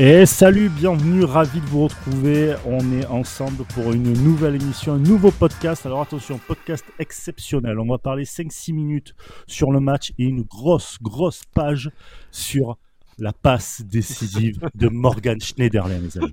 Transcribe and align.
Et 0.00 0.26
salut, 0.26 0.68
bienvenue, 0.68 1.24
ravi 1.24 1.60
de 1.60 1.66
vous 1.66 1.84
retrouver. 1.84 2.54
On 2.64 2.78
est 2.92 3.06
ensemble 3.06 3.64
pour 3.74 3.92
une 3.92 4.12
nouvelle 4.12 4.54
émission, 4.54 4.92
un 4.92 4.98
nouveau 4.98 5.32
podcast. 5.32 5.86
Alors 5.86 6.02
attention, 6.02 6.38
podcast 6.46 6.84
exceptionnel. 7.00 7.80
On 7.80 7.86
va 7.88 7.98
parler 7.98 8.22
5-6 8.22 8.72
minutes 8.74 9.16
sur 9.48 9.72
le 9.72 9.80
match 9.80 10.12
et 10.16 10.22
une 10.22 10.42
grosse, 10.42 10.98
grosse 11.02 11.42
page 11.52 11.90
sur 12.30 12.78
la 13.18 13.32
passe 13.32 13.82
décisive 13.82 14.60
de 14.76 14.88
Morgan 14.88 15.40
Schneiderlin, 15.40 15.98
les 15.98 16.16
amis. 16.16 16.32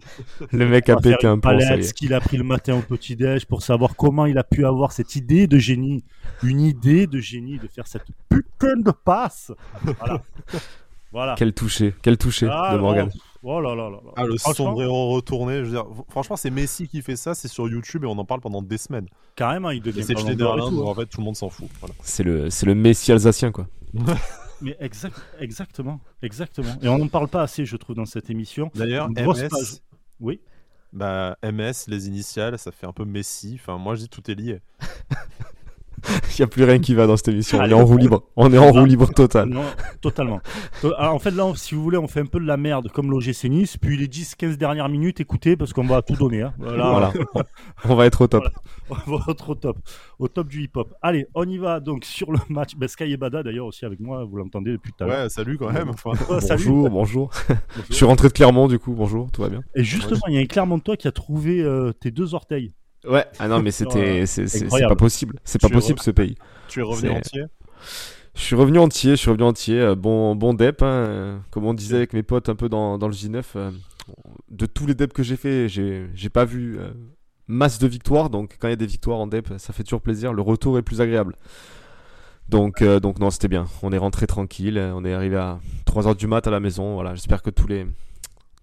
Le 0.51 0.67
mec 0.67 0.87
a 0.89 0.97
pété 0.97 1.25
un 1.25 1.39
plomb. 1.39 1.57
ce 1.59 1.91
qu'il 1.95 2.13
a 2.13 2.19
pris 2.19 2.37
le 2.37 2.43
matin 2.43 2.75
au 2.75 2.81
petit-déj 2.81 3.47
pour 3.47 3.63
savoir 3.63 3.95
comment 3.95 4.27
il 4.27 4.37
a 4.37 4.43
pu 4.43 4.67
avoir 4.67 4.91
cette 4.91 5.15
idée 5.15 5.47
de 5.47 5.57
génie. 5.57 6.03
Une 6.43 6.61
idée 6.61 7.07
de 7.07 7.19
génie 7.19 7.57
de 7.57 7.67
faire 7.67 7.87
cette 7.87 8.05
putain 8.29 8.77
de 8.77 8.91
passe. 8.91 9.51
Voilà. 9.81 10.21
voilà. 11.11 11.35
Quel 11.35 11.53
touché, 11.53 11.95
quel 12.03 12.19
touché 12.19 12.47
Ah, 12.47 12.75
de 12.75 12.79
Morgan. 12.79 13.09
Oh 13.47 13.61
là 13.61 13.75
là 13.75 13.89
là 13.91 13.99
là. 14.03 14.11
Ah, 14.15 14.25
le 14.25 14.37
sombrero 14.37 15.11
retourné, 15.11 15.59
je 15.59 15.65
veux 15.65 15.71
dire, 15.71 15.85
franchement, 16.09 16.35
c'est 16.35 16.49
Messi 16.49 16.87
qui 16.87 17.03
fait 17.03 17.15
ça, 17.15 17.35
c'est 17.35 17.47
sur 17.47 17.69
YouTube 17.69 18.03
et 18.03 18.07
on 18.07 18.17
en 18.17 18.25
parle 18.25 18.41
pendant 18.41 18.63
des 18.63 18.79
semaines. 18.79 19.07
Carrément, 19.35 19.69
il 19.69 19.83
devient 19.83 20.03
c'est 20.03 20.17
Schneiderlin, 20.17 20.65
hein. 20.65 20.77
en 20.77 20.95
fait, 20.95 21.05
tout 21.05 21.21
le 21.21 21.25
monde 21.25 21.35
s'en 21.35 21.49
fout. 21.49 21.67
Voilà. 21.79 21.93
C'est 22.01 22.23
le, 22.23 22.49
c'est 22.49 22.65
le 22.65 22.73
Messi 22.73 23.11
alsacien, 23.11 23.51
quoi. 23.51 23.67
Mais 24.61 24.75
exact, 24.79 25.21
exactement, 25.39 25.99
exactement. 26.23 26.73
Et 26.81 26.87
on 26.87 26.97
n'en 26.97 27.07
parle 27.07 27.27
pas 27.27 27.43
assez, 27.43 27.65
je 27.65 27.77
trouve, 27.77 27.95
dans 27.95 28.05
cette 28.05 28.31
émission. 28.31 28.71
D'ailleurs, 28.73 29.09
Une 29.09 29.13
grosse 29.13 29.43
MS, 29.43 29.49
page. 29.49 29.73
Oui. 30.19 30.39
bah, 30.91 31.37
MS, 31.43 31.85
les 31.87 32.07
initiales, 32.07 32.57
ça 32.57 32.71
fait 32.71 32.87
un 32.87 32.93
peu 32.93 33.05
Messi. 33.05 33.59
Enfin, 33.61 33.77
moi, 33.77 33.93
je 33.93 34.01
dis 34.01 34.09
tout 34.09 34.31
est 34.31 34.35
lié. 34.35 34.61
Il 36.37 36.41
n'y 36.41 36.43
a 36.43 36.47
plus 36.47 36.63
rien 36.63 36.79
qui 36.79 36.93
va 36.93 37.07
dans 37.07 37.15
cette 37.17 37.29
émission. 37.29 37.57
On 37.57 37.61
Allez, 37.61 37.71
est 37.71 37.75
en 37.75 37.85
roue 37.85 37.97
libre. 37.97 38.23
On 38.35 38.51
est 38.53 38.57
en 38.57 38.71
roue 38.71 38.85
libre 38.85 39.07
totale. 39.13 39.49
Non, 39.49 39.63
totalement. 40.01 40.39
To- 40.81 40.93
Alors, 40.97 41.13
en 41.15 41.19
fait, 41.19 41.31
là, 41.31 41.51
si 41.55 41.73
vous 41.75 41.81
voulez, 41.83 41.97
on 41.97 42.07
fait 42.07 42.19
un 42.19 42.25
peu 42.25 42.39
de 42.39 42.45
la 42.45 42.57
merde 42.57 42.89
comme 42.93 43.09
l'OGC 43.09 43.45
Nice. 43.45 43.77
Puis 43.77 43.97
les 43.97 44.07
10-15 44.07 44.57
dernières 44.57 44.89
minutes, 44.89 45.19
écoutez, 45.21 45.55
parce 45.55 45.71
qu'on 45.73 45.85
va 45.85 46.01
tout 46.01 46.15
donner. 46.15 46.41
hein. 46.41 46.53
Voilà, 46.57 46.89
Voilà. 46.91 47.13
On 47.85 47.95
va 47.95 48.05
être 48.05 48.21
au 48.21 48.27
top. 48.27 48.43
on 48.89 49.15
va 49.17 49.23
être 49.31 49.49
au 49.49 49.55
top. 49.55 49.77
Au 50.19 50.27
top 50.27 50.47
du 50.47 50.63
hip-hop. 50.63 50.93
Allez, 51.01 51.27
on 51.35 51.47
y 51.47 51.57
va 51.57 51.79
donc 51.79 52.03
sur 52.05 52.31
le 52.31 52.39
match. 52.49 52.75
Ben, 52.75 52.87
Sky 52.87 53.05
et 53.05 53.17
Bada, 53.17 53.41
d'ailleurs, 53.43 53.65
aussi 53.67 53.85
avec 53.85 53.99
moi, 53.99 54.23
vous 54.25 54.37
l'entendez 54.37 54.71
depuis 54.73 54.91
tout 54.97 55.03
à 55.03 55.07
l'heure. 55.07 55.23
Ouais, 55.23 55.29
salut 55.29 55.57
quand 55.57 55.71
même. 55.71 55.89
Enfin, 55.89 56.11
salut. 56.39 56.65
Bonjour, 56.65 56.89
bonjour. 56.89 57.29
Bonjour. 57.47 57.85
Je 57.89 57.93
suis 57.95 58.05
rentré 58.05 58.27
de 58.27 58.33
Clermont, 58.33 58.67
du 58.67 58.77
coup. 58.79 58.93
Bonjour, 58.93 59.31
tout 59.31 59.41
va 59.41 59.49
bien. 59.49 59.61
Et 59.75 59.83
justement, 59.83 60.21
il 60.27 60.33
y 60.35 60.37
a 60.37 60.41
un 60.41 60.45
Clermontois 60.45 60.97
qui 60.97 61.07
a 61.07 61.11
trouvé 61.11 61.61
euh, 61.61 61.91
tes 61.93 62.11
deux 62.11 62.33
orteils. 62.33 62.73
Ouais. 63.07 63.25
Ah 63.39 63.47
non, 63.47 63.59
mais 63.61 63.71
c'était, 63.71 64.25
c'est, 64.25 64.67
pas 64.87 64.95
possible. 64.95 65.39
C'est 65.43 65.59
pas 65.61 65.69
possible 65.69 65.99
ce 65.99 66.11
pays. 66.11 66.35
tu 66.67 66.79
es 66.79 66.83
revenu 66.83 67.09
entier. 67.09 67.43
Je 68.35 68.41
suis 68.41 68.55
revenu 68.55 68.79
entier, 68.79 69.11
je 69.11 69.15
suis 69.15 69.29
revenu 69.29 69.43
entier. 69.45 69.79
euh, 69.79 69.95
Bon, 69.95 70.35
bon 70.35 70.53
dep, 70.53 70.81
hein, 70.81 71.41
comme 71.51 71.65
on 71.65 71.73
disait 71.73 71.95
avec 71.97 72.13
mes 72.13 72.23
potes 72.23 72.49
un 72.49 72.55
peu 72.55 72.67
dans, 72.69 72.97
dans 72.97 73.07
le 73.07 73.13
J9. 73.13 73.43
euh, 73.55 73.71
de 74.51 74.65
tous 74.65 74.85
les 74.85 74.93
deps 74.93 75.13
que 75.13 75.23
j'ai 75.23 75.35
fait, 75.37 75.67
j'ai, 75.69 76.07
j'ai 76.13 76.29
pas 76.29 76.45
vu 76.45 76.77
euh, 76.79 76.89
masse 77.47 77.79
de 77.79 77.87
victoires. 77.87 78.29
Donc 78.29 78.57
quand 78.59 78.67
il 78.67 78.71
y 78.71 78.73
a 78.73 78.77
des 78.77 78.85
victoires 78.85 79.19
en 79.19 79.27
dep, 79.27 79.53
ça 79.57 79.71
fait 79.73 79.83
toujours 79.83 80.01
plaisir. 80.01 80.33
Le 80.33 80.41
retour 80.41 80.77
est 80.77 80.81
plus 80.81 81.01
agréable. 81.01 81.35
Donc, 82.49 82.81
euh, 82.81 82.99
donc 82.99 83.19
non, 83.19 83.31
c'était 83.31 83.47
bien. 83.47 83.65
On 83.81 83.91
est 83.91 83.97
rentré 83.97 84.27
tranquille. 84.27 84.77
On 84.93 85.03
est 85.05 85.13
arrivé 85.13 85.37
à 85.37 85.59
3h 85.85 86.15
du 86.15 86.27
mat 86.27 86.45
à 86.45 86.51
la 86.51 86.59
maison. 86.59 86.93
Voilà, 86.95 87.15
j'espère 87.15 87.41
que 87.41 87.49
tous 87.49 87.67
les, 87.67 87.87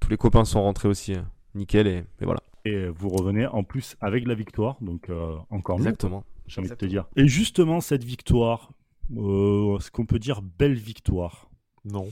tous 0.00 0.08
les 0.10 0.16
copains 0.16 0.44
sont 0.44 0.62
rentrés 0.62 0.88
aussi. 0.88 1.14
euh, 1.14 1.20
nickel 1.54 1.86
et, 1.86 2.04
et 2.20 2.24
voilà. 2.24 2.40
Et 2.64 2.86
vous 2.88 3.08
revenez 3.08 3.46
en 3.46 3.64
plus 3.64 3.96
avec 4.00 4.26
la 4.26 4.34
victoire. 4.34 4.76
Donc, 4.80 5.10
euh, 5.10 5.36
encore 5.50 5.78
mieux. 5.78 5.86
Exactement. 5.86 6.24
j'ai 6.46 6.60
envie 6.60 6.70
de 6.70 6.74
te 6.74 6.86
dire. 6.86 7.06
Et 7.16 7.26
justement, 7.26 7.80
cette 7.80 8.04
victoire, 8.04 8.70
euh, 9.16 9.78
ce 9.80 9.90
qu'on 9.90 10.06
peut 10.06 10.18
dire 10.20 10.42
belle 10.42 10.74
victoire? 10.74 11.50
Non. 11.84 12.08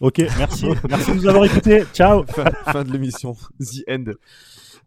Ok, 0.00 0.18
merci. 0.38 0.66
merci 0.88 1.10
de 1.10 1.16
nous 1.16 1.26
avoir 1.26 1.44
écoutés. 1.44 1.84
Ciao. 1.92 2.24
fin, 2.28 2.44
fin 2.64 2.84
de 2.84 2.92
l'émission. 2.92 3.34
The 3.58 3.82
end. 3.90 4.04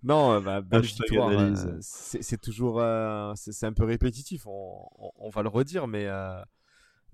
Non, 0.03 0.33
euh, 0.33 0.39
bah, 0.41 0.61
belle 0.61 0.81
victoire, 0.81 1.29
euh, 1.29 1.53
c'est 1.81 2.41
toujours, 2.41 2.79
euh, 2.81 3.31
c'est 3.35 3.51
c'est 3.53 3.65
un 3.65 3.73
peu 3.73 3.85
répétitif. 3.85 4.47
On, 4.47 4.85
on- 4.99 5.11
on 5.19 5.29
va 5.29 5.43
le 5.43 5.49
redire, 5.49 5.87
mais 5.87 6.05
euh, 6.07 6.41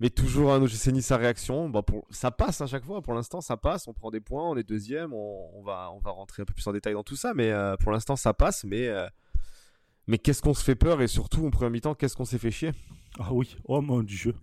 mais 0.00 0.10
toujours 0.10 0.52
un 0.52 0.62
OGC 0.62 0.88
Nice 0.88 1.12
à 1.12 1.18
réaction. 1.18 1.68
Bah, 1.68 1.82
pour, 1.82 2.06
ça 2.10 2.30
passe 2.30 2.60
à 2.62 2.66
chaque 2.66 2.84
fois. 2.84 3.02
Pour 3.02 3.14
l'instant, 3.14 3.40
ça 3.40 3.56
passe. 3.56 3.86
On 3.86 3.92
prend 3.92 4.10
des 4.10 4.20
points. 4.20 4.48
On 4.48 4.56
est 4.56 4.66
deuxième. 4.66 5.12
On, 5.12 5.50
on 5.54 5.62
va 5.62 5.90
on 5.92 5.98
va 6.00 6.10
rentrer 6.10 6.42
un 6.42 6.46
peu 6.46 6.54
plus 6.54 6.66
en 6.66 6.72
détail 6.72 6.94
dans 6.94 7.04
tout 7.04 7.16
ça, 7.16 7.34
mais 7.34 7.50
euh, 7.50 7.76
pour 7.76 7.92
l'instant, 7.92 8.16
ça 8.16 8.32
passe. 8.32 8.64
Mais 8.64 8.88
euh, 8.88 9.06
mais 10.06 10.18
qu'est-ce 10.18 10.42
qu'on 10.42 10.54
se 10.54 10.64
fait 10.64 10.74
peur? 10.74 11.02
Et 11.02 11.06
surtout 11.06 11.46
en 11.46 11.50
première 11.50 11.70
mi-temps, 11.70 11.94
qu'est-ce 11.94 12.16
qu'on 12.16 12.24
s'est 12.24 12.38
fait 12.38 12.50
chier? 12.50 12.72
Ah 13.18 13.32
oui, 13.32 13.56
oh 13.64 13.80
mon 13.82 14.02
dieu. 14.02 14.34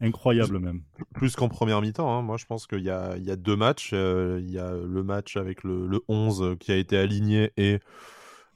Incroyable 0.00 0.58
même. 0.58 0.82
Plus 1.14 1.34
qu'en 1.34 1.48
première 1.48 1.80
mi-temps, 1.80 2.12
hein. 2.12 2.20
moi 2.22 2.36
je 2.36 2.44
pense 2.44 2.66
qu'il 2.66 2.82
y 2.82 2.90
a, 2.90 3.16
il 3.16 3.24
y 3.24 3.30
a 3.30 3.36
deux 3.36 3.56
matchs. 3.56 3.90
Euh, 3.94 4.38
Il 4.42 4.50
y 4.50 4.58
a 4.58 4.72
le 4.72 5.02
match 5.02 5.36
avec 5.36 5.62
le, 5.62 5.86
le 5.86 6.00
11 6.08 6.56
qui 6.60 6.72
a 6.72 6.76
été 6.76 6.98
aligné 6.98 7.52
et 7.56 7.80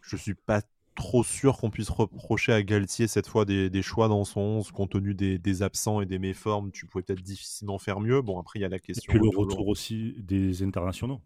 je 0.03 0.17
suis 0.17 0.35
pas 0.35 0.61
trop 0.99 1.25
sûr 1.25 1.57
qu'on 1.59 1.71
puisse 1.71 1.91
reprocher 1.91 2.53
à 2.53 2.63
Galtier 2.63 3.07
cette 3.09 3.29
fois 3.29 3.45
des, 3.47 3.71
des 3.71 3.83
choix 3.83 4.09
dans 4.09 4.25
son 4.25 4.41
11 4.41 4.71
compte 4.73 4.91
tenu 4.93 5.15
des, 5.15 5.39
des 5.39 5.63
absents 5.63 6.01
et 6.03 6.07
des 6.07 6.19
méformes. 6.19 6.71
Tu 6.73 6.87
pouvais 6.87 7.03
peut-être 7.05 7.23
difficilement 7.23 7.79
faire 7.79 8.01
mieux. 8.01 8.23
Bon, 8.23 8.39
après 8.41 8.59
il 8.59 8.63
y 8.63 8.65
a 8.67 8.69
la 8.69 8.79
Et 8.97 9.01
question. 9.01 9.07
puis 9.07 9.19
le 9.19 9.29
retour 9.31 9.69
aussi 9.69 10.15
des 10.19 10.63
internationaux. 10.63 11.23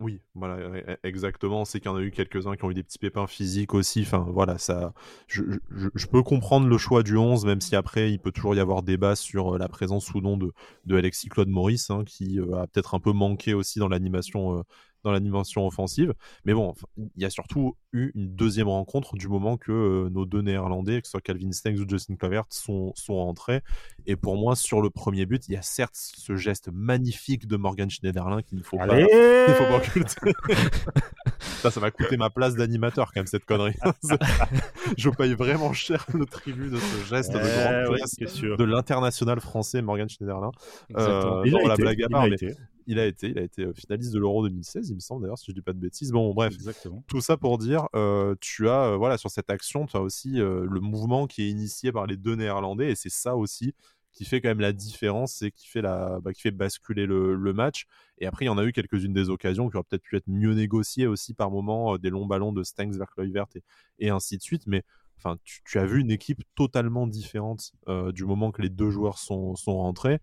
Oui, 0.00 0.20
voilà, 0.36 0.58
e- 0.58 0.84
e- 0.92 0.96
exactement. 1.02 1.64
C'est 1.64 1.80
qu'il 1.80 1.90
y 1.90 1.92
en 1.92 1.96
a 1.96 2.00
eu 2.02 2.12
quelques-uns 2.12 2.54
qui 2.56 2.64
ont 2.64 2.70
eu 2.70 2.74
des 2.74 2.84
petits 2.84 3.00
pépins 3.00 3.26
physiques 3.26 3.74
aussi. 3.74 4.02
Enfin, 4.02 4.24
voilà, 4.30 4.56
ça. 4.56 4.92
Je, 5.26 5.42
je- 5.74 5.88
je 5.92 6.06
peux 6.06 6.22
comprendre 6.22 6.68
le 6.68 6.78
choix 6.78 7.02
du 7.02 7.16
11, 7.16 7.44
même 7.44 7.60
si 7.60 7.74
après, 7.74 8.12
il 8.12 8.20
peut 8.20 8.30
toujours 8.30 8.54
y 8.54 8.60
avoir 8.60 8.84
débat 8.84 9.16
sur 9.16 9.54
euh, 9.56 9.58
la 9.58 9.66
présence 9.68 10.14
ou 10.14 10.20
non 10.20 10.36
de, 10.36 10.52
de 10.84 10.96
Alexis 10.96 11.28
Claude 11.28 11.48
Maurice, 11.48 11.90
hein, 11.90 12.04
qui 12.06 12.38
euh, 12.38 12.54
a 12.62 12.68
peut-être 12.68 12.94
un 12.94 13.00
peu 13.00 13.12
manqué 13.12 13.54
aussi 13.54 13.80
dans 13.80 13.88
l'animation. 13.88 14.58
euh, 14.60 14.62
dans 15.04 15.12
l'animation 15.12 15.66
offensive. 15.66 16.14
Mais 16.44 16.54
bon, 16.54 16.74
il 16.96 17.22
y 17.22 17.24
a 17.24 17.30
surtout 17.30 17.76
eu 17.92 18.10
une 18.14 18.34
deuxième 18.34 18.68
rencontre 18.68 19.16
du 19.16 19.28
moment 19.28 19.56
que 19.56 19.72
euh, 19.72 20.10
nos 20.10 20.26
deux 20.26 20.42
Néerlandais, 20.42 21.00
que 21.00 21.06
ce 21.06 21.12
soit 21.12 21.20
Calvin 21.20 21.52
Stengs 21.52 21.78
ou 21.78 21.88
Justin 21.88 22.16
Clavert, 22.16 22.44
sont, 22.50 22.92
sont 22.94 23.16
rentrés. 23.16 23.62
Et 24.06 24.16
pour 24.16 24.36
moi, 24.36 24.56
sur 24.56 24.80
le 24.82 24.90
premier 24.90 25.26
but, 25.26 25.48
il 25.48 25.54
y 25.54 25.56
a 25.56 25.62
certes 25.62 25.94
ce 25.94 26.36
geste 26.36 26.70
magnifique 26.72 27.46
de 27.46 27.56
Morgan 27.56 27.90
Schneiderlin 27.90 28.42
qu'il 28.42 28.58
ne 28.58 28.62
faut 28.62 28.76
pas 28.76 28.84
Allez 28.84 29.06
il 29.48 29.54
faut 29.54 29.64
pas 29.64 29.76
occulter. 29.76 30.32
ça, 31.38 31.70
ça 31.70 31.80
m'a 31.80 31.90
coûté 31.90 32.16
ma 32.16 32.30
place 32.30 32.54
d'animateur 32.54 33.12
quand 33.12 33.20
même 33.20 33.26
cette 33.26 33.44
connerie. 33.44 33.76
je 34.98 35.10
paye 35.10 35.34
vraiment 35.34 35.72
cher 35.72 36.04
le 36.12 36.26
tribut 36.26 36.70
de 36.70 36.78
ce 36.78 37.08
geste 37.08 37.32
de 37.32 37.38
Eh 37.38 37.86
grande 37.86 37.96
classe 37.96 38.16
de 38.16 38.64
l'international 38.64 39.40
français 39.40 39.82
Morgan 39.82 40.08
Schneiderlin. 40.08 40.50
Euh, 40.96 41.44
non, 41.46 41.66
la 41.66 41.76
blague 41.76 42.02
à 42.02 42.08
part, 42.08 42.26
mais 42.26 42.34
été. 42.34 42.54
Il 42.88 42.98
a 42.98 43.06
été, 43.06 43.28
il 43.28 43.38
a 43.38 43.42
été 43.42 43.62
euh, 43.62 43.72
finaliste 43.72 44.12
de 44.12 44.18
l'Euro 44.18 44.42
2016, 44.48 44.88
il 44.90 44.94
me 44.96 45.00
semble 45.00 45.22
d'ailleurs, 45.22 45.38
si 45.38 45.46
je 45.50 45.52
dis 45.52 45.62
pas 45.62 45.72
de 45.72 45.78
bêtises. 45.78 46.10
Bon, 46.10 46.34
bref, 46.34 46.52
Exactement. 46.54 47.04
tout 47.06 47.20
ça 47.20 47.36
pour 47.36 47.58
dire, 47.58 47.86
euh, 47.94 48.34
tu 48.40 48.68
as, 48.68 48.92
euh, 48.92 48.96
voilà, 48.96 49.18
sur 49.18 49.30
cette 49.30 49.50
action, 49.50 49.86
tu 49.86 49.96
as 49.96 50.00
aussi 50.00 50.40
euh, 50.40 50.66
le 50.68 50.80
mouvement 50.80 51.26
qui 51.26 51.42
est 51.42 51.50
initié 51.50 51.92
par 51.92 52.06
les 52.06 52.16
deux 52.16 52.34
Néerlandais, 52.34 52.90
et 52.90 52.94
c'est 52.96 53.10
ça 53.10 53.36
aussi 53.36 53.74
qui 54.12 54.24
fait 54.24 54.40
quand 54.40 54.48
même 54.48 54.60
la 54.60 54.72
différence 54.72 55.42
et 55.42 55.52
qui 55.52 55.68
fait, 55.68 55.80
la, 55.82 56.18
bah, 56.20 56.32
qui 56.32 56.40
fait 56.40 56.50
basculer 56.50 57.06
le, 57.06 57.36
le 57.36 57.52
match. 57.52 57.86
Et 58.18 58.26
après, 58.26 58.46
il 58.46 58.48
y 58.48 58.50
en 58.50 58.58
a 58.58 58.64
eu 58.64 58.72
quelques-unes 58.72 59.12
des 59.12 59.30
occasions 59.30 59.68
qui 59.70 59.76
auraient 59.76 59.86
peut-être 59.88 60.02
pu 60.02 60.16
être 60.16 60.26
mieux 60.26 60.54
négociées 60.54 61.06
aussi 61.06 61.34
par 61.34 61.52
moment, 61.52 61.94
euh, 61.94 61.98
des 61.98 62.10
longs 62.10 62.26
ballons 62.26 62.52
de 62.52 62.64
Stengs 62.64 62.96
vers 62.98 63.10
Kluivert 63.10 63.46
et, 63.54 63.62
et 64.00 64.10
ainsi 64.10 64.36
de 64.36 64.42
suite. 64.42 64.66
Mais 64.66 64.82
enfin, 65.18 65.36
tu, 65.44 65.60
tu 65.64 65.78
as 65.78 65.86
vu 65.86 66.00
une 66.00 66.10
équipe 66.10 66.42
totalement 66.56 67.06
différente 67.06 67.72
euh, 67.88 68.10
du 68.10 68.24
moment 68.24 68.50
que 68.50 68.60
les 68.60 68.70
deux 68.70 68.90
joueurs 68.90 69.18
sont, 69.18 69.54
sont 69.54 69.76
rentrés. 69.76 70.18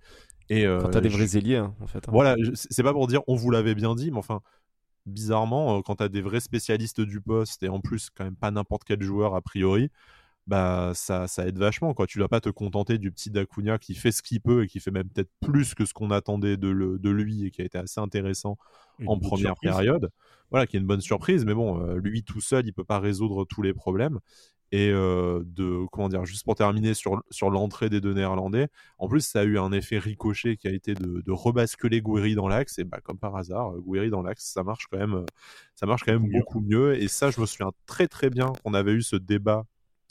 Et, 0.50 0.66
euh, 0.66 0.82
Quand 0.82 0.90
t'as 0.90 1.02
des 1.02 1.10
je- 1.10 1.18
vrais 1.18 1.38
ailiers, 1.38 1.58
hein, 1.58 1.76
en 1.82 1.88
fait. 1.88 2.08
hein. 2.08 2.12
voilà, 2.12 2.36
c'est 2.54 2.84
pas 2.84 2.94
pour 2.94 3.08
dire 3.08 3.22
on 3.28 3.36
vous 3.36 3.50
l'avait 3.52 3.76
bien 3.76 3.96
dit, 3.96 4.12
mais 4.12 4.18
enfin, 4.18 4.42
bizarrement, 5.06 5.78
euh, 5.78 5.82
quand 5.82 5.96
t'as 5.96 6.10
des 6.10 6.22
vrais 6.22 6.40
spécialistes 6.40 7.02
du 7.02 7.22
poste 7.22 7.64
et 7.64 7.70
en 7.70 7.80
plus, 7.80 8.10
quand 8.10 8.24
même 8.24 8.36
pas 8.36 8.52
n'importe 8.52 8.84
quel 8.86 9.02
joueur 9.02 9.36
a 9.36 9.42
priori, 9.42 9.90
bah 10.48 10.92
ça, 10.94 11.28
ça 11.28 11.48
aide 11.48 11.58
vachement. 11.58 11.94
Quoi. 11.96 12.06
Tu 12.08 12.20
dois 12.20 12.30
pas 12.30 12.40
te 12.42 12.50
contenter 12.50 12.98
du 13.00 13.12
petit 13.12 13.32
Dacunia 13.32 13.80
qui 13.80 13.96
fait 13.96 14.12
ce 14.12 14.22
qu'il 14.22 14.42
peut 14.42 14.64
et 14.64 14.68
qui 14.68 14.80
fait 14.80 14.92
même 14.92 15.10
peut-être 15.10 15.32
plus 15.42 15.74
que 15.74 15.86
ce 15.86 15.94
qu'on 15.94 16.12
attendait 16.12 16.58
de, 16.58 16.68
le- 16.70 17.00
de 17.00 17.10
lui 17.10 17.46
et 17.46 17.52
qui 17.52 17.62
a 17.64 17.66
été 17.66 17.78
assez 17.80 18.00
intéressant 18.00 18.58
Une 19.00 19.10
en 19.10 19.18
première 19.18 19.54
surprise. 19.54 19.72
période. 19.72 20.10
Voilà, 20.52 20.68
qui 20.68 20.78
est 20.78 20.80
une 20.80 20.86
bonne 20.86 21.02
surprise, 21.02 21.46
mais 21.46 21.56
bon, 21.56 21.82
euh, 21.82 21.98
lui 21.98 22.24
tout 22.24 22.42
seul, 22.42 22.68
il 22.68 22.74
peut 22.74 22.84
pas 22.84 23.00
résoudre 23.00 23.46
tous 23.46 23.64
les 23.64 23.74
problèmes. 23.74 24.20
Et 24.72 24.90
euh, 24.90 25.44
de 25.46 25.86
comment 25.92 26.10
dire, 26.10 26.26
juste 26.26 26.44
pour 26.44 26.56
terminer 26.56 26.94
sur, 26.94 27.24
sur 27.30 27.50
l'entrée 27.50 27.90
des 27.90 28.02
deux 28.02 28.14
Néerlandais, 28.14 28.68
en 28.98 29.08
plus 29.08 29.22
ça 29.22 29.42
a 29.42 29.44
eu 29.44 29.58
un 29.60 29.72
effet 29.72 30.00
ricochet 30.00 30.58
qui 30.58 30.68
a 30.68 30.72
été 30.72 30.94
de, 30.96 31.22
de 31.22 31.32
rebasculer 31.32 32.02
Gouiri 32.02 32.36
dans 32.36 32.48
l'axe. 32.48 32.80
Et 32.80 32.84
bah 32.84 33.00
comme 33.04 33.18
par 33.18 33.36
hasard, 33.36 33.72
Gouiri 33.78 34.10
dans 34.10 34.22
l'axe, 34.22 34.46
ça 34.46 34.64
marche 34.64 34.88
quand 34.92 34.98
même, 34.98 35.26
ça 35.76 35.86
marche 35.86 36.04
quand 36.04 36.14
même 36.14 36.30
beaucoup 36.30 36.62
mieux. 36.62 37.02
Et 37.02 37.08
ça, 37.08 37.32
je 37.32 37.40
me 37.42 37.46
souviens 37.46 37.72
très 37.86 38.08
très 38.08 38.30
bien 38.30 38.54
qu'on 38.64 38.74
avait 38.74 38.94
eu 38.94 39.02
ce 39.02 39.16
débat. 39.16 39.66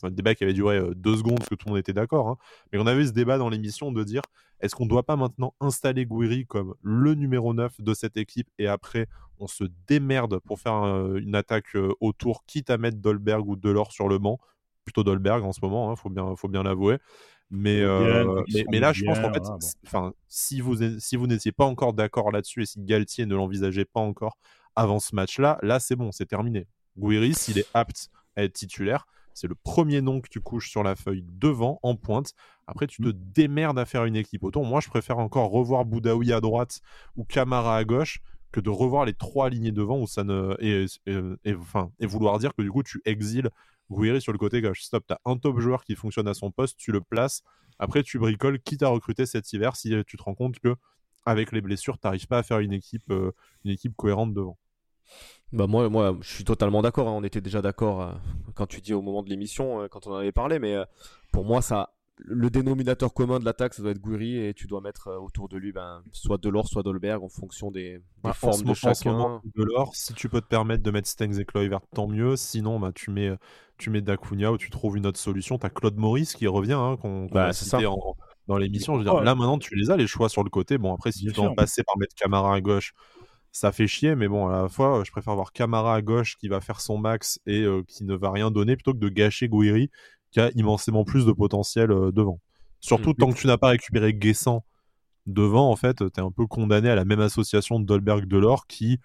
Le 0.09 0.15
débat 0.15 0.35
qui 0.35 0.45
avait 0.45 0.53
duré 0.53 0.79
euh, 0.79 0.95
deux 0.95 1.17
secondes, 1.17 1.39
parce 1.39 1.49
que 1.49 1.55
tout 1.55 1.67
le 1.67 1.73
monde 1.73 1.81
était 1.81 1.93
d'accord, 1.93 2.29
hein, 2.29 2.37
mais 2.73 2.79
on 2.79 2.87
avait 2.87 3.03
eu 3.03 3.07
ce 3.07 3.13
débat 3.13 3.39
dans 3.39 3.49
l'émission 3.49 3.93
de 3.93 4.05
dire 4.05 4.23
est-ce 4.61 4.75
qu'on 4.75 4.85
ne 4.85 4.91
doit 4.91 5.03
pas 5.03 5.17
maintenant 5.17 5.55
installer 5.61 6.07
Gouiri 6.07 6.47
comme 6.47 6.75
le 6.83 7.15
numéro 7.15 7.53
9 7.53 7.81
de 7.81 7.95
cette 7.95 8.17
équipe 8.17 8.49
et 8.59 8.67
après 8.67 9.09
on 9.39 9.47
se 9.47 9.65
démerde 9.87 10.39
pour 10.41 10.61
faire 10.61 10.85
euh, 10.85 11.17
une 11.17 11.35
attaque 11.35 11.75
euh, 11.75 11.93
autour, 12.01 12.45
quitte 12.47 12.71
à 12.71 12.79
mettre 12.79 12.99
Dolberg 12.99 13.47
ou 13.49 13.57
Delors 13.57 13.93
sur 13.93 14.09
le 14.09 14.19
banc? 14.19 14.39
Plutôt 14.85 15.03
Dolberg 15.03 15.45
en 15.45 15.53
ce 15.53 15.61
moment, 15.63 15.93
il 15.93 15.99
faut 15.99 16.11
bien, 16.11 16.37
faut 16.37 16.49
bien 16.49 16.63
l'avouer. 16.63 16.99
Mais, 17.51 17.81
euh, 17.83 18.43
mais, 18.71 18.81
là, 18.81 18.93
je 18.93 19.05
pense 19.05 19.19
qu'en 19.21 19.33
fait, 19.33 19.43
enfin, 19.87 20.13
si 20.29 20.61
vous, 20.61 20.77
si 20.99 21.17
vous 21.17 21.27
n'étiez 21.27 21.53
pas 21.53 21.65
encore 21.65 21.93
d'accord 21.93 22.33
là-dessus 22.33 22.63
et 22.63 22.67
si 22.67 22.81
Galtier 22.81 23.27
ne 23.27 23.35
l'envisageait 23.35 23.85
pas 23.85 24.01
encore 24.01 24.39
avant 24.75 24.99
ce 24.99 25.15
match-là, 25.15 25.59
là, 25.63 25.79
c'est 25.79 25.95
bon, 25.95 26.11
c'est 26.11 26.27
terminé. 26.27 26.67
Gouiri, 26.97 27.35
s'il 27.35 27.59
est 27.59 27.67
apte 27.75 28.09
à 28.37 28.45
être 28.45 28.55
titulaire, 28.55 29.07
c'est 29.35 29.49
le 29.49 29.55
premier 29.55 30.01
nom 30.01 30.21
que 30.21 30.29
tu 30.29 30.41
couches 30.41 30.71
sur 30.71 30.83
la 30.83 30.97
feuille 30.97 31.25
devant, 31.27 31.79
en 31.83 31.97
pointe. 31.97 32.33
Après, 32.67 32.87
tu 32.87 33.03
te 33.03 33.09
mmh. 33.09 33.13
démerdes 33.13 33.79
à 33.79 33.85
faire 33.85 34.05
une 34.05 34.17
équipe 34.17 34.45
autour. 34.45 34.65
Moi, 34.65 34.81
je 34.81 34.89
préfère 34.89 35.19
encore 35.19 35.51
revoir 35.51 35.85
Boudaoui 35.85 36.33
à 36.33 36.41
droite 36.41 36.81
ou 37.17 37.25
Camara 37.25 37.77
à 37.77 37.85
gauche 37.85 38.21
que 38.53 38.61
de 38.61 38.71
revoir 38.71 39.05
les 39.05 39.15
trois 39.15 39.51
lignées 39.51 39.73
devant 39.73 39.99
où 39.99 40.07
ça 40.07 40.23
ne 40.23 40.55
et, 40.61 40.87
enfin, 41.57 41.91
et 41.99 42.07
vouloir 42.07 42.39
dire 42.39 42.55
que 42.55 42.63
du 42.63 42.71
coup 42.71 42.85
tu 42.85 43.03
exiles 43.05 43.51
Gouiri 43.91 44.21
sur 44.21 44.33
le 44.33 44.39
côté 44.39 44.61
gauche. 44.61 44.83
Stop, 44.83 45.05
tu 45.09 45.13
as 45.13 45.21
un 45.25 45.37
top 45.37 45.59
joueur 45.59 45.85
qui 45.85 45.97
fonctionne 45.97 46.29
à 46.29 46.35
son 46.35 46.53
poste, 46.53 46.79
tu 46.79 46.93
le 46.93 47.01
places. 47.01 47.43
Après, 47.79 48.05
tu 48.05 48.19
bricoles, 48.19 48.61
quitte 48.61 48.85
à 48.85 48.89
recruter 48.89 49.27
cet 49.27 49.53
hiver 49.53 49.75
si 49.75 49.93
tu 50.07 50.17
te 50.17 50.23
rends 50.23 50.35
compte 50.35 50.61
que 50.61 50.77
avec 51.27 51.53
les 51.53 51.61
blessures, 51.61 51.99
tu 51.99 52.07
n'arrives 52.07 52.27
pas 52.27 52.39
à 52.39 52.43
faire 52.43 52.61
une 52.61 52.73
équipe, 52.73 53.11
euh, 53.11 53.33
une 53.65 53.73
équipe 53.73 53.95
cohérente 53.97 54.35
devant. 54.35 54.57
Bah 55.55 55.69
moi, 55.69 55.89
moi, 55.89 56.17
je 56.21 56.35
suis 56.35 56.45
totalement 56.45 56.83
d'accord. 56.83 57.09
Hein. 57.09 57.13
On 57.13 57.23
était 57.23 57.41
déjà 57.41 57.63
d'accord 57.63 58.03
euh, 58.03 58.13
quand 58.55 58.67
tu 58.67 58.81
dis 58.81 58.93
au 58.93 59.03
moment 59.03 59.23
de 59.23 59.31
l'émission, 59.31 59.83
euh, 59.83 59.89
quand 59.89 60.07
on 60.07 60.13
en 60.13 60.17
avait 60.17 60.33
parlé. 60.33 60.59
Mais 60.59 60.75
euh, 60.75 60.85
pour 61.31 61.45
moi, 61.45 61.63
ça, 61.63 61.91
le 62.17 62.51
dénominateur 62.51 63.15
commun 63.15 63.39
de 63.39 63.45
l'attaque, 63.45 63.75
ça 63.75 63.83
doit 63.83 63.93
être 63.93 64.01
Gouiri 64.01 64.37
et 64.37 64.53
tu 64.53 64.67
dois 64.67 64.81
mettre 64.81 65.13
autour 65.13 65.49
de 65.49 65.57
lui 65.57 65.71
ben, 65.71 66.03
soit 66.11 66.39
Delors, 66.39 66.67
soit 66.67 66.83
Dolberg 66.83 67.23
en 67.23 67.29
fonction 67.29 67.71
des, 67.71 68.01
bah, 68.25 68.33
formes 68.33 68.63
de 68.63 68.75
chacun. 68.75 69.41
Delors, 69.55 69.95
si 69.95 70.13
tu 70.15 70.29
peux 70.29 70.41
te 70.41 70.49
permettre 70.49 70.83
de 70.83 70.91
mettre 70.91 71.09
Stengs 71.09 71.39
et 71.39 71.45
Kluivert, 71.45 71.81
tant 71.95 72.09
mieux. 72.09 72.35
Sinon, 72.35 72.81
bah, 72.81 72.91
tu 72.93 73.13
mets 73.13 73.33
tu 73.79 73.91
mets 73.91 74.01
Dacunia 74.01 74.53
ou 74.53 74.59
tu 74.59 74.71
trouves 74.71 74.97
une 74.97 75.07
autre 75.07 75.19
solution. 75.19 75.59
Tu 75.59 75.67
as 75.67 75.71
Claude 75.71 75.97
Maurice 75.97 76.35
qui 76.35 76.49
revient, 76.49 76.73
hein, 76.73 76.97
qu'on 77.01 77.27
bah, 77.27 77.51
dans 78.49 78.57
l'émission. 78.57 78.97
Là, 78.97 79.35
maintenant, 79.35 79.59
tu 79.59 79.77
les 79.77 79.91
as 79.91 79.97
les 79.97 80.07
choix 80.07 80.29
sur 80.29 80.43
le 80.43 80.51
côté. 80.51 80.79
Bon, 80.79 80.95
après, 80.95 81.13
si 81.13 81.25
tu 81.25 81.31
veux 81.31 81.41
en 81.41 81.55
passer 81.55 81.83
par 81.85 81.97
mettre 81.97 82.15
Camara 82.17 82.55
à 82.55 82.61
gauche 82.61 82.93
ça 83.55 83.71
fait 83.71 83.87
chier, 83.87 84.17
mais 84.17 84.27
bon, 84.27 84.49
à 84.49 84.63
la 84.63 84.69
fois, 84.69 85.05
je 85.07 85.13
préfère 85.13 85.37
voir 85.37 85.53
Camara 85.53 85.95
à 85.95 86.03
gauche 86.03 86.37
qui 86.37 86.49
va 86.49 86.61
faire 86.61 86.81
son 86.81 86.99
max 86.99 87.39
et 87.47 87.61
euh, 87.61 87.85
qui 87.87 88.03
ne 88.03 88.17
va 88.17 88.33
rien 88.33 88.51
donner 88.51 88.75
plutôt 88.75 88.93
que 88.93 88.99
de 88.99 89.09
gâcher 89.09 89.49
Gouiri 89.49 89.91
qui 90.33 90.41
a 90.41 90.51
immensément 90.57 91.05
plus 91.05 91.25
de 91.25 91.31
potentiel 91.31 91.93
euh, 91.93 92.11
devant. 92.11 92.41
Surtout 92.81 93.11
mm. 93.11 93.15
tant 93.15 93.31
que 93.31 93.39
tu 93.39 93.47
n'as 93.47 93.57
pas 93.57 93.69
récupéré 93.69 94.13
Guessant 94.13 94.65
devant, 95.27 95.71
en 95.71 95.77
fait, 95.77 95.99
tu 95.99 96.21
es 96.21 96.21
un 96.21 96.33
peu 96.33 96.49
condamné 96.49 96.91
à 96.91 96.97
la 96.97 97.05
même 97.05 97.21
association 97.21 97.79
de 97.79 97.87
Dolberg-Delors 97.87 98.67
qui, 98.67 98.99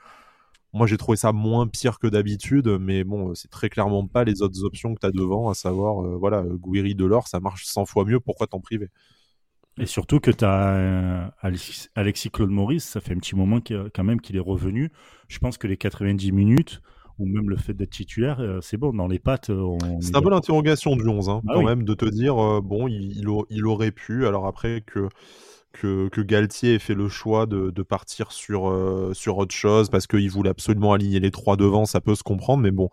moi, 0.73 0.87
j'ai 0.87 0.97
trouvé 0.97 1.15
ça 1.15 1.31
moins 1.31 1.67
pire 1.67 1.99
que 1.99 2.07
d'habitude, 2.07 2.69
mais 2.81 3.03
bon, 3.03 3.35
c'est 3.35 3.51
très 3.51 3.69
clairement 3.69 4.07
pas 4.07 4.23
les 4.23 4.41
autres 4.41 4.63
options 4.63 4.95
que 4.95 4.99
tu 4.99 5.05
as 5.05 5.11
devant, 5.11 5.49
à 5.49 5.53
savoir, 5.53 6.03
euh, 6.03 6.17
voilà, 6.17 6.41
Gouiri-Delors, 6.41 7.27
ça 7.27 7.39
marche 7.39 7.65
100 7.65 7.85
fois 7.85 8.03
mieux, 8.03 8.19
pourquoi 8.19 8.47
t'en 8.47 8.61
priver? 8.61 8.89
Et 9.79 9.85
surtout 9.85 10.19
que 10.19 10.31
tu 10.31 10.45
as 10.45 10.75
euh, 10.75 11.27
Alexis, 11.95 12.29
Claude 12.29 12.49
Maurice, 12.49 12.83
ça 12.83 13.01
fait 13.01 13.13
un 13.13 13.19
petit 13.19 13.35
moment 13.35 13.59
quand 13.61 14.03
même 14.03 14.21
qu'il 14.21 14.35
est 14.35 14.41
revenu. 14.41 14.91
Je 15.27 15.39
pense 15.39 15.57
que 15.57 15.67
les 15.67 15.77
90 15.77 16.31
minutes, 16.31 16.81
ou 17.17 17.25
même 17.25 17.49
le 17.49 17.55
fait 17.55 17.73
d'être 17.73 17.91
titulaire, 17.91 18.39
euh, 18.39 18.59
c'est 18.61 18.77
bon, 18.77 18.93
dans 18.93 19.07
les 19.07 19.19
pattes. 19.19 19.51
C'est 20.01 20.15
un 20.15 20.21
peu 20.21 20.29
l'interrogation 20.29 20.95
du 20.95 21.07
11, 21.07 21.29
hein, 21.29 21.41
ah 21.47 21.53
quand 21.53 21.63
même, 21.63 21.83
de 21.83 21.93
te 21.93 22.05
dire, 22.05 22.37
euh, 22.37 22.61
bon, 22.61 22.87
il, 22.87 23.23
il, 23.49 23.65
aurait 23.65 23.91
pu, 23.91 24.27
alors 24.27 24.47
après 24.47 24.81
que, 24.81 25.07
que, 25.71 26.09
que, 26.09 26.21
Galtier 26.21 26.75
ait 26.75 26.79
fait 26.79 26.95
le 26.95 27.07
choix 27.07 27.45
de, 27.45 27.69
de 27.69 27.83
partir 27.83 28.31
sur, 28.31 28.73
sur 29.13 29.37
autre 29.37 29.55
chose, 29.55 29.89
parce 29.89 30.07
qu'il 30.07 30.29
voulait 30.29 30.49
absolument 30.49 30.93
aligner 30.93 31.19
les 31.19 31.31
trois 31.31 31.55
devant, 31.55 31.85
ça 31.85 32.01
peut 32.01 32.15
se 32.15 32.23
comprendre, 32.23 32.63
mais 32.63 32.71
bon, 32.71 32.89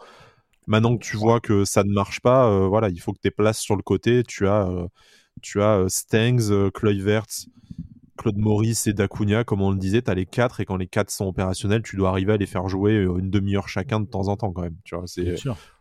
maintenant 0.66 0.96
que 0.96 1.04
tu 1.04 1.16
vois 1.16 1.40
que 1.40 1.64
ça 1.64 1.84
ne 1.84 1.92
marche 1.92 2.20
pas, 2.20 2.68
voilà, 2.68 2.90
il 2.90 3.00
faut 3.00 3.12
que 3.12 3.20
tu 3.22 3.30
places 3.30 3.58
sur 3.58 3.76
le 3.76 3.82
côté, 3.82 4.22
tu 4.22 4.46
as 4.46 4.68
tu 5.42 5.62
as 5.62 5.78
euh, 5.78 5.88
Stengs, 5.88 6.50
euh, 6.50 6.70
Kluivert, 6.70 7.26
Claude 8.16 8.38
Maurice 8.38 8.86
et 8.86 8.92
Dacunia, 8.92 9.44
comme 9.44 9.60
on 9.60 9.70
le 9.70 9.76
disait, 9.76 10.02
tu 10.02 10.10
as 10.10 10.14
les 10.14 10.26
quatre 10.26 10.60
et 10.60 10.64
quand 10.64 10.76
les 10.76 10.86
quatre 10.86 11.10
sont 11.10 11.26
opérationnels, 11.26 11.82
tu 11.82 11.96
dois 11.96 12.08
arriver 12.08 12.32
à 12.32 12.36
les 12.36 12.46
faire 12.46 12.68
jouer 12.68 12.92
euh, 12.92 13.18
une 13.18 13.30
demi-heure 13.30 13.68
chacun 13.68 14.00
de 14.00 14.06
temps 14.06 14.28
en 14.28 14.36
temps 14.36 14.52
quand 14.52 14.62
même. 14.62 14.76
Tu 14.84 14.96
vois, 14.96 15.06
c'est 15.06 15.36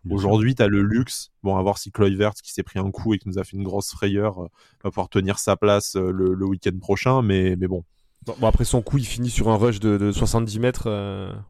aujourd'hui 0.10 0.56
tu 0.56 0.62
as 0.62 0.68
le 0.68 0.81
luxe. 0.81 1.31
Bon, 1.44 1.56
à 1.56 1.62
voir 1.62 1.78
si 1.78 1.92
Kluivert 1.92 2.34
qui 2.34 2.52
s'est 2.52 2.63
pris 2.63 2.80
un 2.80 2.92
coup 2.92 3.13
et 3.13 3.19
qui 3.19 3.30
nous 3.30 3.40
a 3.40 3.44
fait 3.44 3.56
une 3.56 3.63
grosse 3.63 3.92
frayeur 3.92 4.50
va 4.84 4.92
pouvoir 4.92 5.10
tenir 5.10 5.40
sa 5.40 5.56
place 5.56 5.96
le, 5.96 6.46
week-end 6.46 6.78
prochain, 6.80 7.22
mais 7.22 7.56
mais 7.56 7.68
bon. 7.68 7.84
Bon, 8.25 8.48
après 8.48 8.66
son 8.66 8.81
coup, 8.81 8.98
il 8.98 9.06
finit 9.06 9.30
sur 9.30 9.50
un 9.50 9.56
rush 9.56 9.80
de, 9.80 10.12
70 10.12 10.60
mètres 10.60 10.90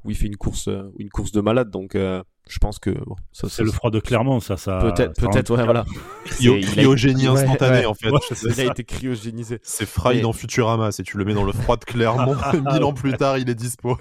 où 0.04 0.12
il 0.12 0.16
fait 0.16 0.28
une 0.28 0.36
course, 0.36 0.70
une 1.00 1.10
course 1.10 1.32
de 1.32 1.42
malade. 1.42 1.72
Donc, 1.72 1.98
je 2.48 2.60
pense 2.60 2.78
que 2.78 2.92
bon, 2.92 3.16
ça, 3.32 3.50
c'est 3.50 3.64
le 3.64 3.72
froid 3.72 3.90
de 3.90 4.00
Clermont, 4.00 4.40
ça, 4.40 4.56
ça. 4.56 4.78
Peut-être, 4.80 5.20
peut-être, 5.20 5.56
ouais, 5.56 5.64
voilà. 5.64 5.86
cryogénie 6.26 7.28
instantanée, 7.28 7.86
en 7.86 7.96
fait. 7.96 8.12
il 8.44 8.62
a 8.62 8.66
été 8.66 8.84
cryogénisé. 8.84 9.60
C'est 9.64 9.88
Fry 9.88 10.22
dans 10.22 10.34
Futurama, 10.34 10.92
si 10.92 11.04
tu 11.04 11.18
le 11.18 11.26
mets 11.26 11.34
dans 11.34 11.44
le 11.44 11.54
froid 11.54 11.78
de 11.78 11.86
Clermont, 11.86 12.36
mille 12.72 12.84
ans 12.84 12.94
plus 12.94 13.14
tard, 13.14 13.38
il 13.38 13.50
est 13.50 13.56
dispo. 13.56 13.98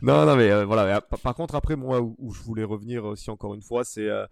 Non, 0.00 0.26
non, 0.26 0.36
mais 0.36 0.50
euh, 0.50 0.64
voilà. 0.64 1.00
Par, 1.00 1.34
contre, 1.34 1.54
après, 1.54 1.76
moi, 1.76 2.00
où, 2.00 2.32
je 2.32 2.42
voulais 2.42 2.64
revenir 2.64 3.04
aussi 3.04 3.30
encore 3.30 3.54
une 3.54 3.62
fois, 3.62 3.84
c'est, 3.84 4.08
euh, 4.08 4.26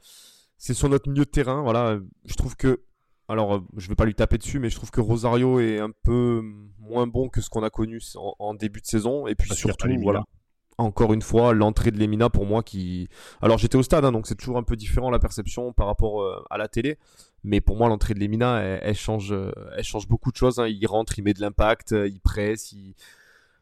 c'est 0.56 0.74
sur 0.74 0.88
notre 0.88 1.08
milieu 1.08 1.24
de 1.24 1.30
terrain. 1.30 1.62
Voilà, 1.62 1.98
je 2.24 2.34
trouve 2.34 2.56
que, 2.56 2.82
alors, 3.28 3.56
euh, 3.56 3.60
je 3.76 3.88
vais 3.88 3.94
pas 3.96 4.04
lui 4.04 4.14
taper 4.14 4.38
dessus, 4.38 4.60
mais 4.60 4.70
je 4.70 4.76
trouve 4.76 4.90
que 4.90 5.00
Rosario 5.00 5.58
est 5.58 5.80
un 5.80 5.90
peu 6.04 6.42
moins 6.78 7.06
bon 7.06 7.28
que 7.28 7.40
ce 7.40 7.50
qu'on 7.50 7.62
a 7.62 7.70
connu 7.70 8.00
en, 8.14 8.34
en 8.38 8.54
début 8.54 8.80
de 8.80 8.86
saison, 8.86 9.26
et 9.26 9.34
puis 9.34 9.52
surtout, 9.54 9.88
voilà 10.02 10.24
encore 10.80 11.12
une 11.12 11.22
fois, 11.22 11.52
l'entrée 11.52 11.90
de 11.90 11.98
Lemina 11.98 12.30
pour 12.30 12.46
moi 12.46 12.62
qui. 12.62 13.08
Alors 13.42 13.58
j'étais 13.58 13.76
au 13.76 13.82
stade, 13.82 14.04
hein, 14.04 14.12
donc 14.12 14.26
c'est 14.26 14.34
toujours 14.34 14.56
un 14.56 14.62
peu 14.62 14.76
différent 14.76 15.10
la 15.10 15.18
perception 15.18 15.72
par 15.72 15.86
rapport 15.86 16.22
euh, 16.22 16.42
à 16.50 16.58
la 16.58 16.68
télé. 16.68 16.98
Mais 17.44 17.60
pour 17.60 17.76
moi, 17.76 17.88
l'entrée 17.88 18.14
de 18.14 18.20
Lemina, 18.20 18.60
elle, 18.60 18.94
change, 18.94 19.32
euh, 19.32 19.50
elle 19.76 19.84
change 19.84 20.08
beaucoup 20.08 20.30
de 20.30 20.36
choses. 20.36 20.58
Hein. 20.58 20.68
Il 20.68 20.86
rentre, 20.86 21.18
il 21.18 21.22
met 21.22 21.32
de 21.32 21.40
l'impact, 21.40 21.92
euh, 21.92 22.08
il 22.08 22.20
presse, 22.20 22.72
il... 22.72 22.94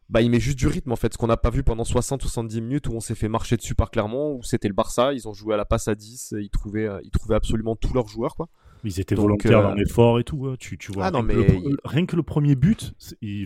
Bah, 0.09 0.23
il 0.23 0.31
met 0.31 0.39
juste 0.39 0.57
du 0.57 0.65
rythme 0.65 0.91
en 0.91 0.95
fait. 0.95 1.13
Ce 1.13 1.19
qu'on 1.19 1.27
n'a 1.27 1.37
pas 1.37 1.51
vu 1.51 1.61
pendant 1.61 1.83
60-70 1.83 2.61
minutes 2.61 2.87
où 2.87 2.93
on 2.93 2.99
s'est 2.99 3.13
fait 3.13 3.29
marcher 3.29 3.57
dessus 3.57 3.75
par 3.75 3.91
Clermont, 3.91 4.33
où 4.33 4.41
c'était 4.41 4.67
le 4.67 4.73
Barça. 4.73 5.13
Ils 5.13 5.27
ont 5.27 5.33
joué 5.33 5.53
à 5.53 5.57
la 5.57 5.65
passe 5.65 5.87
à 5.87 5.93
10, 5.93 6.33
ils 6.39 6.49
trouvaient, 6.49 6.89
ils 7.03 7.11
trouvaient 7.11 7.35
absolument 7.35 7.75
tous 7.75 7.93
leurs 7.93 8.07
joueurs 8.07 8.35
quoi. 8.35 8.49
Ils 8.83 8.99
étaient 8.99 9.13
volontaires 9.13 9.61
dans 9.61 9.75
l'effort 9.75 10.19
et 10.19 10.23
tout. 10.23 10.47
Hein. 10.47 10.55
Tu, 10.57 10.79
tu 10.79 10.91
vois, 10.91 11.05
ah, 11.05 11.11
non, 11.11 11.21
mais... 11.21 11.35
rien 11.83 12.07
que 12.07 12.15
le 12.15 12.23
premier 12.23 12.55
but, 12.55 12.95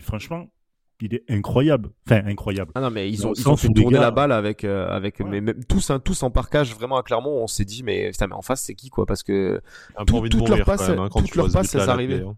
franchement, 0.00 0.48
il 1.04 1.14
est 1.14 1.24
incroyable. 1.28 1.90
Enfin, 2.06 2.22
incroyable. 2.24 2.72
Ah 2.74 2.80
non, 2.80 2.90
mais 2.90 3.10
ils 3.10 3.26
ont, 3.26 3.34
ils 3.34 3.48
ont 3.48 3.56
fait 3.56 3.68
tourner 3.68 3.98
la 3.98 4.10
balle 4.10 4.32
avec, 4.32 4.64
euh, 4.64 4.88
avec 4.88 5.20
mais 5.20 5.42
même, 5.42 5.62
tous, 5.64 5.90
hein, 5.90 6.00
tous 6.00 6.22
en 6.22 6.30
parcage 6.30 6.74
vraiment 6.74 6.96
à 6.96 7.02
Clermont. 7.02 7.42
On 7.42 7.46
s'est 7.46 7.66
dit, 7.66 7.82
mais, 7.82 8.10
putain, 8.10 8.26
mais 8.26 8.34
en 8.34 8.42
face, 8.42 8.62
c'est 8.62 8.74
qui, 8.74 8.88
quoi? 8.88 9.04
Parce 9.04 9.22
que 9.22 9.60
toutes 10.06 10.48
leurs 10.48 10.64
passes, 10.64 10.88
hein, 10.88 11.08
toutes 11.14 11.34
leurs 11.34 11.52
passes, 11.52 11.74
elles 11.74 11.90
arrivaient. 11.90 12.22
Hein. 12.22 12.36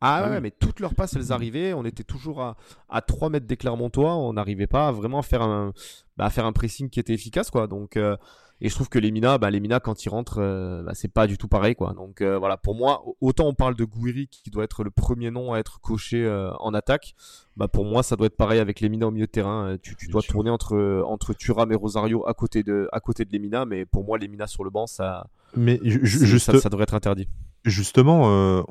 Ah 0.00 0.30
ouais, 0.30 0.40
mais 0.40 0.50
toutes 0.50 0.80
leurs 0.80 0.94
passes, 0.94 1.14
elles 1.16 1.32
arrivaient. 1.32 1.72
On 1.72 1.84
était 1.84 2.04
toujours 2.04 2.40
à, 2.42 2.56
à 2.88 3.02
3 3.02 3.30
mètres 3.30 3.46
des 3.46 3.56
Clermontois. 3.56 4.14
On 4.16 4.32
n'arrivait 4.32 4.66
pas 4.66 4.88
à 4.88 4.92
vraiment 4.92 5.22
faire 5.22 5.42
un, 5.42 5.72
bah, 6.16 6.26
à 6.26 6.30
faire 6.30 6.46
un 6.46 6.52
pressing 6.52 6.88
qui 6.88 7.00
était 7.00 7.14
efficace, 7.14 7.50
quoi. 7.50 7.66
Donc, 7.66 7.96
euh, 7.96 8.16
et 8.60 8.68
je 8.68 8.74
trouve 8.74 8.88
que 8.88 8.98
les 8.98 9.10
Mina, 9.10 9.36
bah, 9.36 9.50
les 9.50 9.60
Mina 9.60 9.80
quand 9.80 10.04
ils 10.04 10.08
rentrent, 10.08 10.40
euh, 10.40 10.82
bah, 10.82 10.92
c'est 10.94 11.12
pas 11.12 11.26
du 11.26 11.36
tout 11.36 11.48
pareil, 11.48 11.74
quoi. 11.74 11.92
Donc 11.92 12.22
euh, 12.22 12.38
voilà, 12.38 12.56
pour 12.56 12.74
moi, 12.74 13.04
autant 13.20 13.46
on 13.46 13.54
parle 13.54 13.74
de 13.74 13.84
Gouiri 13.84 14.28
qui 14.28 14.50
doit 14.50 14.64
être 14.64 14.82
le 14.82 14.90
premier 14.90 15.30
nom 15.30 15.52
à 15.52 15.58
être 15.58 15.80
coché 15.80 16.24
euh, 16.24 16.52
en 16.58 16.72
attaque, 16.72 17.14
bah 17.56 17.68
pour 17.68 17.84
moi 17.84 18.02
ça 18.02 18.16
doit 18.16 18.26
être 18.26 18.36
pareil 18.36 18.58
avec 18.58 18.80
les 18.80 18.88
Mina 18.88 19.06
au 19.06 19.10
milieu 19.10 19.26
de 19.26 19.30
terrain. 19.30 19.76
Tu, 19.82 19.96
tu 19.96 20.08
dois 20.08 20.22
tourner 20.22 20.50
entre 20.50 21.02
entre 21.06 21.34
Thuram 21.34 21.70
et 21.72 21.74
Rosario 21.74 22.26
à 22.26 22.34
côté 22.34 22.62
de 22.62 22.88
à 22.92 23.00
côté 23.00 23.24
de 23.24 23.32
les 23.32 23.38
Mina, 23.38 23.66
mais 23.66 23.84
pour 23.84 24.04
moi 24.04 24.18
les 24.18 24.28
Mina 24.28 24.46
sur 24.46 24.64
le 24.64 24.70
banc, 24.70 24.86
ça, 24.86 25.26
mais 25.56 25.80
juste... 25.82 26.58
ça 26.58 26.68
devrait 26.68 26.84
être 26.84 26.94
interdit. 26.94 27.28
Justement, 27.64 28.30
euh, 28.30 28.62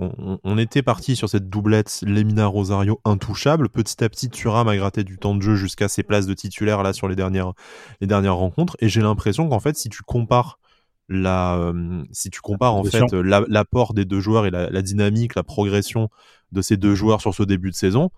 on, 0.43 0.57
était 0.57 0.81
parti 0.81 1.17
sur 1.17 1.27
cette 1.27 1.49
doublette 1.49 2.01
Lemina 2.07 2.45
Rosario 2.45 3.01
intouchable. 3.03 3.67
Petit 3.67 4.01
à 4.01 4.07
petit, 4.07 4.29
Thuram 4.29 4.69
a 4.69 4.77
gratté 4.77 5.03
du 5.03 5.17
temps 5.17 5.35
de 5.35 5.41
jeu 5.41 5.55
jusqu'à 5.55 5.89
ses 5.89 6.01
places 6.01 6.27
de 6.27 6.33
titulaire 6.33 6.81
là 6.81 6.93
sur 6.93 7.09
les 7.09 7.15
dernières, 7.17 7.51
les 7.99 8.07
dernières 8.07 8.37
rencontres. 8.37 8.77
Et 8.79 8.87
j'ai 8.87 9.01
l'impression 9.01 9.49
qu'en 9.49 9.59
fait, 9.59 9.75
si 9.75 9.89
tu 9.89 10.01
compares 10.03 10.59
la, 11.09 11.57
euh, 11.57 12.03
si 12.11 12.29
tu 12.29 12.39
compares 12.39 12.73
en 12.73 12.85
fait 12.85 13.03
l'apport 13.11 13.93
des 13.93 14.05
deux 14.05 14.21
joueurs 14.21 14.45
et 14.45 14.49
la, 14.49 14.81
dynamique, 14.81 15.35
la 15.35 15.43
progression 15.43 16.09
de 16.53 16.61
ces 16.61 16.77
deux 16.77 16.95
joueurs 16.95 17.19
sur 17.19 17.35
ce 17.35 17.43
début 17.43 17.71
de 17.71 17.75
saison, 17.75 18.11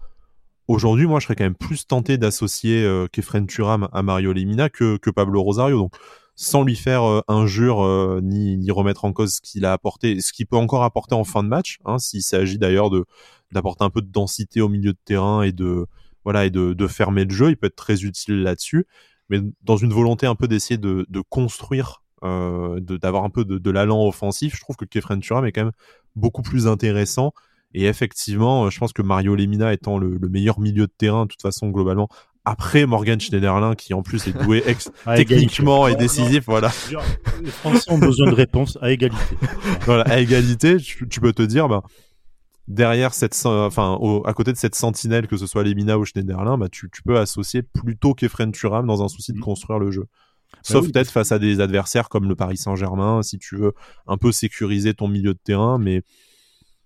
aujourd'hui, 0.68 1.08
moi, 1.08 1.20
je 1.20 1.26
serais 1.26 1.36
quand 1.36 1.44
même 1.44 1.56
plus 1.56 1.88
tenté 1.88 2.20
d'associer 2.20 2.84
euh, 2.84 3.08
Kefren 3.12 3.48
Thuram 3.48 3.88
à 3.92 4.04
Mario 4.04 4.32
Lemina 4.32 4.70
que, 4.70 4.98
que 4.98 5.10
Pablo 5.10 5.42
Rosario. 5.42 5.80
Donc 5.80 5.96
sans 6.38 6.64
lui 6.64 6.76
faire 6.76 7.04
euh, 7.04 7.22
injure 7.28 7.84
euh, 7.84 8.22
ni, 8.22 8.70
remettre 8.72 9.06
en 9.06 9.12
cause 9.12 9.34
ce 9.36 9.42
qu'il 9.42 9.66
a 9.66 9.74
apporté, 9.74 10.22
ce 10.22 10.32
qu'il 10.32 10.46
peut 10.46 10.56
encore 10.56 10.84
apporter 10.84 11.16
en 11.16 11.24
fin 11.24 11.44
de 11.44 11.50
match, 11.50 11.80
hein, 11.84 11.98
s'il 11.98 12.22
s'agit 12.22 12.60
d'ailleurs 12.60 12.90
de 12.90 13.06
d'apporter 13.52 13.84
un 13.84 13.90
peu 13.90 14.02
de 14.02 14.12
densité 14.12 14.62
au 14.62 14.70
milieu 14.70 14.92
de 14.94 15.00
terrain 15.04 15.42
et 15.42 15.52
de 15.52 15.88
voilà 16.24 16.46
et 16.46 16.50
de, 16.50 16.88
fermer 16.88 17.24
le 17.26 17.34
jeu, 17.34 17.50
il 17.50 17.58
peut 17.58 17.68
être 17.68 17.76
très 17.76 18.04
utile 18.04 18.44
là-dessus, 18.44 18.86
mais 19.30 19.40
dans 19.64 19.78
une 19.78 19.94
volonté 19.94 20.28
un 20.28 20.36
peu 20.36 20.48
d'essayer 20.48 20.78
de, 20.78 21.06
construire, 21.30 22.04
euh, 22.24 22.80
d'avoir 22.82 23.24
un 23.24 23.30
peu 23.30 23.46
de, 23.46 23.58
de 23.58 23.72
l'allant 23.72 24.06
offensif, 24.06 24.56
je 24.56 24.62
trouve 24.62 24.76
que 24.76 24.84
Kefren 24.84 25.22
Turam 25.22 25.46
est 25.46 25.54
quand 25.54 25.64
même 25.64 25.74
beaucoup 26.16 26.42
plus 26.42 26.68
intéressant. 26.68 27.32
Et 27.74 27.86
effectivement, 27.86 28.70
je 28.70 28.78
pense 28.78 28.92
que 28.92 29.02
Mario 29.02 29.36
Lemina 29.36 29.72
étant 29.72 29.98
le, 29.98 30.18
le, 30.18 30.30
meilleur 30.30 30.60
milieu 30.60 30.88
de 30.88 30.94
terrain, 30.98 31.24
de 31.24 31.30
toute 31.30 31.42
façon, 31.42 31.70
globalement, 31.70 32.10
après 32.48 32.86
Morgan 32.86 33.20
Schneiderlin 33.20 33.76
qui 33.76 33.94
en 33.94 34.02
plus 34.02 34.26
est 34.28 34.34
doué 34.34 34.64
techniquement 35.06 35.88
et 35.88 35.96
décisif 35.96 36.46
voilà 36.48 36.72
les 37.42 37.52
Français 37.52 37.92
ont 37.92 37.98
besoin 37.98 38.30
de 38.30 38.36
réponses 38.36 38.78
à 38.82 38.92
égalité 38.92 39.36
voilà 39.86 40.04
à 40.04 40.20
égalité 40.20 40.78
tu, 40.78 41.20
peux 41.20 41.34
te 41.34 41.44
dire 41.44 41.68
bah 41.68 41.84
derrière 42.68 43.14
cette, 43.14 43.36
enfin, 43.46 43.98
à 44.26 44.34
côté 44.34 44.52
de 44.52 44.58
cette 44.58 44.76
sentinelle, 44.76 45.28
que 45.28 45.38
ce 45.38 45.48
soit 45.48 45.64
Lemina 45.64 45.98
ou 45.98 46.04
Schneiderlin, 46.04 46.58
bah, 46.58 46.68
tu, 46.70 46.90
tu 46.90 47.02
peux 47.02 47.18
associer 47.18 47.62
plutôt 47.62 48.14
qu'Efren 48.14 48.52
Turam 48.52 48.86
dans 48.86 49.02
un 49.02 49.08
souci 49.08 49.32
de 49.32 49.38
mmh. 49.38 49.42
construire 49.42 49.80
le 49.80 49.90
jeu. 49.90 50.04
Bah 50.52 50.60
Sauf 50.64 50.92
peut-être 50.92 51.10
face 51.10 51.32
à 51.32 51.40
des 51.40 51.62
adversaires 51.62 52.10
comme 52.10 52.28
le 52.28 52.36
Paris 52.36 52.58
Saint-Germain, 52.58 53.24
si 53.24 53.38
tu 53.38 53.56
veux 53.56 53.74
un 54.06 54.18
peu 54.18 54.34
sécuriser 54.34 54.94
ton 54.94 55.08
milieu 55.08 55.34
de 55.34 55.40
terrain, 55.42 55.78
mais 55.78 56.04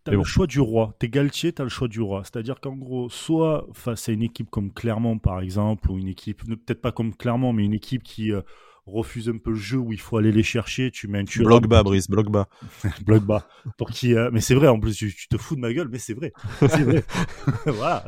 T'as 0.03 0.11
le 0.13 0.23
choix 0.23 0.47
du 0.47 0.59
roi. 0.59 0.95
T'es 0.99 1.09
Galtier, 1.09 1.53
t'as 1.53 1.63
le 1.63 1.69
choix 1.69 1.87
du 1.87 2.01
roi. 2.01 2.23
C'est-à-dire 2.23 2.59
qu'en 2.59 2.75
gros, 2.75 3.09
soit 3.09 3.67
face 3.73 4.09
à 4.09 4.11
une 4.11 4.23
équipe 4.23 4.49
comme 4.49 4.71
Clermont, 4.71 5.19
par 5.19 5.41
exemple, 5.41 5.91
ou 5.91 5.99
une 5.99 6.07
équipe, 6.07 6.43
peut-être 6.43 6.81
pas 6.81 6.91
comme 6.91 7.15
Clermont, 7.15 7.53
mais 7.53 7.65
une 7.65 7.73
équipe 7.73 8.01
qui 8.01 8.31
euh, 8.31 8.41
refuse 8.87 9.29
un 9.29 9.37
peu 9.37 9.51
le 9.51 9.57
jeu, 9.57 9.77
où 9.77 9.93
il 9.93 9.99
faut 9.99 10.17
aller 10.17 10.31
les 10.31 10.43
chercher, 10.43 10.89
tu 10.89 11.07
mets 11.07 11.19
un 11.19 11.25
tueur. 11.25 11.45
Bloc 11.45 11.67
bas, 11.67 11.83
Brice, 11.83 12.09
bloc 12.09 12.31
bas. 12.31 12.47
bloc 13.05 13.23
bas. 13.23 13.47
Pour 13.77 13.91
qui, 13.91 14.15
euh, 14.15 14.31
mais 14.33 14.41
c'est 14.41 14.55
vrai, 14.55 14.67
en 14.67 14.79
plus, 14.79 14.95
tu, 14.95 15.27
te 15.27 15.37
fous 15.37 15.55
de 15.55 15.61
ma 15.61 15.71
gueule, 15.71 15.89
mais 15.89 15.99
c'est 15.99 16.13
vrai. 16.13 16.33
C'est 16.59 16.83
vrai. 16.83 17.03
voilà. 17.65 18.03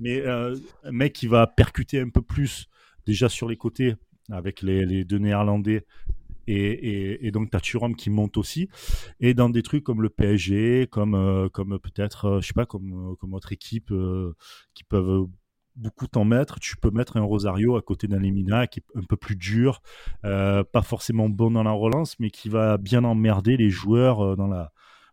Mais 0.00 0.20
euh, 0.20 0.54
un 0.84 0.92
mec 0.92 1.14
qui 1.14 1.28
va 1.28 1.46
percuter 1.46 2.00
un 2.00 2.10
peu 2.10 2.22
plus, 2.22 2.68
déjà 3.06 3.28
sur 3.28 3.48
les 3.48 3.56
côtés, 3.56 3.94
avec 4.30 4.60
les, 4.62 4.84
les 4.84 5.04
deux 5.04 5.18
Néerlandais 5.18 5.86
et, 6.46 7.30
donc 7.30 7.50
tu 7.50 7.56
as 7.56 7.94
qui 7.96 8.10
monte 8.10 8.36
aussi. 8.36 8.68
Et 9.20 9.34
dans 9.34 9.50
des 9.50 9.62
trucs 9.62 9.84
comme 9.84 10.02
le 10.02 10.08
PSG 10.08 10.88
comme 10.90 11.14
euh, 11.14 11.48
comme 11.48 11.78
peut-être 11.78 12.26
euh, 12.26 12.40
je 12.40 12.48
sais 12.48 12.54
pas 12.54 12.66
comme 12.66 13.12
euh, 13.12 13.14
comme 13.16 13.34
autre 13.34 13.52
équipe 13.52 13.92
qui 14.74 14.84
peuvent 14.84 15.26
beaucoup 15.76 16.06
t'en 16.06 16.24
mettre 16.24 16.60
tu 16.60 16.76
peux 16.76 16.90
mettre 16.90 17.16
un 17.16 17.22
Rosario 17.22 17.76
à 17.76 17.82
côté 17.82 18.06
d'un 18.06 18.18
Lemina 18.18 18.66
qui 18.66 18.80
est 18.80 18.98
un 18.98 19.04
peu 19.04 19.16
plus 19.16 19.36
dur 19.36 19.80
pas 20.22 20.82
forcément 20.82 21.30
bon 21.30 21.50
dans 21.50 21.62
la 21.62 21.70
relance 21.70 22.18
mais 22.20 22.30
qui 22.30 22.50
va 22.50 22.76
bien 22.76 23.04
emmerder 23.04 23.56
les 23.56 23.70
joueurs 23.70 24.36
dans 24.36 24.48
la 24.48 24.72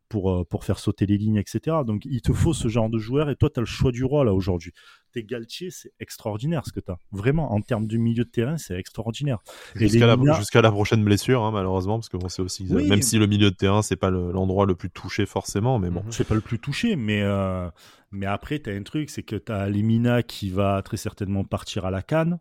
pour, 0.09 0.45
pour 0.47 0.65
faire 0.65 0.79
sauter 0.79 1.05
les 1.05 1.17
lignes, 1.17 1.37
etc. 1.37 1.77
Donc 1.85 2.03
il 2.05 2.21
te 2.21 2.33
faut 2.33 2.53
ce 2.53 2.67
genre 2.67 2.89
de 2.89 2.97
joueur 2.97 3.29
et 3.29 3.35
toi, 3.35 3.49
tu 3.49 3.59
as 3.59 3.61
le 3.61 3.67
choix 3.67 3.91
du 3.91 4.03
roi 4.03 4.25
là 4.25 4.33
aujourd'hui 4.33 4.73
t'es 5.11 5.23
Galtier, 5.23 5.69
c'est 5.71 5.91
extraordinaire 5.99 6.63
ce 6.65 6.71
que 6.71 6.79
tu 6.79 6.91
as. 6.91 6.97
Vraiment, 7.11 7.53
en 7.53 7.61
termes 7.61 7.87
de 7.87 7.97
milieu 7.97 8.23
de 8.23 8.29
terrain, 8.29 8.57
c'est 8.57 8.77
extraordinaire. 8.77 9.39
Jusqu'à 9.75 10.61
la, 10.61 10.71
prochaine 10.71 11.03
blessure, 11.03 11.43
hein, 11.43 11.51
malheureusement, 11.51 11.97
parce 11.97 12.09
que 12.09 12.17
bon, 12.17 12.29
c'est 12.29 12.41
aussi. 12.41 12.65
même 12.65 13.01
si 13.01 13.17
le 13.17 13.27
milieu 13.27 13.51
de 13.51 13.55
terrain, 13.55 13.81
c'est 13.81 13.95
pas 13.95 14.09
l'endroit 14.09 14.65
le, 14.65 14.75
plus 14.75 14.89
touché 14.89 15.25
forcément, 15.25 15.79
mais 15.79 15.89
bon. 15.89 16.03
C'est 16.09 16.27
pas 16.27 16.35
le 16.35 16.41
plus 16.41 16.59
touché, 16.59 16.95
mais, 16.95 17.21
euh, 17.21 17.69
mais 18.11 18.25
après, 18.25 18.59
tu 18.59 18.69
as 18.69 18.73
un 18.73 18.83
truc, 18.83 19.09
c'est 19.09 19.23
que 19.23 19.35
tu 19.35 19.51
as 19.51 19.69
Lemina 19.69 20.23
qui 20.23 20.49
va 20.49 20.81
très 20.81 20.97
certainement 20.97 21.43
partir 21.43 21.85
à 21.85 21.91
la 21.91 22.01
canne. 22.01 22.39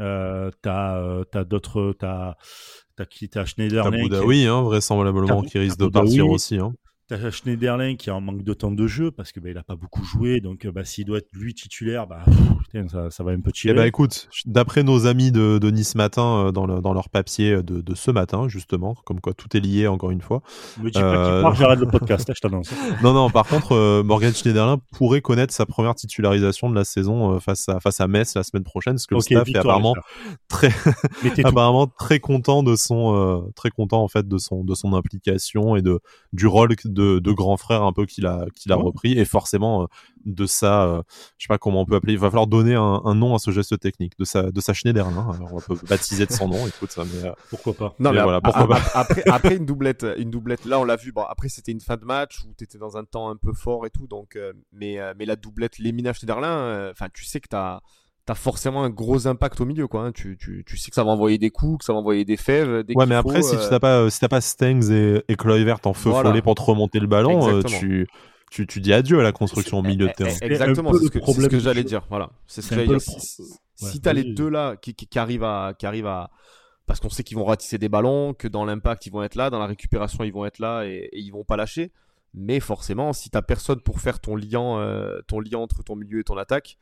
Euh, 0.00 0.50
t'as 0.60 0.96
euh, 0.98 1.24
as, 1.34 1.44
d'autres 1.44 1.94
t'as 1.96 2.34
as 2.98 3.06
qui 3.06 3.28
t'as 3.28 3.44
Schneiderlin 3.44 4.08
t'as 4.08 4.22
oui 4.22 4.44
hein, 4.46 4.62
vraisemblablement 4.62 5.42
qui 5.42 5.58
risque 5.58 5.78
de 5.78 5.86
partir 5.86 6.28
aussi 6.28 6.58
hein. 6.58 6.74
T'as 7.06 7.30
Schneiderlin 7.30 7.96
qui 7.96 8.08
a 8.08 8.14
un 8.14 8.20
manque 8.20 8.44
de 8.44 8.54
temps 8.54 8.70
de 8.70 8.86
jeu 8.86 9.10
parce 9.10 9.30
que 9.30 9.38
bah, 9.38 9.50
il 9.50 9.58
a 9.58 9.62
pas 9.62 9.76
beaucoup 9.76 10.02
joué, 10.04 10.40
donc 10.40 10.66
bah, 10.66 10.86
s'il 10.86 11.04
doit 11.04 11.18
être 11.18 11.28
lui 11.34 11.52
titulaire, 11.52 12.06
bah, 12.06 12.24
ça, 12.88 13.10
ça, 13.10 13.22
va 13.22 13.32
un 13.32 13.40
peu 13.40 13.52
tirer. 13.52 13.74
Eh 13.74 13.76
bah, 13.76 13.86
écoute, 13.86 14.30
d'après 14.46 14.82
nos 14.82 15.06
amis 15.06 15.30
de, 15.30 15.58
de 15.58 15.70
Nice 15.70 15.96
Matin 15.96 16.46
euh, 16.46 16.50
dans, 16.50 16.64
le, 16.64 16.80
dans, 16.80 16.94
leur 16.94 17.10
papier 17.10 17.62
de, 17.62 17.82
de, 17.82 17.94
ce 17.94 18.10
matin 18.10 18.48
justement, 18.48 18.94
comme 19.04 19.20
quoi 19.20 19.34
tout 19.34 19.54
est 19.54 19.60
lié 19.60 19.86
encore 19.86 20.12
une 20.12 20.22
fois. 20.22 20.40
Me 20.82 20.90
dis 20.90 20.98
euh... 20.98 21.42
pas 21.42 21.52
j'arrête 21.52 21.78
le 21.78 21.86
podcast, 21.88 22.30
hein, 22.30 22.32
je 22.34 22.40
t'annonce. 22.40 22.72
non 23.02 23.12
non, 23.12 23.28
par 23.28 23.46
contre, 23.46 23.72
euh, 23.72 24.02
Morgan 24.02 24.32
Schneiderlin 24.32 24.78
pourrait 24.92 25.20
connaître 25.20 25.52
sa 25.52 25.66
première 25.66 25.94
titularisation 25.94 26.70
de 26.70 26.74
la 26.74 26.84
saison 26.84 27.34
euh, 27.34 27.38
face 27.38 27.68
à 27.68 27.80
face 27.80 28.00
à 28.00 28.08
Metz 28.08 28.34
la 28.34 28.44
semaine 28.44 28.64
prochaine, 28.64 28.94
parce 28.94 29.06
que 29.06 29.14
le 29.14 29.20
staff 29.20 29.46
est 29.46 29.56
apparemment 29.58 29.94
très 30.48 30.70
apparemment 31.44 31.86
très 31.86 32.18
content 32.18 32.62
de 32.62 32.76
son 32.76 33.52
très 33.54 33.68
content 33.68 34.02
en 34.02 34.08
fait 34.08 34.26
de 34.26 34.38
son 34.38 34.64
de 34.64 34.74
son 34.74 34.94
implication 34.94 35.76
et 35.76 35.82
de 35.82 36.00
du 36.32 36.46
rôle 36.46 36.72
de, 36.94 37.18
de 37.18 37.32
grand 37.32 37.56
frère 37.56 37.82
un 37.82 37.92
peu 37.92 38.06
qu'il 38.06 38.26
a, 38.26 38.46
qu'il 38.54 38.72
a 38.72 38.76
repris. 38.76 39.18
Et 39.18 39.24
forcément, 39.24 39.82
euh, 39.82 39.86
de 40.24 40.46
ça, 40.46 40.84
euh, 40.84 41.02
je 41.36 41.44
sais 41.44 41.48
pas 41.48 41.58
comment 41.58 41.82
on 41.82 41.84
peut 41.84 41.96
appeler, 41.96 42.14
il 42.14 42.18
va 42.18 42.30
falloir 42.30 42.46
donner 42.46 42.74
un, 42.74 43.14
nom 43.14 43.34
à 43.34 43.38
ce 43.38 43.50
geste 43.50 43.78
technique, 43.78 44.18
de 44.18 44.24
sa, 44.24 44.50
de 44.50 44.60
sa. 44.60 44.72
Hein. 44.72 45.38
on 45.52 45.60
peut 45.60 45.78
baptiser 45.88 46.26
de 46.26 46.32
son 46.32 46.48
nom, 46.48 46.66
écoute 46.66 46.90
ça, 46.90 47.04
mais 47.04 47.28
euh, 47.28 47.32
pourquoi 47.50 47.74
pas. 47.74 47.94
Non, 47.98 48.12
mais 48.12 48.22
voilà, 48.22 48.40
pourquoi 48.40 48.66
pas. 48.66 48.80
Après, 48.94 49.22
après 49.28 49.56
une 49.56 49.66
doublette, 49.66 50.06
une 50.18 50.30
doublette, 50.30 50.64
là 50.64 50.80
on 50.80 50.84
l'a 50.84 50.96
vu, 50.96 51.12
bon, 51.12 51.22
après 51.22 51.48
c'était 51.48 51.72
une 51.72 51.80
fin 51.80 51.96
de 51.96 52.04
match 52.04 52.40
où 52.44 52.54
t'étais 52.54 52.78
dans 52.78 52.96
un 52.96 53.04
temps 53.04 53.28
un 53.28 53.36
peu 53.36 53.52
fort 53.52 53.86
et 53.86 53.90
tout, 53.90 54.06
donc, 54.06 54.38
mais, 54.72 54.98
mais 55.18 55.26
la 55.26 55.36
doublette 55.36 55.78
Lemina 55.78 56.12
Schneiderlin, 56.12 56.90
enfin, 56.90 57.08
tu 57.12 57.24
sais 57.24 57.40
que 57.40 57.48
t'as 57.48 57.80
t'as 58.26 58.34
forcément 58.34 58.82
un 58.84 58.90
gros 58.90 59.26
impact 59.26 59.60
au 59.60 59.66
milieu, 59.66 59.86
quoi. 59.86 60.06
Hein. 60.06 60.12
Tu, 60.12 60.36
tu, 60.38 60.64
tu, 60.66 60.76
sais 60.76 60.90
que 60.90 60.94
ça 60.94 61.04
va 61.04 61.10
envoyer 61.10 61.38
des 61.38 61.50
coups, 61.50 61.78
que 61.78 61.84
ça 61.84 61.92
va 61.92 61.98
envoyer 61.98 62.24
des 62.24 62.36
fèves. 62.36 62.84
ouais, 62.94 63.06
mais 63.06 63.14
après, 63.14 63.42
si 63.42 63.56
tu 63.56 63.68
t'as 63.68 63.80
pas, 63.80 64.08
si 64.10 64.20
t'as 64.20 64.28
pas 64.28 64.40
Stengs 64.40 64.90
et, 64.90 65.22
et 65.28 65.36
Kluivert 65.36 65.80
en 65.84 65.92
feu 65.92 66.10
follet 66.10 66.42
pour 66.42 66.54
te 66.54 66.62
remonter 66.62 67.00
le 67.00 67.06
ballon, 67.06 67.48
euh, 67.48 67.62
tu, 67.62 68.08
tu, 68.50 68.66
tu 68.66 68.80
dis 68.80 68.92
adieu 68.92 69.20
à 69.20 69.22
la 69.22 69.32
construction 69.32 69.78
au 69.78 69.82
milieu 69.82 70.06
de 70.06 70.12
terrain. 70.12 70.36
Exactement, 70.40 70.92
c'est 70.92 71.04
ce 71.04 71.48
que, 71.48 71.58
j'allais 71.58 71.84
dire. 71.84 72.06
Voilà, 72.08 72.30
c'est 72.46 72.62
ce 72.62 72.70
que 72.70 72.76
j'allais 72.76 72.88
dire. 72.88 73.00
Si, 73.00 74.00
t'as 74.00 74.12
les 74.12 74.24
deux 74.24 74.48
là 74.48 74.76
qui, 74.76 74.94
qui, 74.94 75.18
arrivent 75.18 75.44
à, 75.44 75.74
qui 75.78 75.84
arrivent 75.84 76.06
à, 76.06 76.30
parce 76.86 77.00
qu'on 77.00 77.10
sait 77.10 77.24
qu'ils 77.24 77.36
vont 77.36 77.44
ratisser 77.44 77.76
des 77.76 77.88
ballons, 77.88 78.32
que 78.32 78.48
dans 78.48 78.64
l'impact 78.64 79.06
ils 79.06 79.10
vont 79.10 79.22
être 79.22 79.34
là, 79.34 79.50
dans 79.50 79.58
la 79.58 79.66
récupération 79.66 80.22
ils 80.24 80.32
vont 80.32 80.46
être 80.46 80.60
là 80.60 80.84
et, 80.84 81.08
et 81.12 81.18
ils 81.18 81.30
vont 81.30 81.44
pas 81.44 81.56
lâcher. 81.56 81.92
Mais 82.32 82.58
forcément, 82.58 83.12
si 83.12 83.30
t'as 83.30 83.42
personne 83.42 83.80
pour 83.80 84.00
faire 84.00 84.20
ton 84.20 84.34
lien, 84.34 84.78
euh, 84.78 85.20
ton 85.28 85.40
lien 85.40 85.58
entre 85.58 85.84
ton 85.84 85.94
milieu 85.94 86.20
et 86.20 86.24
ton 86.24 86.36
attaque, 86.36 86.78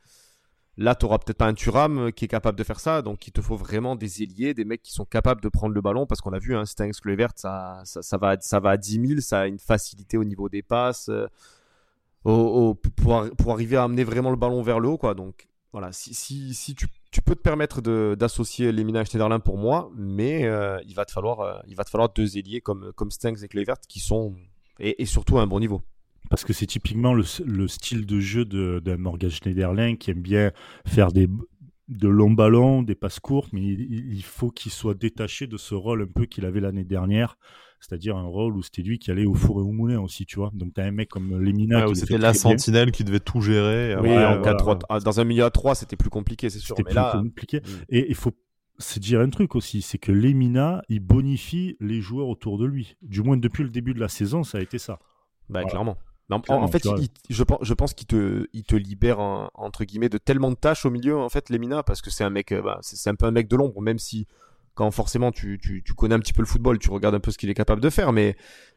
Là, 0.77 0.95
tu 0.95 1.05
n'auras 1.05 1.19
peut-être 1.19 1.37
pas 1.37 1.45
un 1.45 1.53
Turam 1.53 1.99
euh, 1.99 2.11
qui 2.11 2.25
est 2.25 2.27
capable 2.27 2.57
de 2.57 2.63
faire 2.63 2.79
ça, 2.79 3.03
donc 3.03 3.27
il 3.27 3.31
te 3.31 3.41
faut 3.41 3.55
vraiment 3.55 3.95
des 3.95 4.23
ailiers, 4.23 4.55
des 4.55 4.65
mecs 4.65 4.81
qui 4.81 4.91
sont 4.91 5.05
capables 5.05 5.39
de 5.41 5.49
prendre 5.49 5.73
le 5.73 5.81
ballon, 5.81 6.07
parce 6.07 6.19
qu'on 6.19 6.33
a 6.33 6.39
vu, 6.39 6.55
hein, 6.55 6.65
Stanks 6.65 6.99
Kluivert, 6.99 7.31
ça, 7.35 7.81
ça, 7.85 8.01
ça, 8.01 8.17
va, 8.17 8.37
ça 8.39 8.59
va 8.59 8.71
à 8.71 8.77
10 8.77 9.07
000, 9.07 9.21
ça 9.21 9.41
a 9.41 9.47
une 9.47 9.59
facilité 9.59 10.17
au 10.17 10.23
niveau 10.23 10.49
des 10.49 10.63
passes, 10.63 11.09
euh, 11.09 11.27
pour, 12.23 12.77
pour, 13.37 13.51
arriver 13.51 13.77
à 13.77 13.83
amener 13.83 14.03
vraiment 14.03 14.31
le 14.31 14.37
ballon 14.37 14.61
vers 14.63 14.79
le 14.79 14.87
haut. 14.87 14.97
Quoi. 14.97 15.13
Donc 15.13 15.47
voilà, 15.73 15.91
si, 15.91 16.13
si, 16.13 16.53
si 16.53 16.73
tu, 16.73 16.87
peux 17.21 17.35
te 17.35 17.41
permettre 17.41 17.81
d'associer 18.15 18.71
Lemina 18.71 19.01
et 19.01 19.05
Schneiderlin 19.05 19.39
pour 19.39 19.57
moi, 19.57 19.91
mais 19.95 20.45
euh, 20.45 20.79
il, 20.87 20.95
va 20.95 21.05
te 21.05 21.11
falloir, 21.11 21.61
il 21.67 21.75
va 21.75 21.83
te 21.83 21.89
falloir 21.89 22.09
deux 22.09 22.37
ailiers 22.37 22.61
comme, 22.61 22.93
comme 22.93 23.09
et 23.23 23.47
Kluivert 23.47 23.79
qui 23.87 23.99
sont, 23.99 24.35
et, 24.79 25.01
et 25.01 25.05
surtout 25.05 25.37
à 25.37 25.41
un 25.41 25.47
bon 25.47 25.59
niveau 25.59 25.83
parce 26.29 26.43
que 26.43 26.53
c'est 26.53 26.65
typiquement 26.65 27.13
le, 27.13 27.23
style 27.67 28.05
de 28.05 28.19
jeu 28.19 28.45
de, 28.45 28.81
de, 28.83 28.95
Morgan 28.95 29.29
Schneiderlin 29.29 29.95
qui 29.95 30.11
aime 30.11 30.21
bien 30.21 30.51
faire 30.85 31.11
des, 31.11 31.27
de 31.89 32.07
longs 32.07 32.31
ballons, 32.31 32.81
des 32.81 32.95
passes 32.95 33.19
courtes, 33.19 33.51
mais 33.53 33.61
il, 33.61 34.23
faut 34.23 34.49
qu'il 34.49 34.71
soit 34.71 34.93
détaché 34.93 35.47
de 35.47 35.57
ce 35.57 35.75
rôle 35.75 36.03
un 36.03 36.07
peu 36.07 36.25
qu'il 36.25 36.45
avait 36.45 36.59
l'année 36.59 36.85
dernière, 36.85 37.37
c'est-à-dire 37.79 38.15
un 38.15 38.25
rôle 38.25 38.55
où 38.55 38.63
c'était 38.63 38.81
lui 38.81 38.99
qui 38.99 39.11
allait 39.11 39.25
au 39.25 39.33
four 39.33 39.59
et 39.59 39.63
au 39.63 39.71
moulin 39.71 39.99
aussi, 39.99 40.25
tu 40.25 40.37
vois. 40.37 40.51
Donc 40.53 40.73
tu 40.73 40.81
as 40.81 40.85
un 40.85 40.91
mec 40.91 41.09
comme 41.09 41.37
Lemina. 41.37 41.87
Ouais, 41.87 41.95
c'était 41.95 42.17
la 42.17 42.33
sentinelle 42.33 42.91
qui 42.91 43.03
devait 43.03 43.19
tout 43.19 43.41
gérer. 43.41 43.95
Oui, 43.99 44.09
en 44.09 44.41
ah, 44.89 44.99
dans 44.99 45.19
un 45.19 45.23
milieu 45.23 45.43
à 45.43 45.51
3, 45.51 45.75
c'était 45.75 45.97
plus 45.97 46.09
compliqué, 46.09 46.49
c'est 46.49 46.59
sûr. 46.59 46.75
C'était 46.77 46.93
plus 46.93 47.21
compliqué. 47.21 47.57
Mm. 47.59 47.69
Et 47.89 48.05
il 48.09 48.15
faut 48.15 48.31
c'est 48.79 48.99
dire 48.99 49.19
un 49.19 49.29
truc 49.29 49.55
aussi, 49.55 49.83
c'est 49.83 49.99
que 49.99 50.11
Lemina, 50.11 50.81
il 50.89 50.99
bonifie 50.99 51.77
les 51.79 52.01
joueurs 52.01 52.27
autour 52.27 52.57
de 52.57 52.65
lui. 52.65 52.95
Du 53.01 53.21
moins 53.21 53.37
depuis 53.37 53.63
le 53.63 53.69
début 53.69 53.93
de 53.93 53.99
la 53.99 54.07
saison, 54.07 54.43
ça 54.43 54.57
a 54.57 54.61
été 54.61 54.79
ça. 54.79 54.99
Bah, 55.49 55.63
clairement 55.63 55.97
en, 56.29 56.67
fait, 56.67 56.83
je, 57.29 57.43
je, 57.61 57.73
pense 57.73 57.93
qu'il 57.93 58.07
te, 58.07 58.47
il 58.53 58.63
te 58.63 58.75
libère 58.75 59.19
entre 59.19 59.83
guillemets 59.83 60.09
de 60.09 60.17
tellement 60.17 60.51
de 60.51 60.55
tâches 60.55 60.85
au 60.85 60.89
milieu 60.89 61.17
en 61.17 61.29
fait, 61.29 61.49
Lemina, 61.49 61.83
parce 61.83 62.01
que 62.01 62.09
c'est 62.09 62.23
un 62.23 62.29
mec, 62.29 62.51
euh, 62.51 62.61
bah, 62.61 62.79
c'est 62.81 63.09
un 63.09 63.15
peu 63.15 63.25
un 63.25 63.31
mec 63.31 63.47
de 63.47 63.55
l'ombre, 63.55 63.81
même 63.81 63.99
si 63.99 64.27
quand 64.73 64.89
forcément 64.89 65.31
tu, 65.31 65.59
tu, 65.61 65.83
tu, 65.83 65.93
connais 65.93 66.15
un 66.15 66.19
petit 66.19 66.33
peu 66.33 66.41
le 66.41 66.47
football, 66.47 66.79
tu 66.79 66.89
regardes 66.89 67.15
un 67.15 67.19
peu 67.19 67.31
ce 67.31 67.37
qu'il 67.37 67.49
est 67.49 67.53
capable 67.53 67.81
de 67.81 67.89
faire, 67.89 68.13
mais 68.13 68.35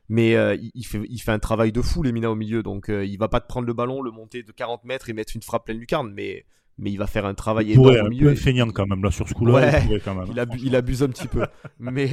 mais 0.08 0.36
euh, 0.36 0.56
il, 0.74 0.84
fait, 0.84 1.00
il 1.08 1.18
fait 1.18 1.32
un 1.32 1.38
travail 1.38 1.72
de 1.72 1.80
fou 1.82 2.02
Lemina 2.02 2.30
au 2.30 2.34
milieu, 2.34 2.62
donc 2.62 2.90
euh, 2.90 3.04
il 3.04 3.16
va 3.16 3.28
pas 3.28 3.40
te 3.40 3.46
prendre 3.46 3.66
le 3.66 3.72
ballon, 3.72 4.02
le 4.02 4.10
monter 4.10 4.42
de 4.42 4.52
40 4.52 4.84
mètres 4.84 5.08
et 5.08 5.12
mettre 5.12 5.34
une 5.34 5.42
frappe 5.42 5.64
pleine 5.66 5.78
lucarne, 5.78 6.12
mais 6.12 6.44
mais 6.78 6.92
il 6.92 6.98
va 6.98 7.06
faire 7.06 7.24
un 7.24 7.32
travail 7.32 7.72
énorme 7.72 8.06
au 8.06 8.08
milieu. 8.10 8.30
Il 8.30 8.32
est 8.34 8.36
feignant 8.36 8.68
quand 8.68 8.86
même 8.86 9.02
là 9.02 9.10
sur 9.10 9.26
ce 9.26 9.32
coup-là. 9.32 9.80
il, 9.80 10.58
il, 10.62 10.76
abuse 10.76 11.02
un 11.02 11.08
petit 11.08 11.26
peu, 11.26 11.46
mais 11.78 12.10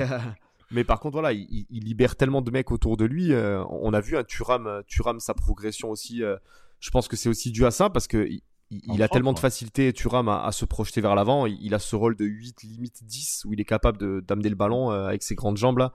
mais 0.74 0.84
par 0.84 1.00
contre, 1.00 1.14
voilà, 1.14 1.32
il, 1.32 1.66
libère 1.70 2.16
tellement 2.16 2.42
de 2.42 2.52
mecs 2.52 2.72
autour 2.72 2.98
de 2.98 3.06
lui. 3.06 3.32
Euh, 3.32 3.64
on 3.70 3.94
a 3.94 4.02
vu 4.02 4.18
un 4.18 4.22
hein, 4.22 4.24
Turam, 4.24 4.82
Turam, 4.88 5.20
sa 5.20 5.34
progression 5.34 5.92
aussi. 5.92 6.24
Euh, 6.24 6.36
je 6.80 6.90
pense 6.90 7.08
que 7.08 7.16
c'est 7.16 7.30
aussi 7.30 7.52
dû 7.52 7.66
à 7.66 7.72
ça 7.72 7.90
parce 7.90 8.08
que 8.08 8.28
il, 8.72 9.04
a 9.04 9.08
tellement 9.08 9.34
de 9.34 9.40
facilité, 9.40 9.94
Turam, 9.94 10.28
à, 10.28 10.52
se 10.52 10.66
projeter 10.66 11.00
vers 11.00 11.14
l'avant. 11.14 11.46
Il, 11.46 11.76
a 11.76 11.80
ce 11.80 11.96
rôle 11.96 12.16
de 12.16 12.26
8, 12.26 12.64
limite 12.64 13.04
10, 13.04 13.46
où 13.46 13.54
il 13.54 13.62
est 13.62 13.66
capable 13.66 14.24
d'amener 14.24 14.50
le 14.50 14.56
ballon 14.56 14.92
euh, 14.92 15.06
avec 15.06 15.22
ses 15.22 15.36
grandes 15.36 15.58
jambes 15.58 15.78
là 15.78 15.94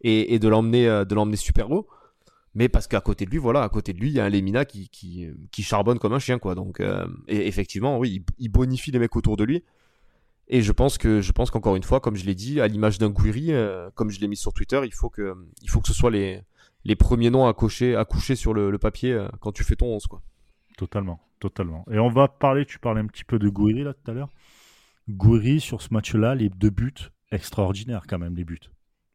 et, 0.00 0.38
de 0.38 0.48
l'emmener 0.48 1.04
de 1.06 1.14
l'emmener 1.14 1.36
super 1.36 1.70
haut. 1.70 1.86
Mais 2.54 2.68
parce 2.68 2.86
qu'à 2.86 3.00
côté 3.00 3.26
de 3.26 3.30
lui, 3.30 3.38
voilà, 3.38 3.62
à 3.62 3.68
côté 3.68 3.92
de 3.92 3.98
lui, 3.98 4.08
il 4.08 4.14
y 4.14 4.20
a 4.20 4.24
un 4.24 4.30
Lemina 4.30 4.64
qui, 4.64 4.88
qui, 4.88 5.28
qui 5.50 5.62
charbonne 5.62 5.98
comme 5.98 6.12
un 6.12 6.18
chien, 6.18 6.38
quoi. 6.38 6.54
Donc, 6.54 6.80
et 7.28 7.46
effectivement, 7.46 7.98
oui, 7.98 8.24
il 8.38 8.48
bonifie 8.48 8.90
les 8.90 8.98
mecs 8.98 9.16
autour 9.16 9.36
de 9.36 9.44
lui. 9.44 9.64
Et 10.48 10.62
je 10.62 10.72
pense 10.72 10.98
que 10.98 11.20
je 11.20 11.32
pense 11.32 11.50
qu'encore 11.50 11.76
une 11.76 11.82
fois, 11.82 12.00
comme 12.00 12.16
je 12.16 12.24
l'ai 12.24 12.34
dit, 12.34 12.60
à 12.60 12.68
l'image 12.68 12.98
d'un 12.98 13.10
Guiri, 13.10 13.52
euh, 13.52 13.90
comme 13.94 14.10
je 14.10 14.20
l'ai 14.20 14.28
mis 14.28 14.36
sur 14.36 14.52
Twitter, 14.52 14.80
il 14.84 14.92
faut 14.92 15.08
que 15.08 15.34
il 15.62 15.70
faut 15.70 15.80
que 15.80 15.88
ce 15.88 15.94
soit 15.94 16.10
les 16.10 16.42
les 16.84 16.96
premiers 16.96 17.30
noms 17.30 17.46
à 17.46 17.54
cocher 17.54 17.96
à 17.96 18.04
coucher 18.04 18.36
sur 18.36 18.52
le, 18.52 18.76
papier 18.78 19.12
euh, 19.12 19.28
quand 19.40 19.52
tu 19.52 19.64
fais 19.64 19.76
ton 19.76 19.86
11 19.86 20.06
quoi. 20.06 20.22
Totalement, 20.76 21.20
totalement. 21.40 21.84
Et 21.90 21.98
on 21.98 22.10
va 22.10 22.28
parler, 22.28 22.66
tu 22.66 22.78
parlais 22.78 23.00
un 23.00 23.06
petit 23.06 23.24
peu 23.24 23.38
de 23.38 23.48
Guiri 23.48 23.84
là 23.84 23.94
tout 23.94 24.10
à 24.10 24.14
l'heure. 24.14 24.28
Guiri 25.08 25.60
sur 25.60 25.80
ce 25.80 25.92
match-là, 25.92 26.34
les 26.34 26.48
deux 26.50 26.70
buts 26.70 27.10
extraordinaires 27.30 28.04
quand 28.08 28.18
même 28.18 28.36
les 28.36 28.44
buts. 28.44 28.60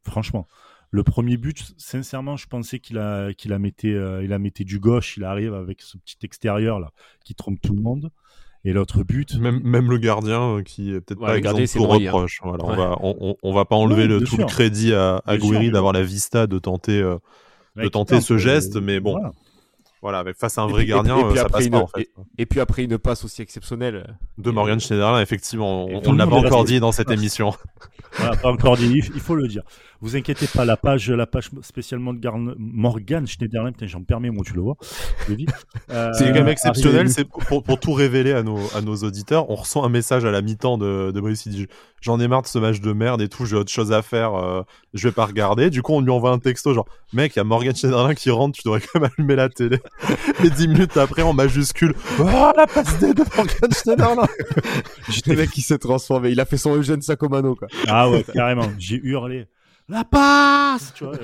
Franchement, 0.02 0.46
Le 0.92 1.04
premier 1.04 1.36
but, 1.36 1.72
sincèrement, 1.78 2.36
je 2.36 2.48
pensais 2.48 2.80
qu'il 2.80 2.98
a, 2.98 3.32
qu'il 3.32 3.52
a 3.52 3.60
metté, 3.60 3.94
euh, 3.94 4.24
il 4.24 4.32
a 4.32 4.40
metté 4.40 4.64
du 4.64 4.80
gauche. 4.80 5.16
Il 5.16 5.22
arrive 5.22 5.54
avec 5.54 5.82
ce 5.82 5.96
petit 5.98 6.16
extérieur 6.22 6.80
là 6.80 6.90
qui 7.24 7.36
trompe 7.36 7.60
tout 7.60 7.74
le 7.74 7.80
monde. 7.80 8.10
Et 8.64 8.72
l'autre 8.74 9.02
but, 9.04 9.36
Même, 9.38 9.60
même 9.64 9.90
le 9.90 9.96
gardien 9.98 10.56
euh, 10.58 10.62
qui 10.62 10.90
est 10.92 11.00
peut-être 11.00 11.20
Ouais, 11.20 11.26
pas 11.28 11.34
le 11.34 11.40
gardien, 11.40 11.62
exempt 11.62 11.72
c'est 11.72 11.82
de 11.82 11.88
noyé, 11.88 12.08
hein. 12.08 12.12
reproche. 12.12 12.40
Voilà, 12.42 12.64
on 12.64 12.76
va 12.76 12.96
on, 13.00 13.16
on- 13.20 13.36
on 13.42 13.52
va 13.54 13.64
pas 13.64 13.76
enlever 13.76 14.02
Ouais, 14.02 14.08
le, 14.08 14.18
bien 14.18 14.26
tout 14.26 14.36
le 14.36 14.44
crédit 14.44 14.92
à, 14.92 15.22
à 15.26 15.36
d'avoir 15.70 15.92
la 15.94 16.02
vista 16.02 16.46
de 16.46 16.58
tenter 16.58 17.00
euh, 17.00 17.16
de 17.76 17.88
tenter 17.88 18.20
ce 18.20 18.36
geste, 18.36 18.76
euh, 18.76 18.80
mais 18.82 19.00
bon. 19.00 19.12
voilà. 19.12 19.32
voilà 20.02 20.18
avec 20.18 20.36
face 20.36 20.58
à 20.58 20.62
un 20.62 20.66
vrai 20.66 20.82
puis- 20.82 20.90
et 20.90 20.94
gardien 20.94 21.14
puis- 21.14 21.22
et 21.24 21.28
puis 21.28 21.36
ça 21.36 21.42
après 21.44 21.52
passe 21.58 21.64
une- 21.66 21.72
pas 21.72 21.78
en 21.78 21.86
fait. 21.86 22.08
Et 22.36 22.44
puis 22.46 22.60
après 22.60 22.84
une 22.84 22.98
passe 22.98 23.24
aussi 23.24 23.40
exceptionnelle. 23.40 24.16
De 24.36 24.50
Morgan 24.50 24.78
Schneiderlin 24.78 25.20
effectivement, 25.22 25.88
Et 25.88 25.94
on, 25.94 26.12
le 26.12 26.18
l'a 26.18 26.26
pas 26.26 26.36
encore 26.36 26.64
dit 26.64 26.80
dans 26.80 26.92
cette 26.92 27.10
émission. 27.10 27.54
Voilà, 28.16 28.36
pas 28.36 28.50
encore 28.50 28.76
dit, 28.76 29.02
il 29.14 29.20
faut 29.20 29.34
le 29.34 29.46
dire. 29.48 29.62
Vous 30.02 30.16
inquiétez 30.16 30.46
pas, 30.46 30.64
la 30.64 30.76
page, 30.78 31.10
la 31.10 31.26
page 31.26 31.50
spécialement 31.62 32.14
de 32.14 32.18
Garn- 32.18 32.54
Morgan 32.58 33.26
Schneiderlin, 33.26 33.72
putain, 33.72 33.86
j'en 33.86 34.02
permets, 34.02 34.30
moi, 34.30 34.42
tu 34.46 34.54
le 34.54 34.62
vois. 34.62 34.76
Euh, 35.90 36.10
C'est 36.14 36.26
quand 36.28 36.34
même 36.34 36.48
exceptionnel, 36.48 37.00
arrive- 37.00 37.12
c'est 37.12 37.24
pour, 37.28 37.78
tout 37.78 37.92
révéler 37.92 38.32
à 38.32 38.42
nos, 38.42 38.58
à 38.74 38.80
nos 38.80 38.96
auditeurs. 38.96 39.50
On 39.50 39.56
reçoit 39.56 39.84
un 39.84 39.88
message 39.88 40.24
à 40.24 40.30
la 40.30 40.40
mi-temps 40.42 40.78
de, 40.78 41.10
de 41.10 41.20
Brice 41.20 41.42
qui 41.42 41.50
dit 41.50 41.66
J'en 42.00 42.18
ai 42.18 42.28
marre 42.28 42.40
de 42.42 42.46
ce 42.46 42.58
match 42.58 42.80
de 42.80 42.92
merde 42.94 43.20
et 43.20 43.28
tout, 43.28 43.44
j'ai 43.44 43.56
autre 43.56 43.70
chose 43.70 43.92
à 43.92 44.00
faire, 44.00 44.34
euh, 44.34 44.62
je 44.94 45.06
vais 45.06 45.12
pas 45.12 45.26
regarder. 45.26 45.68
Du 45.68 45.82
coup, 45.82 45.92
on 45.92 46.00
lui 46.00 46.10
envoie 46.10 46.30
un 46.30 46.38
texto 46.38 46.72
genre 46.72 46.86
Mec, 47.12 47.36
il 47.36 47.38
y 47.38 47.40
a 47.40 47.44
Morgan 47.44 47.76
Schneiderlin 47.76 48.14
qui 48.14 48.30
rentre, 48.30 48.56
tu 48.58 48.62
devrais 48.64 48.80
quand 48.80 49.00
même 49.00 49.10
allumer 49.18 49.36
la 49.36 49.48
télé. 49.50 49.78
et 50.44 50.48
dix 50.50 50.66
minutes 50.68 50.96
après, 50.96 51.20
en 51.22 51.34
majuscule 51.34 51.94
Oh, 52.18 52.24
la 52.56 52.66
passe 52.66 52.98
D 53.00 53.12
de 53.12 53.22
Morgan 53.36 53.70
Schneiderlin 53.70 54.26
Le 55.26 55.36
mec 55.36 55.50
qui 55.50 55.60
s'est 55.60 55.78
transformé. 55.78 56.30
Il 56.30 56.40
a 56.40 56.44
fait 56.46 56.56
son 56.56 56.74
Eugène 56.74 57.02
Sacomano, 57.02 57.54
quoi. 57.54 57.68
Ah 57.86 57.99
ouais, 58.08 58.24
carrément. 58.32 58.68
J'ai 58.78 58.96
hurlé. 58.96 59.46
La 59.88 60.04
passe 60.04 60.92
Tu 60.94 61.04
vois, 61.04 61.16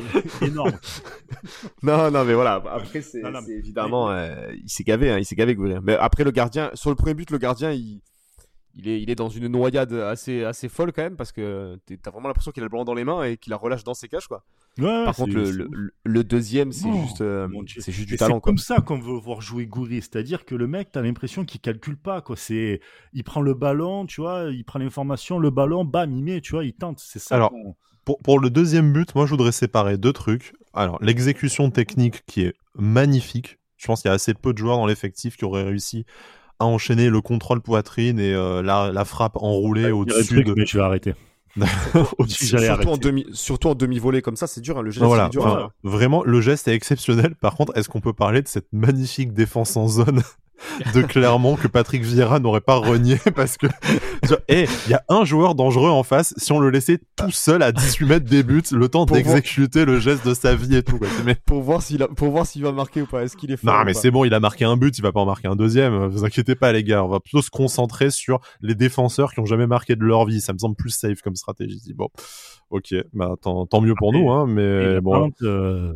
énorme. 0.43 0.73
Non, 1.85 2.11
non, 2.11 2.25
mais 2.25 2.35
voilà. 2.35 2.55
Après, 2.55 3.01
c'est 3.01 3.23
évidemment, 3.49 4.11
euh, 4.11 4.53
il 4.55 4.69
s'est 4.69 4.83
gavé, 4.83 5.11
hein, 5.11 5.19
il 5.19 5.25
s'est 5.25 5.37
gavé, 5.37 5.55
Gouiri. 5.55 5.77
Mais 5.83 5.97
après, 5.97 6.25
le 6.25 6.33
gardien, 6.33 6.71
sur 6.75 6.91
le 6.91 6.97
premier 6.97 7.15
but, 7.15 7.31
le 7.31 7.39
gardien, 7.39 7.71
il, 7.71 8.01
il 8.77 8.89
est, 8.89 9.01
il 9.03 9.09
est 9.11 9.15
dans 9.15 9.29
une 9.31 9.49
noyade 9.49 9.93
assez, 9.95 10.45
assez 10.45 10.69
folle 10.69 10.93
quand 10.93 11.03
même, 11.03 11.17
parce 11.17 11.33
que 11.33 11.79
t'as 12.03 12.11
vraiment 12.11 12.29
l'impression 12.29 12.53
qu'il 12.53 12.63
a 12.63 12.67
le 12.67 12.71
ballon 12.71 12.85
dans 12.85 12.95
les 12.95 13.05
mains 13.05 13.25
et 13.25 13.37
qu'il 13.39 13.51
la 13.51 13.57
relâche 13.57 13.83
dans 13.85 13.95
ses 13.95 14.09
cages, 14.09 14.29
quoi. 14.29 14.45
Ouais, 14.79 15.05
Par 15.07 15.15
c'est- 15.15 15.23
contre, 15.23 15.35
le, 15.35 15.45
c'est- 15.47 15.65
le, 16.05 16.25
deuxième, 16.25 16.71
c'est 16.73 16.89
Oh, 16.93 17.03
juste, 17.03 17.23
euh, 17.23 17.49
c'est 17.79 17.93
juste 17.93 18.07
du 18.09 18.13
c'est 18.15 18.19
talent, 18.19 18.41
quoi. 18.41 18.51
comme 18.53 18.59
ça 18.59 18.81
qu'on 18.83 18.99
veut 18.99 19.19
voir 19.19 19.41
jouer 19.41 19.67
Goury, 19.67 19.97
c'est-à-dire 20.03 20.45
que 20.45 20.55
le 20.55 20.67
mec, 20.67 20.91
t'as 20.93 21.01
l'impression 21.01 21.47
qu'il 21.47 21.61
calcule 21.61 21.97
pas, 21.97 22.21
quoi. 22.21 22.37
C'est, 22.37 22.81
il 23.15 23.25
prend 23.25 23.41
le 23.41 23.55
ballon, 23.55 24.05
tu 24.05 24.21
vois, 24.21 24.51
il 24.53 24.65
prend 24.65 24.79
l'information, 24.79 25.39
le 25.39 25.49
ballon, 25.51 25.85
bam, 25.87 26.13
il 26.13 26.23
met, 26.23 26.41
tu 26.43 26.53
vois, 26.53 26.65
il 26.65 26.75
tente. 26.75 27.01
C'est 27.01 27.19
ça. 27.19 27.35
Alors, 27.35 27.53
pour, 28.05 28.19
pour 28.19 28.39
le 28.39 28.51
deuxième 28.51 28.93
but, 28.93 29.15
moi, 29.15 29.25
je 29.25 29.31
voudrais 29.31 29.53
séparer 29.53 29.97
deux 29.97 30.13
trucs. 30.13 30.53
Alors, 30.75 30.99
l'exécution 31.03 31.71
technique 31.71 32.25
qui 32.27 32.43
est 32.43 32.55
magnifique. 32.75 33.59
Je 33.79 33.87
pense 33.87 34.03
qu'il 34.03 34.09
y 34.09 34.13
a 34.13 34.15
assez 34.15 34.35
peu 34.35 34.53
de 34.53 34.59
joueurs 34.59 34.77
dans 34.77 34.87
l'effectif 34.87 35.37
qui 35.37 35.45
auraient 35.45 35.65
réussi 35.65 36.05
à 36.59 36.67
enchaîner 36.67 37.11
le 37.11 37.21
contrôle 37.21 37.61
poitrine 37.61 38.19
et 38.19 38.33
euh, 38.35 38.63
la, 38.63 38.91
la 38.93 39.05
frappe 39.05 39.37
enroulée 39.37 39.91
au-dessus 39.91 40.43
de. 40.45 40.55
Mais 40.57 40.67
je 40.67 40.79
vais 40.79 40.85
arrêter. 40.85 41.15
Surtout 42.29 42.65
en, 42.67 42.73
arrêter. 42.73 42.99
demi, 42.99 43.27
surtout 43.33 43.69
en 43.69 43.75
demi-volée 43.75 44.21
comme 44.21 44.37
ça, 44.37 44.47
c'est 44.47 44.61
dur, 44.61 44.77
hein, 44.79 44.83
le 44.83 44.91
geste, 44.91 45.01
Non, 45.03 45.09
voilà, 45.09 45.25
c'est 45.33 45.39
dur. 45.39 45.47
enfin, 45.47 45.63
hein. 45.63 45.71
vraiment, 45.85 46.23
le 46.23 46.41
geste 46.43 46.69
est 46.69 46.75
exceptionnel. 46.75 47.35
Par 47.35 47.55
contre, 47.55 47.77
est-ce 47.79 47.89
qu'on 47.89 48.03
peut 48.03 48.13
parler 48.13 48.43
de 48.43 48.49
cette 48.49 48.71
magnifique 48.73 49.33
défense 49.33 49.77
en 49.77 49.89
zone? 49.89 50.23
De 50.95 51.03
Clermont 51.03 51.57
que 51.57 51.69
Patrick 51.69 52.03
Vieira 52.03 52.39
n'aurait 52.41 52.61
pas 52.61 52.77
renié 52.77 53.19
parce 53.35 53.57
que, 53.57 53.67
eh, 54.49 54.67
il 54.87 54.91
y 54.91 54.95
a 54.95 55.03
un 55.09 55.25
joueur 55.25 55.55
dangereux 55.55 55.91
en 55.91 56.03
face. 56.03 56.35
Si 56.37 56.53
on 56.53 56.59
le 56.59 56.71
laissait 56.71 56.99
tout 57.17 57.31
seul 57.31 57.63
à 57.63 57.73
18 57.73 58.05
mètres 58.07 58.27
des 58.29 58.43
buts, 58.43 58.63
le 58.73 58.89
temps 58.89 59.05
d'exécuter 59.07 59.85
le 59.85 60.01
geste 60.01 60.27
de 60.27 60.35
sa 60.35 60.55
vie 60.55 60.77
et 60.77 60.83
tout. 60.83 60.99
quoi. 60.99 61.09
Mais 61.25 61.35
Pour 61.47 61.63
voir 61.63 61.83
s'il 61.83 62.03
a- 62.03 62.09
pour 62.09 62.31
voir 62.31 62.47
s'il 62.47 62.63
va 62.63 62.73
marquer 62.73 63.03
ou 63.03 63.07
pas. 63.07 63.23
Est-ce 63.23 63.37
qu'il 63.37 63.51
est 63.53 63.57
fort 63.57 63.73
Non, 63.73 63.85
mais 63.85 63.95
c'est 63.95 64.11
bon, 64.11 64.25
il 64.25 64.35
a 64.35 64.41
marqué 64.41 64.65
un 64.65 64.77
but, 64.77 64.97
il 64.99 65.03
va 65.03 65.13
pas 65.13 65.21
en 65.21 65.27
marquer 65.27 65.49
un 65.49 65.57
deuxième. 65.57 66.07
Vous 66.07 66.25
inquiétez 66.25 66.55
pas, 66.55 66.73
les 66.73 66.85
gars. 66.85 67.05
On 67.05 67.09
va 67.09 67.21
plutôt 67.21 67.43
se 67.43 67.51
concentrer 67.51 68.11
sur 68.11 68.41
les 68.61 68.75
défenseurs 68.75 69.33
qui 69.33 69.41
ont 69.41 69.47
jamais 69.47 69.67
marqué 69.67 69.97
de 69.97 70.05
leur 70.05 70.25
vie. 70.27 70.41
Ça 70.41 70.53
me 70.53 70.59
semble 70.59 70.77
plus 70.77 70.91
safe 70.91 71.21
comme 71.23 71.37
stratégie. 71.37 71.81
Bon, 71.95 72.09
ok, 72.71 72.95
bah 73.13 73.35
tant, 73.41 73.67
tant 73.67 73.81
mieux 73.81 73.95
pour 73.95 74.09
Après, 74.09 74.21
nous, 74.21 74.31
hein, 74.31 74.47
mais 74.47 74.95
la 74.95 75.01
bon, 75.01 75.31
euh, 75.43 75.95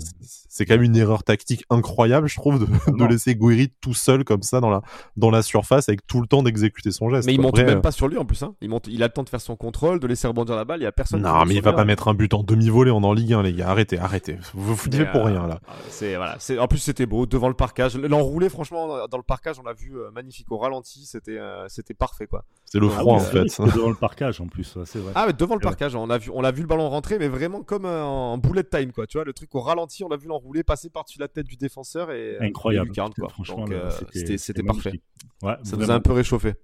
c'est 0.49 0.67
quand 0.67 0.75
même 0.75 0.83
une 0.83 0.97
erreur 0.97 1.23
tactique 1.23 1.65
incroyable, 1.71 2.29
je 2.29 2.37
trouve, 2.37 2.59
de, 2.59 3.05
laisser 3.09 3.35
Guiri 3.35 3.73
tout 3.81 3.95
seul 3.95 4.25
comme 4.25 4.43
ça 4.43 4.61
dans 4.61 4.71
la 4.71 4.83
dans 5.17 5.31
la 5.31 5.43
surface 5.43 5.89
avec 5.89 6.07
tout 6.07 6.21
le 6.21 6.27
temps 6.27 6.43
d'exécuter 6.43 6.91
son 6.91 7.09
geste. 7.09 7.27
Mais 7.27 7.35
il 7.35 7.41
monte 7.41 7.59
Après, 7.59 7.73
même 7.73 7.81
pas 7.81 7.93
sur 7.93 8.09
lui 8.09 8.19
en 8.19 8.25
plus. 8.25 8.43
Hein. 8.43 8.55
Il, 8.61 8.69
monte, 8.69 8.87
il 8.89 9.03
a 9.03 9.07
le 9.07 9.13
temps 9.13 9.23
de 9.23 9.29
faire 9.29 9.41
son 9.41 9.57
contrôle, 9.57 10.01
de 10.01 10.07
laisser 10.07 10.27
rebondir 10.29 10.57
la 10.57 10.65
balle. 10.65 10.81
Il 10.81 10.85
y 10.85 10.87
a 10.87 10.93
personne. 10.93 11.21
qui 11.21 11.27
Non, 11.27 11.45
mais 11.45 11.55
il 11.55 11.63
va 11.63 11.73
pas 11.73 11.83
hein. 11.83 11.85
mettre 11.85 12.09
un 12.09 12.15
but 12.15 12.35
en 12.35 12.43
demi-volée, 12.43 12.91
on 12.91 13.03
est 13.03 13.07
en 13.07 13.13
Ligue 13.13 13.33
1, 13.33 13.43
les 13.43 13.53
gars. 13.53 13.69
Arrêtez, 13.69 13.99
arrêtez. 13.99 14.39
Vous 14.55 14.67
vous 14.67 14.77
foutez 14.77 15.05
pour 15.07 15.23
euh, 15.23 15.27
rien, 15.27 15.47
là. 15.47 15.61
C'est 15.89 16.17
voilà. 16.17 16.37
C'est 16.39 16.59
en 16.59 16.69
plus 16.69 16.79
c'était 16.79 17.07
beau 17.07 17.27
devant 17.27 17.49
le 17.49 17.55
parcage. 17.55 17.97
L'enroulé 17.97 18.49
franchement 18.49 19.07
dans 19.09 19.17
le 19.17 19.23
parcage 19.23 19.59
on 19.61 19.63
l'a 19.63 19.73
vu 19.73 19.97
euh, 19.97 20.11
magnifique 20.11 20.51
au 20.51 20.59
ralenti. 20.59 21.07
C'était 21.07 21.39
euh, 21.39 21.67
c'était 21.69 21.95
parfait 21.95 22.27
quoi. 22.27 22.45
C'est 22.65 22.79
le 22.79 22.89
froid, 22.89 23.17
en 23.17 23.21
fait. 23.21 23.45
devant 23.61 23.89
le 23.89 23.95
parcage 23.95 24.41
en 24.41 24.47
plus, 24.47 24.79
c'est 24.85 24.99
vrai. 24.99 25.13
Ah 25.15 25.25
mais 25.27 25.33
devant 25.33 25.55
le 25.55 25.61
parcage 25.61 25.95
on 25.95 26.11
a 26.11 26.19
vu 26.19 26.31
on 26.35 26.45
a 26.45 26.51
vu 26.51 26.60
le 26.63 26.69
ballon 26.69 26.89
rentrer 26.89 27.19
mais 27.19 27.29
vraiment 27.29 27.63
comme 27.63 27.85
un, 27.85 28.03
en 28.05 28.39
bullet 28.39 28.65
time 28.65 28.93
quoi. 28.93 29.07
Tu 29.07 29.19
vois 29.19 29.25
le 29.25 29.33
truc 29.33 29.55
au 29.55 29.61
ralenti 29.61 30.05
on 30.05 30.09
l'a 30.09 30.17
vu 30.17 30.27
l'enroulé 30.29 30.63
passer 30.63 30.91
par 30.91 31.05
dessus 31.05 31.19
la 31.19 31.29
tête 31.29 31.47
du 31.47 31.57
défenseur 31.57 32.11
et 32.11 32.37
euh, 32.37 32.43
Incroyable. 32.43 32.87
et 32.87 32.91
lucarne, 32.91 33.13
quoi. 33.15 33.29
Franchement, 33.29 33.65
euh, 33.71 33.91
c'était 34.13 34.63
parfait. 34.63 35.01
Ouais, 35.43 35.55
Ça 35.63 35.77
nous 35.77 35.83
a 35.83 35.87
vraiment. 35.87 35.95
un 35.95 36.01
peu 36.01 36.13
réchauffé. 36.13 36.55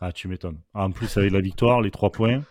Ah, 0.00 0.12
tu 0.12 0.28
m'étonnes. 0.28 0.58
Ah, 0.74 0.84
en 0.84 0.90
plus, 0.92 1.16
avec 1.16 1.32
la 1.32 1.40
victoire, 1.40 1.80
les 1.80 1.90
trois 1.90 2.10
points. 2.10 2.42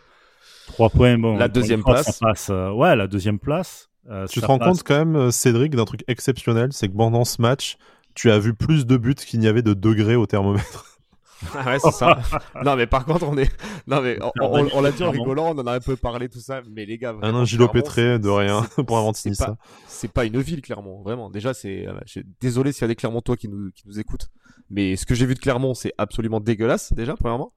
Trois 0.68 0.90
points, 0.90 1.18
bon. 1.18 1.38
La 1.38 1.48
deuxième 1.48 1.82
fois, 1.82 1.94
place. 1.94 2.18
Ça 2.18 2.26
passe, 2.26 2.50
euh, 2.50 2.72
ouais, 2.72 2.96
la 2.96 3.08
deuxième 3.08 3.40
place. 3.40 3.90
euh, 4.10 4.26
Tu 4.28 4.42
te 4.42 4.46
rends 4.46 4.58
passe- 4.58 4.68
compte 4.68 4.84
quand 4.84 5.06
même, 5.06 5.32
Cédric, 5.32 5.74
d'un 5.76 5.86
truc 5.86 6.04
exceptionnel, 6.08 6.74
c'est 6.74 6.90
que 6.90 6.96
pendant 6.96 7.24
ce 7.24 7.42
match, 7.42 7.78
tu 8.16 8.32
as 8.32 8.40
vu 8.40 8.54
plus 8.54 8.86
de 8.86 8.98
buts 8.98 9.16
qu'il 9.16 9.40
n'y 9.40 9.48
avait 9.48 9.62
de 9.62 9.74
degrés 9.74 10.16
au 10.18 10.26
thermomètre. 10.26 10.97
Ah 11.56 11.66
ouais, 11.66 11.80
c'est 11.80 11.92
ça. 11.92 12.18
non, 12.66 12.76
mais 12.76 12.88
par 12.88 13.06
contre, 13.06 13.28
on 13.28 13.38
est. 13.38 13.52
Non, 13.88 14.02
mais 14.02 14.18
on, 14.22 14.32
on- 14.42 14.70
on 14.74 14.82
l'a 14.82 14.92
dit 14.92 15.04
en 15.04 15.12
rigolant, 15.12 15.54
on 15.56 15.60
en 15.60 15.68
a 15.68 15.74
un 15.74 15.80
peu 15.80 15.96
parlé, 15.96 16.30
tout 16.30 16.40
ça. 16.40 16.62
Mais 16.72 16.86
les 16.86 16.98
gars. 16.98 17.16
Un 17.22 17.34
Angelo 17.36 17.68
Clermont, 17.68 17.82
Pétré 17.88 18.20
de 18.20 18.30
rien 18.30 18.64
pour 18.88 18.98
inventer 18.98 19.34
ça. 19.34 19.46
pas- 19.48 19.58
C'est 19.88 20.12
pas 20.12 20.26
une 20.26 20.40
ville, 20.42 20.62
Clermont. 20.62 21.02
Vraiment. 21.04 21.30
Déjà, 21.30 21.54
c'est. 21.54 21.88
euh, 21.88 21.94
Désolé 22.42 22.72
s'il 22.72 22.82
y 22.82 22.86
a 22.86 22.88
des 22.88 22.96
Clermontois 22.96 23.36
qui 23.38 23.48
nous, 23.50 23.72
qui 23.72 23.84
nous 23.88 24.00
écoutent. 24.00 24.30
Mais 24.70 24.96
ce 24.96 25.06
que 25.06 25.16
j'ai 25.16 25.26
vu 25.26 25.34
de 25.36 25.40
Clermont, 25.40 25.74
c'est 25.74 25.94
absolument 25.98 26.40
dégueulasse, 26.40 26.92
déjà, 26.94 27.16
premièrement. 27.16 27.54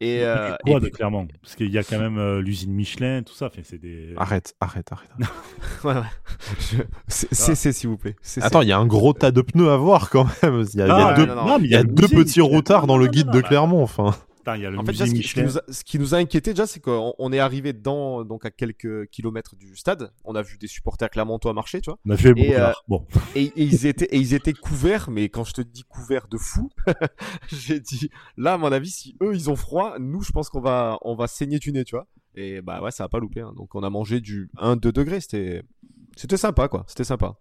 Et. 0.00 0.20
euh, 0.22 0.54
Quoi 0.64 0.78
et 0.78 0.80
de 0.80 0.88
clairement 0.88 1.26
Parce 1.42 1.54
qu'il 1.54 1.70
y 1.70 1.78
a 1.78 1.82
quand 1.84 1.98
même 1.98 2.18
euh, 2.18 2.40
l'usine 2.42 2.72
Michelin, 2.72 3.22
tout 3.22 3.34
ça. 3.34 3.50
C'est 3.62 3.78
des. 3.80 4.12
Arrête, 4.16 4.54
arrête, 4.60 4.90
arrête. 4.92 5.10
ouais, 5.84 5.94
ouais. 5.94 6.00
Je- 6.72 6.82
C'est, 7.08 7.54
c'est, 7.54 7.72
s'il 7.72 7.88
vous 7.88 7.96
plaît. 7.96 8.16
Attends, 8.40 8.62
il 8.62 8.68
y 8.68 8.72
a 8.72 8.78
un 8.78 8.86
gros 8.86 9.12
tas 9.12 9.30
de 9.30 9.40
pneus 9.40 9.70
à 9.70 9.76
voir 9.76 10.10
quand 10.10 10.26
même. 10.42 10.64
Il 10.72 10.78
y 10.78 10.82
a, 10.82 10.86
il 10.86 10.88
y 10.88 10.90
a 10.92 11.06
Ah, 11.08 11.14
deux, 11.14 11.26
non, 11.26 11.34
non, 11.46 11.58
mais 11.58 11.66
il 11.66 11.70
y 11.70 11.76
a 11.76 11.82
le 11.82 11.88
deux 11.88 12.02
musée 12.04 12.16
petits 12.16 12.40
retards 12.40 12.86
dans 12.86 12.98
le 12.98 13.06
guide 13.06 13.26
non, 13.28 13.32
de 13.34 13.40
Clermont, 13.40 13.82
enfin. 13.82 14.14
Putain, 14.44 14.56
il 14.58 14.62
y 14.62 14.66
a 14.66 14.70
le 14.70 14.78
En 14.78 14.84
fait, 14.84 14.92
déjà, 14.92 15.06
ce, 15.06 15.12
qui, 15.14 15.22
ce 15.22 15.32
qui 15.32 15.40
Michelin. 15.40 15.44
nous 15.44 15.58
a, 15.58 15.62
ce 15.72 15.84
qui 15.84 15.98
nous 15.98 16.14
a 16.14 16.18
inquiété 16.18 16.50
déjà, 16.52 16.66
c'est 16.66 16.78
qu'on 16.80 17.14
on 17.18 17.32
est 17.32 17.38
arrivé 17.38 17.72
dans, 17.72 18.24
donc 18.26 18.44
à 18.44 18.50
quelques 18.50 19.08
kilomètres 19.08 19.56
du 19.56 19.74
stade. 19.74 20.12
On 20.22 20.34
a 20.34 20.42
vu 20.42 20.58
des 20.58 20.66
supporters 20.66 21.08
clermontois 21.08 21.54
marcher, 21.54 21.80
tu 21.80 21.88
vois. 21.88 21.98
On 22.04 22.10
a 22.10 22.16
Et, 22.36 22.54
euh, 22.56 22.70
Bon. 22.86 23.06
Et, 23.34 23.44
et 23.44 23.62
ils 23.62 23.86
étaient, 23.86 24.04
et 24.04 24.18
ils 24.18 24.34
étaient 24.34 24.52
couverts, 24.52 25.10
mais 25.10 25.30
quand 25.30 25.44
je 25.44 25.54
te 25.54 25.62
dis 25.62 25.82
couverts 25.84 26.28
de 26.28 26.36
fou, 26.36 26.68
j'ai 27.48 27.80
dit, 27.80 28.10
là, 28.36 28.52
à 28.52 28.58
mon 28.58 28.70
avis, 28.70 28.90
si 28.90 29.16
eux, 29.22 29.34
ils 29.34 29.48
ont 29.48 29.56
froid, 29.56 29.96
nous, 29.98 30.20
je 30.20 30.30
pense 30.30 30.50
qu'on 30.50 30.60
va, 30.60 30.98
on 31.00 31.14
va 31.14 31.26
saigner 31.26 31.58
du 31.58 31.72
nez, 31.72 31.84
tu 31.84 31.96
vois. 31.96 32.06
Et 32.34 32.60
bah 32.60 32.82
ouais, 32.82 32.90
ça 32.90 33.04
a 33.04 33.08
pas 33.08 33.20
loupé. 33.20 33.40
hein. 33.40 33.54
Donc 33.56 33.74
on 33.74 33.82
a 33.82 33.88
mangé 33.88 34.20
du 34.20 34.50
1-2 34.58 34.92
degrés, 34.92 35.20
c'était, 35.20 35.62
c'était 36.16 36.36
sympa, 36.36 36.68
quoi. 36.68 36.84
C'était 36.86 37.04
sympa. 37.04 37.36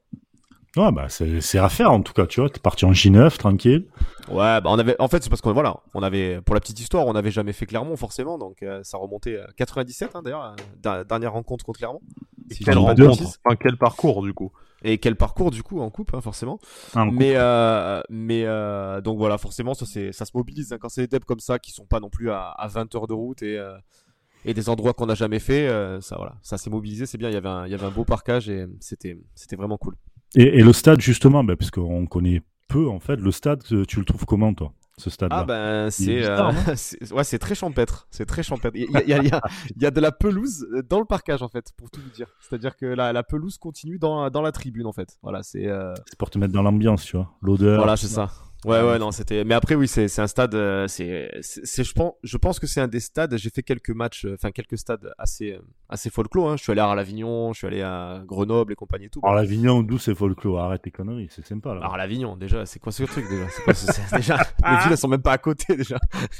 Ouais, 0.76 0.92
bah, 0.92 1.08
c'est 1.08 1.60
à 1.60 1.70
faire 1.70 1.92
en 1.92 2.02
tout 2.02 2.14
cas, 2.14 2.26
tu 2.26 2.40
vois. 2.40 2.50
T'es 2.50 2.60
parti 2.60 2.86
en 2.86 2.92
J9, 2.92 3.38
tranquille. 3.38 3.86
Ouais, 4.30 4.60
bah 4.62 4.64
on 4.66 4.80
avait, 4.80 4.96
en 5.00 5.08
fait, 5.08 5.22
c'est 5.24 5.30
parce 5.30 5.42
qu'on 5.42 5.54
voilà, 5.54 5.78
on 5.94 6.02
avait, 6.02 6.42
pour 6.42 6.56
la 6.56 6.62
petite 6.62 6.80
histoire, 6.80 7.06
on 7.06 7.14
n'avait 7.14 7.30
jamais 7.32 7.54
fait 7.54 7.66
Clermont 7.66 7.96
forcément, 7.96 8.38
donc 8.38 8.64
euh, 8.64 8.80
ça 8.84 8.98
remontait 8.98 9.38
à 9.40 9.48
97 9.58 10.16
hein, 10.16 10.22
d'ailleurs, 10.24 10.56
euh, 10.86 11.04
dernière 11.04 11.34
rencontre 11.34 11.64
contre 11.64 11.80
Clermont. 11.80 12.02
Si 12.50 12.64
Quelle 12.64 12.78
rencontre, 12.78 13.24
enfin 13.46 13.56
quel 13.56 13.78
parcours 13.78 14.24
du 14.24 14.34
coup? 14.34 14.52
Et 14.84 14.98
quel 14.98 15.16
parcours 15.16 15.52
du 15.52 15.64
coup 15.64 15.80
en 15.80 15.90
coupe, 15.90 16.14
hein, 16.14 16.22
forcément. 16.22 16.60
Ah, 16.96 17.06
Mais 17.06 17.34
euh, 17.36 18.02
mais 18.10 18.44
euh, 18.46 19.00
donc 19.02 19.18
voilà, 19.18 19.38
forcément, 19.38 19.74
ça 19.74 19.86
c'est, 19.86 20.12
ça 20.12 20.26
se 20.26 20.32
mobilise 20.34 20.74
hein, 20.74 20.78
quand 20.80 20.90
c'est 20.90 21.02
des 21.02 21.08
debs 21.08 21.24
comme 21.24 21.40
ça 21.40 21.60
qui 21.60 21.72
sont 21.72 21.86
pas 21.86 22.00
non 22.00 22.10
plus 22.10 22.32
à, 22.32 22.50
à 22.50 22.68
20 22.68 22.94
heures 22.96 23.08
de 23.08 23.14
route 23.14 23.42
et 23.44 23.58
euh, 23.58 23.78
et 24.46 24.54
des 24.54 24.70
endroits 24.70 24.94
qu'on 24.94 25.06
n'a 25.06 25.16
jamais 25.16 25.40
fait, 25.40 25.68
euh, 25.68 26.02
ça 26.02 26.18
voilà, 26.18 26.36
ça 26.42 26.58
s'est 26.58 26.70
mobilisé, 26.70 27.06
c'est 27.06 27.18
bien. 27.18 27.30
Il 27.30 27.34
y 27.34 27.38
avait 27.38 27.48
un, 27.50 27.66
il 27.66 27.72
y 27.72 27.76
avait 27.76 27.86
un 27.86 27.92
beau 27.92 28.04
parcage 28.04 28.50
et 28.50 28.66
c'était, 28.82 29.18
c'était 29.36 29.56
vraiment 29.56 29.78
cool. 29.78 29.96
Et, 30.36 30.60
et 30.60 30.64
le 30.64 30.74
stade, 30.74 31.02
justement, 31.02 31.44
bah, 31.44 31.56
parce 31.56 31.72
qu'on 31.72 32.06
connaît 32.06 32.42
peu, 32.68 32.88
en 32.90 33.00
fait, 33.00 33.18
le 33.18 33.32
stade, 33.32 33.62
euh, 33.72 33.86
tu 33.86 34.00
le 34.00 34.06
trouves 34.06 34.26
comment, 34.26 34.54
toi, 34.54 34.74
ce 34.98 35.10
stade-là 35.10 35.40
Ah 35.40 35.44
ben 35.44 35.90
c'est 35.90 36.24
euh, 36.24 36.52
c'est- 36.76 37.12
ouais 37.12 37.24
c'est 37.24 37.40
très 37.40 37.56
champêtre, 37.56 38.08
c'est 38.12 38.26
très 38.28 38.44
champêtre. 38.44 38.76
Il 38.78 38.90
y 38.92 38.96
a, 38.98 39.04
y, 39.04 39.14
a, 39.14 39.24
y, 39.24 39.32
a, 39.32 39.42
il 39.76 39.82
y 39.82 39.86
a 39.88 39.92
de 39.92 40.00
la 40.00 40.12
pelouse 40.12 40.68
dans 40.88 41.00
le 41.00 41.06
parcage 41.06 41.42
en 41.42 41.50
fait, 41.50 41.72
pour 41.78 41.90
tout 41.90 42.00
vous 42.00 42.12
dire. 42.12 42.28
C'est-à-dire 42.42 42.76
que 42.76 42.86
la, 42.86 43.12
la 43.12 43.24
pelouse 43.24 43.58
continue 43.58 43.98
dans, 43.98 44.30
dans 44.30 44.42
la 44.44 44.52
tribune 44.52 44.86
en 44.86 44.92
fait. 44.94 45.18
Voilà 45.24 45.42
c'est 45.42 45.68
euh, 45.68 45.94
C'est 46.08 46.18
pour 46.18 46.30
te 46.30 46.38
mettre 46.38 46.54
dans 46.54 46.62
l'ambiance, 46.62 47.06
tu 47.06 47.18
vois. 47.18 47.32
L'odeur. 47.42 47.78
voilà 47.78 47.98
c'est 47.98 48.08
ça. 48.08 48.30
Ouais, 48.66 48.82
ouais, 48.82 49.00
non, 49.00 49.12
c'était. 49.12 49.44
Mais 49.44 49.54
après, 49.56 49.76
oui, 49.76 49.88
c'est 49.88 50.08
c'est 50.08 50.22
un 50.22 50.28
stade. 50.28 50.56
euh, 50.56 50.88
C'est, 50.88 51.30
c'est, 51.42 51.84
je 51.84 51.94
pense, 51.94 52.14
je 52.24 52.38
pense 52.38 52.60
que 52.60 52.68
c'est 52.68 52.82
un 52.82 52.88
des 52.88 53.00
stades. 53.00 53.36
J'ai 53.38 53.50
fait 53.50 53.64
quelques 53.64 53.90
matchs, 53.90 54.26
euh, 54.26 54.36
enfin 54.36 54.52
quelques 54.52 54.78
stades 54.78 55.14
assez, 55.18 55.52
euh, 55.54 55.60
assez 55.90 56.10
folklore. 56.10 56.52
Hein. 56.52 56.58
Je 56.58 56.64
suis 56.64 56.72
allé 56.72 56.82
à 56.82 56.86
Arles-Avignon, 56.86 57.54
je 57.54 57.58
suis 57.58 57.68
allé 57.68 57.82
à 57.82 58.22
Grenoble 58.26 58.74
et 58.74 58.76
compagnie 58.76 59.06
et 59.06 59.10
tout. 59.10 59.20
Alors, 59.24 59.36
l'Avignon, 59.36 59.84
d'où 59.84 59.98
c'est 59.98 60.16
folklore 60.16 60.60
Arrête 60.60 60.82
tes 60.84 60.92
conneries, 60.92 61.28
c'est 61.32 61.46
sympa 61.46 61.74
là. 61.74 61.82
Alors 61.82 61.98
l'Avignon, 61.98 62.36
déjà, 62.38 62.66
c'est 62.66 62.80
quoi 62.80 62.92
ce 62.92 63.04
truc 63.04 63.28
déjà? 63.30 63.48
C'est 63.50 63.64
quoi 63.64 63.74
déjà 64.18 64.38
Les 64.64 64.78
villes 64.78 64.92
elles 64.92 64.98
sont 64.98 65.08
même 65.08 65.22
pas 65.22 65.34
à 65.34 65.38
côté 65.38 65.76
déjà. 65.76 66.00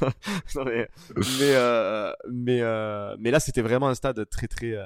Non, 0.54 0.64
mais 0.64 0.88
mais 1.16 1.54
euh, 1.54 2.12
mais, 2.30 2.60
euh, 2.62 3.16
mais 3.18 3.30
là 3.30 3.40
c'était 3.40 3.62
vraiment 3.62 3.88
un 3.88 3.94
stade 3.94 4.28
très 4.30 4.46
très 4.46 4.72
euh, 4.72 4.84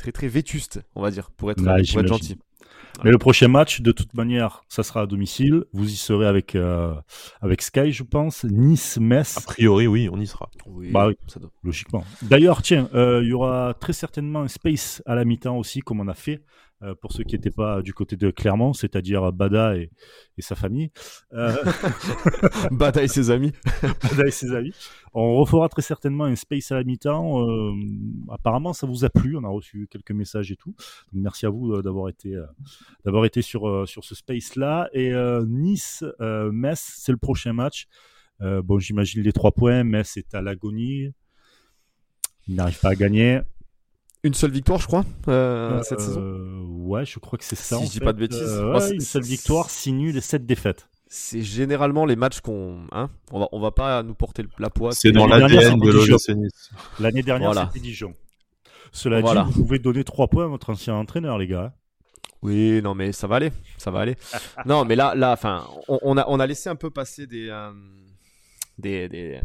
très 0.00 0.12
très 0.12 0.28
vétuste, 0.28 0.80
on 0.94 1.02
va 1.02 1.10
dire, 1.10 1.30
pour 1.30 1.50
être 1.50 1.62
pour 1.62 2.00
être 2.00 2.06
gentil. 2.06 2.36
Mais 3.04 3.10
le 3.12 3.18
prochain 3.18 3.46
match, 3.48 3.80
de 3.82 3.92
toute 3.92 4.14
manière, 4.14 4.62
ça 4.68 4.82
sera 4.82 5.02
à 5.02 5.06
domicile. 5.06 5.64
Vous 5.72 5.88
y 5.88 5.94
serez 5.96 6.26
avec, 6.26 6.54
euh, 6.54 6.92
avec 7.40 7.62
Sky, 7.62 7.92
je 7.92 8.02
pense. 8.02 8.44
Nice-Metz. 8.44 9.38
A 9.38 9.40
priori, 9.42 9.86
oui, 9.86 10.08
on 10.12 10.20
y 10.20 10.26
sera. 10.26 10.50
Oui, 10.66 10.90
Bah 10.90 11.06
oui. 11.08 11.14
ça 11.28 11.38
doit- 11.40 11.50
Logiquement. 11.62 12.04
D'ailleurs, 12.22 12.62
tiens, 12.62 12.88
euh, 12.94 13.20
il 13.22 13.28
y 13.28 13.32
aura 13.32 13.74
très 13.80 13.92
certainement 13.92 14.40
un 14.40 14.48
space 14.48 15.02
à 15.06 15.14
la 15.14 15.24
mi-temps 15.24 15.56
aussi, 15.56 15.80
comme 15.80 16.00
on 16.00 16.08
a 16.08 16.14
fait 16.14 16.42
euh, 16.82 16.94
pour 16.94 17.12
ceux 17.12 17.24
qui 17.24 17.34
n'étaient 17.34 17.50
pas 17.50 17.82
du 17.82 17.92
côté 17.92 18.16
de 18.16 18.30
Clermont, 18.30 18.72
c'est-à-dire 18.72 19.32
Bada 19.32 19.76
et, 19.76 19.90
et 20.38 20.42
sa 20.42 20.54
famille. 20.54 20.90
Euh, 21.34 21.54
Bataille 22.70 23.08
ses 23.08 23.30
amis. 23.30 23.52
Bada 24.02 24.26
et 24.26 24.30
ses 24.30 24.54
amis. 24.54 24.72
On 25.12 25.36
refera 25.36 25.68
très 25.68 25.82
certainement 25.82 26.24
un 26.24 26.36
space 26.36 26.72
à 26.72 26.76
la 26.76 26.84
mi-temps. 26.84 27.46
Euh, 27.46 27.74
apparemment, 28.30 28.72
ça 28.72 28.86
vous 28.86 29.04
a 29.04 29.10
plu. 29.10 29.36
On 29.36 29.44
a 29.44 29.48
reçu 29.48 29.88
quelques 29.90 30.12
messages 30.12 30.50
et 30.52 30.56
tout. 30.56 30.74
Donc, 31.12 31.22
merci 31.22 31.44
à 31.44 31.50
vous 31.50 31.82
d'avoir 31.82 32.08
été, 32.08 32.34
d'avoir 33.04 33.26
été 33.26 33.42
sur, 33.42 33.86
sur 33.86 34.04
ce 34.04 34.14
space-là. 34.14 34.88
Et 34.94 35.12
Nice-Metz, 35.46 36.94
c'est 36.96 37.12
le 37.12 37.18
prochain 37.18 37.52
match. 37.52 37.88
Bon, 38.40 38.78
j'imagine 38.78 39.22
les 39.22 39.32
trois 39.32 39.52
points. 39.52 39.84
Metz 39.84 40.16
est 40.16 40.34
à 40.34 40.40
l'agonie. 40.40 41.12
Il 42.48 42.54
n'arrive 42.54 42.80
pas 42.80 42.90
à 42.90 42.94
gagner. 42.94 43.40
Une 44.22 44.34
seule 44.34 44.50
victoire, 44.50 44.78
je 44.80 44.86
crois, 44.86 45.04
euh, 45.28 45.82
cette 45.82 45.98
Euh, 46.00 46.04
saison. 46.04 46.66
Ouais, 46.86 47.06
je 47.06 47.18
crois 47.18 47.38
que 47.38 47.44
c'est 47.44 47.56
ça. 47.56 47.76
Si 47.78 47.82
en 47.82 47.86
je 47.86 47.90
dis 47.90 47.98
fait. 47.98 48.04
pas 48.04 48.12
de 48.12 48.18
bêtises. 48.18 48.40
Euh, 48.42 48.74
ouais, 48.74 48.80
c'est- 48.80 48.94
une 48.94 49.00
seule 49.00 49.22
victoire, 49.22 49.70
6 49.70 49.92
nuls 49.92 50.16
et 50.16 50.20
7 50.20 50.44
défaites. 50.46 50.88
C'est 51.08 51.42
généralement 51.42 52.04
les 52.04 52.16
matchs 52.16 52.40
qu'on, 52.40 52.82
hein, 52.92 53.08
on 53.32 53.40
va 53.40 53.48
on 53.52 53.60
va 53.60 53.70
pas 53.72 54.02
nous 54.02 54.14
porter 54.14 54.44
la 54.58 54.70
poisse. 54.70 54.98
C'est 55.00 55.10
dans 55.10 55.26
l'année 55.26 55.48
dernière, 55.48 55.70
l'ADN 55.76 55.80
de 55.80 55.90
l'OGC 55.90 56.28
Nice. 56.36 56.70
L'année 57.00 57.22
dernière, 57.22 57.52
Voilà. 57.52 57.68
c'était 57.72 57.80
Dijon. 57.84 58.14
Cela 58.92 59.20
Voilà. 59.20 59.44
dit, 59.44 59.52
vous 59.54 59.62
pouvez 59.64 59.78
donner 59.78 60.04
3 60.04 60.28
points 60.28 60.44
à 60.44 60.48
votre 60.48 60.70
ancien 60.70 60.94
entraîneur, 60.94 61.38
les 61.38 61.46
gars. 61.48 61.72
Oui, 62.42 62.80
non, 62.82 62.94
mais 62.94 63.12
ça 63.12 63.26
va 63.26 63.36
aller, 63.36 63.50
ça 63.76 63.90
va 63.90 64.00
aller. 64.00 64.16
non, 64.66 64.84
mais 64.84 64.96
là, 64.96 65.14
là, 65.14 65.32
enfin, 65.32 65.66
on, 65.88 65.98
on 66.02 66.16
a, 66.16 66.24
on 66.28 66.38
a 66.40 66.46
laissé 66.46 66.68
un 66.68 66.76
peu 66.76 66.90
passer 66.90 67.26
des, 67.26 67.48
euh, 67.50 67.70
des, 68.78 69.08
des, 69.08 69.40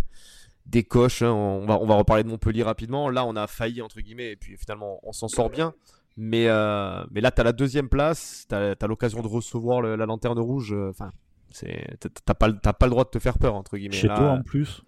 des 0.65 0.83
coches. 0.83 1.21
hein. 1.21 1.31
On 1.31 1.65
va, 1.65 1.77
on 1.79 1.85
va 1.85 1.95
reparler 1.95 2.23
de 2.23 2.29
Montpellier 2.29 2.63
rapidement. 2.63 3.09
Là, 3.09 3.25
on 3.25 3.35
a 3.35 3.47
failli 3.47 3.81
entre 3.81 4.01
guillemets, 4.01 4.31
et 4.31 4.35
puis 4.35 4.57
finalement, 4.57 4.99
on 5.03 5.11
s'en 5.11 5.27
sort 5.27 5.49
bien. 5.49 5.73
Mais, 6.17 6.47
euh, 6.47 7.03
mais 7.11 7.19
là, 7.21 7.29
t'as 7.31 7.43
la 7.43 7.51
deuxième 7.51 7.89
place, 7.89 8.45
t'as, 8.47 8.73
as 8.79 8.87
l'occasion 8.87 9.21
de 9.21 9.27
recevoir 9.27 9.81
le- 9.81 9.95
la 9.95 10.05
lanterne 10.05 10.39
rouge. 10.39 10.71
euh, 10.73 10.89
Enfin, 10.89 11.11
c'est, 11.51 11.97
t'as- 12.25 12.33
pas, 12.33 12.49
pas 12.51 12.85
le 12.85 12.89
droit 12.89 13.03
de 13.03 13.09
te 13.09 13.19
faire 13.19 13.37
peur 13.37 13.53
entre 13.55 13.77
guillemets. 13.77 13.95
Chez 13.95 14.07
Là, 14.07 14.15
toi, 14.15 14.29
en 14.31 14.41
plus. 14.41 14.81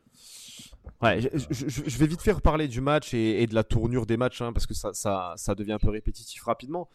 Ouais, 1.01 1.19
je, 1.21 1.27
je- 1.51 1.67
je- 1.67 1.81
je 1.85 1.97
vais 1.97 2.07
vite 2.07 2.21
faire 2.21 2.41
parler 2.41 2.67
du 2.67 2.81
match 2.81 3.13
et, 3.13 3.43
et 3.43 3.47
de 3.47 3.53
la 3.53 3.63
tournure 3.63 4.05
des 4.05 4.17
matchs, 4.17 4.41
hein, 4.41 4.51
parce 4.53 4.65
que 4.65 4.73
ça, 4.73 4.93
ça, 4.93 5.33
ça 5.35 5.53
devient 5.53 5.73
un 5.73 5.77
peu 5.79 5.89
répétitif 5.89 6.43
rapidement. 6.43 6.89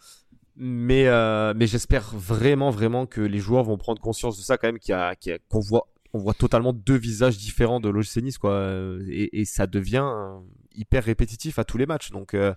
Mais, 0.56 1.06
euh, 1.06 1.54
mais 1.56 1.66
j'espère 1.66 2.10
vraiment, 2.14 2.70
vraiment 2.70 3.06
que 3.06 3.20
les 3.20 3.38
joueurs 3.38 3.64
vont 3.64 3.76
prendre 3.78 4.00
conscience 4.00 4.36
de 4.38 4.42
ça 4.42 4.58
quand 4.58 4.68
même, 4.68 4.78
qu'on 5.50 5.60
voit, 5.60 5.86
on 6.12 6.18
voit 6.18 6.34
totalement 6.34 6.72
deux 6.72 6.96
visages 6.96 7.38
différents 7.38 7.80
de 7.80 7.88
l'OGC 7.88 8.16
Nice, 8.22 8.38
quoi. 8.38 8.52
euh, 8.52 9.02
Et, 9.08 9.40
et 9.40 9.44
ça 9.44 9.66
devient 9.66 10.04
euh, 10.04 10.38
hyper 10.74 11.04
répétitif 11.04 11.58
à 11.58 11.64
tous 11.64 11.78
les 11.78 11.86
matchs. 11.86 12.10
Donc, 12.10 12.34
euh, 12.34 12.54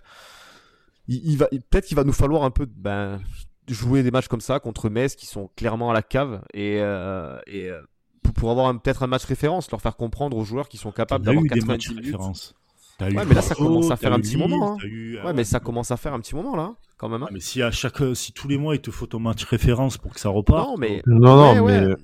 il, 1.08 1.20
il 1.32 1.38
va, 1.38 1.46
peut-être 1.48 1.86
qu'il 1.86 1.96
va 1.96 2.04
nous 2.04 2.12
falloir 2.12 2.42
un 2.44 2.50
peu, 2.50 2.66
ben, 2.66 3.20
jouer 3.68 4.02
des 4.02 4.10
matchs 4.10 4.28
comme 4.28 4.40
ça 4.40 4.60
contre 4.60 4.88
Metz 4.88 5.14
qui 5.16 5.26
sont 5.26 5.48
clairement 5.56 5.90
à 5.90 5.94
la 5.94 6.02
cave 6.02 6.42
et, 6.54 6.78
euh, 6.80 7.38
et 7.46 7.70
pour, 8.34 8.50
avoir 8.50 8.66
un- 8.68 8.76
peut-être 8.76 9.02
un 9.02 9.06
match 9.06 9.24
référence, 9.24 9.70
leur 9.70 9.80
faire 9.80 9.96
comprendre 9.96 10.36
aux 10.36 10.44
joueurs 10.44 10.68
qui 10.68 10.76
sont 10.76 10.92
capables 10.92 11.24
d'avoir 11.24 11.44
eu 11.44 11.48
des 11.48 11.54
90 11.60 11.66
matchs 11.68 11.88
minutes. 11.90 12.04
références. 12.04 12.54
T'as 12.98 13.10
eu 13.10 13.16
Ouais, 13.16 13.24
mais 13.26 13.34
là, 13.34 13.42
ça 13.42 13.54
commence 13.54 13.90
à 13.90 13.96
faire 13.96 14.12
un 14.12 14.20
petit 14.20 14.36
moment, 14.36 14.72
hein. 14.72 14.76
eu- 14.84 15.18
Ouais, 15.22 15.32
mais 15.32 15.44
ça 15.44 15.60
commence 15.60 15.90
à 15.90 15.96
faire 15.96 16.14
un 16.14 16.20
petit 16.20 16.34
moment 16.34 16.56
là, 16.56 16.74
quand 16.96 17.08
même. 17.08 17.22
hein. 17.22 17.26
Ah, 17.28 17.32
mais 17.32 17.40
si 17.40 17.60
à 17.62 17.70
chaque, 17.70 17.98
si 18.14 18.32
tous 18.32 18.48
les 18.48 18.56
mois 18.58 18.74
il 18.74 18.80
te 18.80 18.90
faut 18.90 19.06
ton 19.06 19.18
match 19.18 19.44
référence 19.44 19.98
pour 19.98 20.14
que 20.14 20.20
ça 20.20 20.28
reparte. 20.30 20.66
Non, 20.68 20.76
mais 20.78 21.02
Non, 21.06 21.18
non, 21.36 21.62
Ouais, 21.64 21.80
mais 21.80 21.86
ouais. 21.88 21.96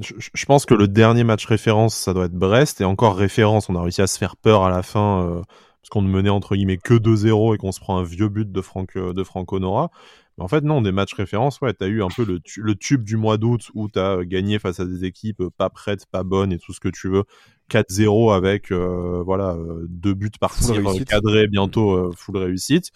Je, 0.00 0.14
je 0.32 0.44
pense 0.46 0.66
que 0.66 0.74
le 0.74 0.88
dernier 0.88 1.24
match 1.24 1.46
référence, 1.46 1.94
ça 1.94 2.14
doit 2.14 2.26
être 2.26 2.32
Brest. 2.34 2.80
Et 2.80 2.84
encore 2.84 3.16
référence, 3.16 3.68
on 3.68 3.76
a 3.76 3.82
réussi 3.82 4.02
à 4.02 4.06
se 4.06 4.18
faire 4.18 4.36
peur 4.36 4.64
à 4.64 4.70
la 4.70 4.82
fin, 4.82 5.22
euh, 5.26 5.42
parce 5.82 5.90
qu'on 5.90 6.02
ne 6.02 6.08
menait 6.08 6.30
entre 6.30 6.56
guillemets 6.56 6.78
que 6.78 6.94
2-0 6.94 7.54
et 7.54 7.58
qu'on 7.58 7.72
se 7.72 7.80
prend 7.80 7.98
un 7.98 8.04
vieux 8.04 8.28
but 8.28 8.50
de 8.50 8.60
Franck, 8.60 8.96
euh, 8.96 9.12
de 9.12 9.22
Franck 9.24 9.52
Honora. 9.52 9.90
Mais 10.36 10.44
en 10.44 10.48
fait, 10.48 10.62
non, 10.62 10.82
des 10.82 10.90
matchs 10.90 11.14
références, 11.14 11.60
ouais, 11.60 11.72
t'as 11.74 11.86
eu 11.86 12.02
un 12.02 12.08
peu 12.08 12.24
le, 12.24 12.40
tu- 12.40 12.60
le 12.62 12.74
tube 12.74 13.04
du 13.04 13.16
mois 13.16 13.36
d'août 13.36 13.70
où 13.74 13.88
t'as 13.88 14.16
euh, 14.18 14.24
gagné 14.24 14.58
face 14.58 14.80
à 14.80 14.84
des 14.84 15.04
équipes 15.04 15.42
pas 15.56 15.70
prêtes, 15.70 16.06
pas 16.06 16.24
bonnes 16.24 16.52
et 16.52 16.58
tout 16.58 16.72
ce 16.72 16.80
que 16.80 16.88
tu 16.88 17.08
veux. 17.08 17.24
4-0 17.68 18.32
avec, 18.32 18.72
euh, 18.72 19.22
voilà, 19.24 19.56
deux 19.88 20.12
buts 20.14 20.30
par 20.38 20.54
tir 20.54 20.82
cadrés, 21.06 21.46
bientôt 21.48 21.92
euh, 21.92 22.10
full 22.16 22.36
réussite. 22.36 22.90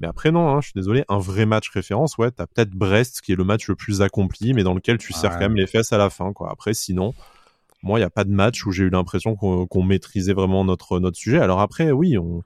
Mais 0.00 0.06
après, 0.06 0.30
non, 0.30 0.48
hein, 0.48 0.60
je 0.60 0.66
suis 0.68 0.74
désolé, 0.76 1.04
un 1.08 1.18
vrai 1.18 1.44
match 1.44 1.70
référence, 1.70 2.18
ouais, 2.18 2.30
t'as 2.30 2.46
peut-être 2.46 2.70
Brest 2.70 3.20
qui 3.20 3.32
est 3.32 3.36
le 3.36 3.44
match 3.44 3.68
le 3.68 3.74
plus 3.74 4.00
accompli, 4.02 4.54
mais 4.54 4.62
dans 4.62 4.74
lequel 4.74 4.98
tu 4.98 5.12
serres 5.12 5.30
Ouais. 5.32 5.36
quand 5.38 5.42
même 5.44 5.56
les 5.56 5.66
fesses 5.66 5.92
à 5.92 5.98
la 5.98 6.08
fin, 6.10 6.32
quoi. 6.32 6.50
Après, 6.52 6.72
sinon, 6.72 7.14
moi, 7.82 7.98
il 7.98 8.02
n'y 8.02 8.06
a 8.06 8.10
pas 8.10 8.24
de 8.24 8.30
match 8.30 8.64
où 8.66 8.70
j'ai 8.72 8.84
eu 8.84 8.90
l'impression 8.90 9.34
qu'on 9.36 9.82
maîtrisait 9.82 10.32
vraiment 10.34 10.64
notre, 10.64 11.00
notre 11.00 11.16
sujet. 11.16 11.38
Alors 11.38 11.60
après, 11.60 11.90
oui, 11.90 12.16
on, 12.18 12.42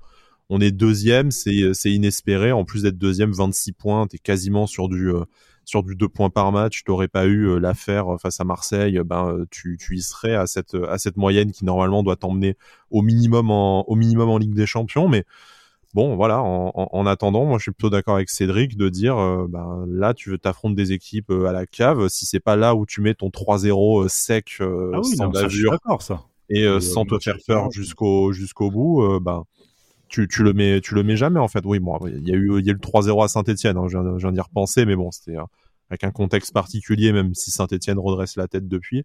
on 0.50 0.60
est 0.60 0.70
deuxième, 0.70 1.30
c'est 1.30 1.72
c'est 1.74 1.90
inespéré. 1.90 2.52
En 2.52 2.64
plus 2.64 2.82
d'être 2.82 2.98
deuxième, 2.98 3.32
26 3.32 3.72
points, 3.72 4.06
t'es 4.06 4.18
quasiment 4.18 4.66
sur 4.66 4.88
du, 4.88 5.08
euh, 5.10 5.24
sur 5.64 5.82
du 5.82 5.94
2 5.94 6.08
points 6.08 6.28
par 6.30 6.52
match. 6.52 6.84
T'aurais 6.84 7.08
pas 7.08 7.26
eu 7.26 7.48
euh, 7.48 7.58
l'affaire 7.58 8.06
face 8.20 8.40
à 8.40 8.44
Marseille, 8.44 8.98
ben, 9.04 9.28
euh, 9.28 9.44
tu, 9.50 9.78
tu 9.78 9.96
y 9.96 10.02
serais 10.02 10.34
à 10.34 10.46
cette, 10.46 10.74
à 10.88 10.98
cette 10.98 11.16
moyenne 11.16 11.50
qui 11.52 11.64
normalement 11.64 12.02
doit 12.02 12.16
t'emmener 12.16 12.56
au 12.90 13.00
minimum 13.02 13.50
en, 13.50 13.84
au 13.88 13.94
minimum 13.94 14.28
en 14.28 14.36
Ligue 14.38 14.54
des 14.54 14.66
Champions. 14.66 15.08
Mais 15.08 15.24
bon, 15.94 16.16
voilà, 16.16 16.42
en, 16.42 16.72
en, 16.74 16.88
en 16.90 17.06
attendant, 17.06 17.44
moi 17.44 17.58
je 17.58 17.62
suis 17.62 17.70
plutôt 17.72 17.90
d'accord 17.90 18.16
avec 18.16 18.30
Cédric 18.30 18.76
de 18.76 18.88
dire, 18.88 19.18
euh, 19.18 19.46
ben, 19.48 19.84
là 19.88 20.14
tu 20.14 20.30
veux 20.30 20.38
t'affronter 20.38 20.74
des 20.74 20.92
équipes 20.92 21.30
euh, 21.30 21.46
à 21.46 21.52
la 21.52 21.66
cave. 21.66 22.08
Si 22.08 22.26
c'est 22.26 22.40
pas 22.40 22.56
là 22.56 22.74
où 22.74 22.86
tu 22.86 23.00
mets 23.00 23.14
ton 23.14 23.28
3-0 23.28 24.04
euh, 24.04 24.08
sec, 24.08 24.56
Ah 24.60 24.64
oui, 24.64 25.16
sans 25.16 25.26
non, 25.26 25.32
ça, 25.32 25.48
je 25.48 25.48
suis 25.48 25.58
bavure 25.64 25.72
d'accord, 25.72 26.02
ça. 26.02 26.22
et 26.48 26.80
sans 26.80 27.04
te 27.04 27.18
faire 27.18 27.36
peur 27.46 27.70
jusqu'au 27.70 28.32
jusqu'au 28.32 28.70
bout, 28.70 29.20
ben 29.20 29.44
tu, 30.08 30.28
tu 30.28 30.42
le 30.42 30.52
mets 30.52 30.80
tu 30.80 30.94
le 30.94 31.02
mets 31.02 31.16
jamais 31.16 31.40
en 31.40 31.48
fait. 31.48 31.64
Oui, 31.64 31.78
bon, 31.78 31.98
il 32.06 32.28
y 32.28 32.32
a 32.32 32.36
eu 32.36 32.58
il 32.58 32.66
y 32.66 32.70
a 32.70 32.72
eu 32.72 32.74
le 32.74 32.80
3-0 32.80 33.24
à 33.24 33.28
Saint-Étienne, 33.28 33.76
hein, 33.76 33.86
je 33.88 33.98
viens, 34.18 34.32
d'y 34.32 34.40
repenser, 34.40 34.84
mais 34.84 34.96
bon, 34.96 35.10
c'était 35.10 35.36
avec 35.90 36.04
un 36.04 36.10
contexte 36.10 36.54
particulier, 36.54 37.12
même 37.12 37.34
si 37.34 37.50
Saint-Étienne 37.50 37.98
redresse 37.98 38.36
la 38.36 38.48
tête 38.48 38.66
depuis. 38.66 39.04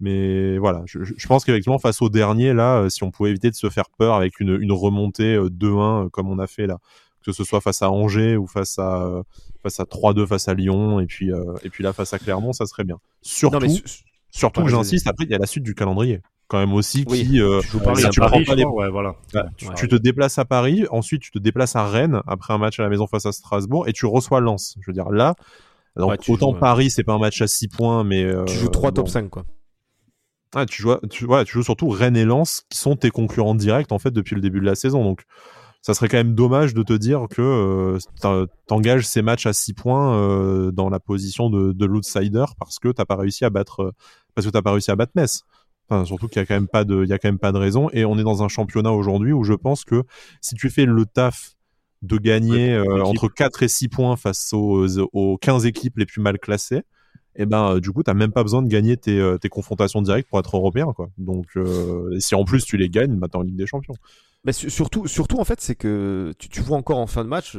Mais 0.00 0.58
voilà, 0.58 0.82
je, 0.86 1.26
pense 1.26 1.44
qu'effectivement 1.44 1.78
face 1.78 2.02
au 2.02 2.08
dernier 2.08 2.52
là, 2.52 2.78
euh, 2.78 2.88
si 2.88 3.04
on 3.04 3.10
pouvait 3.12 3.30
éviter 3.30 3.50
de 3.50 3.54
se 3.54 3.70
faire 3.70 3.88
peur 3.96 4.14
avec 4.14 4.40
une, 4.40 4.58
une 4.60 4.72
remontée 4.72 5.34
euh, 5.36 5.48
2-1 5.48 6.06
euh, 6.06 6.08
comme 6.08 6.28
on 6.28 6.38
a 6.40 6.46
fait 6.48 6.66
là, 6.66 6.78
que 7.24 7.32
ce 7.32 7.44
soit 7.44 7.60
face 7.60 7.80
à 7.80 7.90
Angers 7.90 8.36
ou 8.36 8.46
face 8.48 8.78
à 8.78 9.02
euh, 9.04 9.22
face 9.62 9.78
à 9.80 9.84
3-2 9.84 10.26
face 10.26 10.48
à 10.48 10.54
Lyon 10.54 10.98
et 11.00 11.06
puis 11.06 11.32
euh, 11.32 11.54
et 11.62 11.70
puis 11.70 11.84
là 11.84 11.92
face 11.92 12.12
à 12.12 12.18
Clermont, 12.18 12.52
ça 12.52 12.66
serait 12.66 12.84
bien. 12.84 12.98
Surtout 13.22 13.66
non, 13.66 13.74
Surtout 14.30 14.62
Ouais, 14.62 14.68
j'insiste, 14.70 15.06
après 15.06 15.24
il 15.26 15.30
y 15.30 15.34
a 15.34 15.38
la 15.38 15.46
suite 15.46 15.62
du 15.62 15.74
calendrier 15.74 16.20
quand 16.48 16.58
même 16.58 16.74
aussi 16.74 17.04
Oui, 17.08 17.26
qui 17.26 17.40
euh, 17.40 17.60
tu 17.70 17.78
Paris, 17.78 18.04
tu 18.10 18.20
Paris, 18.20 18.30
prends 18.30 18.40
je 18.40 18.46
pas 18.46 18.54
les 18.56 18.64
crois, 18.64 18.84
ouais, 18.84 18.90
voilà. 18.90 19.14
bah, 19.32 19.46
Ouais. 19.62 19.74
tu 19.76 19.88
te 19.88 19.94
déplaces 19.94 20.38
à 20.38 20.44
Paris, 20.44 20.84
ensuite 20.90 21.22
tu 21.22 21.30
te 21.30 21.38
déplaces 21.38 21.76
à 21.76 21.86
Rennes 21.86 22.20
après 22.26 22.52
un 22.52 22.58
match 22.58 22.78
à 22.80 22.82
la 22.82 22.88
maison 22.90 23.06
face 23.06 23.24
à 23.26 23.32
Strasbourg 23.32 23.88
et 23.88 23.92
tu 23.92 24.06
reçois 24.06 24.40
Lens. 24.40 24.74
Je 24.80 24.90
veux 24.90 24.92
dire 24.92 25.08
là, 25.10 25.34
donc 25.96 26.18
autant 26.28 26.52
joues. 26.52 26.58
Paris 26.58 26.90
c'est 26.90 27.04
pas 27.04 27.14
un 27.14 27.18
match 27.18 27.40
à 27.40 27.46
6 27.46 27.68
points 27.68 28.04
mais 28.04 28.24
euh, 28.24 28.44
tu 28.44 28.56
joues 28.56 28.68
3 28.68 28.90
bon. 28.90 28.94
top 28.96 29.08
5 29.08 29.30
quoi. 29.30 29.44
Ouais, 30.54 30.66
tu 30.66 30.82
joues 30.82 30.94
tu, 31.10 31.24
ouais, 31.26 31.44
tu 31.44 31.52
joues 31.54 31.62
surtout 31.64 31.88
Rennes 31.88 32.16
et 32.16 32.24
Lens 32.24 32.62
qui 32.70 32.78
sont 32.78 32.96
tes 32.96 33.10
concurrents 33.10 33.54
directs 33.54 33.90
en 33.92 33.98
fait 33.98 34.10
depuis 34.12 34.34
le 34.34 34.40
début 34.40 34.60
de 34.60 34.64
la 34.66 34.74
saison. 34.74 35.02
Donc 35.02 35.24
ça 35.82 35.94
serait 35.94 36.08
quand 36.08 36.16
même 36.16 36.34
dommage 36.34 36.74
de 36.74 36.82
te 36.82 36.92
dire 36.92 37.26
que 37.28 37.42
euh, 37.42 37.98
t'en- 38.20 38.46
t'engages 38.66 39.06
ces 39.06 39.20
matchs 39.20 39.46
à 39.46 39.52
6 39.52 39.74
points 39.74 40.16
euh, 40.16 40.70
dans 40.70 40.88
la 40.90 41.00
position 41.00 41.50
de, 41.50 41.72
de 41.72 41.84
l'outsider 41.86 42.44
parce 42.58 42.78
que 42.78 42.88
t'as 42.88 43.04
pas 43.04 43.16
réussi 43.16 43.44
à 43.44 43.50
battre 43.50 43.80
euh, 43.82 43.90
parce 44.34 44.46
que 44.46 44.52
t'as 44.52 44.62
pas 44.62 44.72
réussi 44.72 44.90
à 44.90 44.96
battre 44.96 45.12
Metz. 45.16 45.42
Enfin, 45.90 46.04
surtout 46.06 46.28
qu'il 46.28 46.38
y 46.40 46.42
a 46.42 46.46
quand 46.46 46.54
même 46.54 46.68
pas 46.68 46.84
de 46.84 47.02
il 47.04 47.08
y 47.10 47.12
a 47.12 47.18
quand 47.18 47.28
même 47.28 47.38
pas 47.38 47.52
de 47.52 47.58
raison 47.58 47.90
et 47.92 48.04
on 48.06 48.16
est 48.18 48.22
dans 48.22 48.42
un 48.42 48.48
championnat 48.48 48.92
aujourd'hui 48.92 49.32
où 49.32 49.44
je 49.44 49.52
pense 49.52 49.84
que 49.84 50.04
si 50.40 50.54
tu 50.54 50.70
fais 50.70 50.86
le 50.86 51.04
taf 51.04 51.52
de 52.02 52.16
gagner 52.16 52.72
euh, 52.72 52.84
entre 53.04 53.28
4 53.28 53.62
et 53.64 53.68
6 53.68 53.88
points 53.88 54.16
face 54.16 54.52
aux, 54.52 54.86
aux 55.12 55.36
15 55.38 55.66
équipes 55.66 55.98
les 55.98 56.06
plus 56.06 56.22
mal 56.22 56.38
classées 56.38 56.82
et 57.36 57.46
ben 57.46 57.74
euh, 57.74 57.80
du 57.80 57.90
coup 57.90 58.02
t'as 58.02 58.14
même 58.14 58.32
pas 58.32 58.42
besoin 58.42 58.62
de 58.62 58.68
gagner 58.68 58.96
tes, 58.96 59.18
euh, 59.18 59.38
tes 59.38 59.48
confrontations 59.48 60.02
directes 60.02 60.28
pour 60.28 60.38
être 60.38 60.56
européen 60.56 60.92
quoi. 60.94 61.10
Donc 61.18 61.46
euh, 61.56 62.18
si 62.20 62.34
en 62.34 62.44
plus 62.44 62.64
tu 62.64 62.76
les 62.76 62.88
gagnes 62.88 63.16
bah 63.16 63.28
t'es 63.30 63.36
en 63.36 63.42
Ligue 63.42 63.56
des 63.56 63.66
Champions. 63.66 63.94
Mais 64.44 64.52
su- 64.52 64.68
surtout, 64.70 65.06
surtout 65.06 65.38
en 65.38 65.44
fait, 65.44 65.60
c'est 65.62 65.74
que 65.74 66.32
tu, 66.38 66.48
tu 66.50 66.60
vois 66.60 66.76
encore 66.76 66.98
en 66.98 67.06
fin 67.06 67.24
de 67.24 67.28
match, 67.30 67.56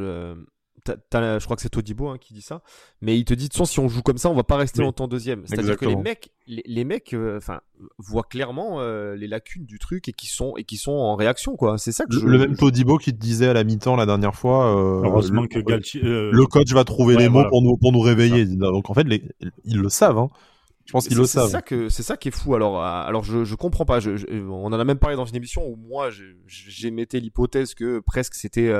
je 0.87 1.43
crois 1.43 1.55
que 1.55 1.61
c'est 1.61 1.69
Todibo 1.69 2.09
hein, 2.09 2.17
qui 2.19 2.33
dit 2.33 2.41
ça, 2.41 2.61
mais 3.01 3.17
il 3.17 3.25
te 3.25 3.33
dit 3.33 3.45
de 3.45 3.49
toute 3.49 3.53
façon 3.53 3.65
si 3.65 3.79
on 3.79 3.87
joue 3.87 4.01
comme 4.01 4.17
ça, 4.17 4.29
on 4.29 4.35
va 4.35 4.43
pas 4.43 4.57
rester 4.57 4.81
longtemps 4.81 5.07
deuxième. 5.07 5.43
C'est-à-dire 5.45 5.77
que 5.77 5.85
les 5.85 5.95
mecs, 5.95 6.31
les, 6.47 6.83
mecs, 6.83 7.13
euh, 7.13 7.37
enfin, 7.37 7.61
voient 7.97 8.23
clairement 8.23 8.79
euh, 8.79 9.15
les 9.15 9.27
lacunes 9.27 9.65
du 9.65 9.79
truc 9.79 10.07
et 10.07 10.13
qui 10.13 10.27
sont 10.27 10.55
et 10.57 10.63
qui 10.63 10.77
sont 10.77 10.91
en 10.91 11.15
réaction 11.15 11.55
quoi. 11.55 11.77
C'est 11.77 11.91
ça 11.91 12.05
que 12.05 12.15
le, 12.15 12.37
même 12.37 12.55
Todibo 12.55 12.97
qui 12.97 13.11
te 13.11 13.19
disait 13.19 13.47
à 13.47 13.53
la 13.53 13.63
mi-temps 13.63 13.95
la 13.95 14.05
dernière 14.05 14.35
fois. 14.35 14.65
Heureusement 14.71 15.41
le, 15.41 15.47
que 15.47 15.59
Galtier, 15.59 16.01
le 16.03 16.45
coach 16.45 16.71
va 16.73 16.83
trouver 16.83 17.15
les 17.15 17.29
mots 17.29 17.47
pour 17.49 17.61
nous 17.61 17.77
pour 17.77 17.91
nous 17.91 18.01
réveiller. 18.01 18.45
Donc 18.45 18.89
en 18.89 18.93
fait, 18.93 19.03
les, 19.03 19.23
ils 19.63 19.79
le 19.79 19.89
savent. 19.89 20.17
Hein. 20.17 20.29
Je 20.85 20.91
pense 20.91 21.07
qu'ils 21.07 21.17
le 21.17 21.25
savent. 21.25 21.45
C'est 21.45 21.51
ça 21.51 21.61
que 21.61 21.89
c'est 21.89 22.03
ça 22.03 22.15
qui 22.15 22.27
est 22.27 22.31
fou. 22.31 22.53
Alors, 22.53 22.83
alors 22.83 23.23
je 23.23 23.43
je 23.43 23.55
comprends 23.55 23.85
pas. 23.85 23.99
Je, 23.99 24.11
on 24.47 24.65
en 24.65 24.73
a 24.73 24.83
même 24.83 24.99
parlé 24.99 25.15
dans 25.15 25.25
une 25.25 25.35
émission 25.35 25.67
où 25.67 25.75
moi 25.75 26.09
j'émettais 26.45 27.19
l'hypothèse 27.19 27.73
que 27.73 27.99
presque 27.99 28.35
c'était 28.35 28.71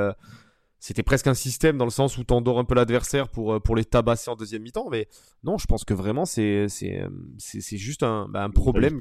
c'était 0.86 1.02
presque 1.02 1.26
un 1.26 1.34
système 1.34 1.78
dans 1.78 1.84
le 1.84 1.90
sens 1.90 2.16
où 2.16 2.22
t'endors 2.22 2.60
un 2.60 2.64
peu 2.64 2.76
l'adversaire 2.76 3.28
pour, 3.28 3.54
euh, 3.54 3.58
pour 3.58 3.74
les 3.74 3.84
tabasser 3.84 4.30
en 4.30 4.36
deuxième 4.36 4.62
mi-temps. 4.62 4.88
Mais 4.88 5.08
non, 5.42 5.58
je 5.58 5.66
pense 5.66 5.84
que 5.84 5.94
vraiment, 5.94 6.24
c'est, 6.24 6.68
c'est, 6.68 7.00
euh, 7.00 7.08
c'est, 7.38 7.76
juste 7.76 8.04
un, 8.04 8.28
bah, 8.28 8.44
un 8.44 8.50
problème, 8.50 9.00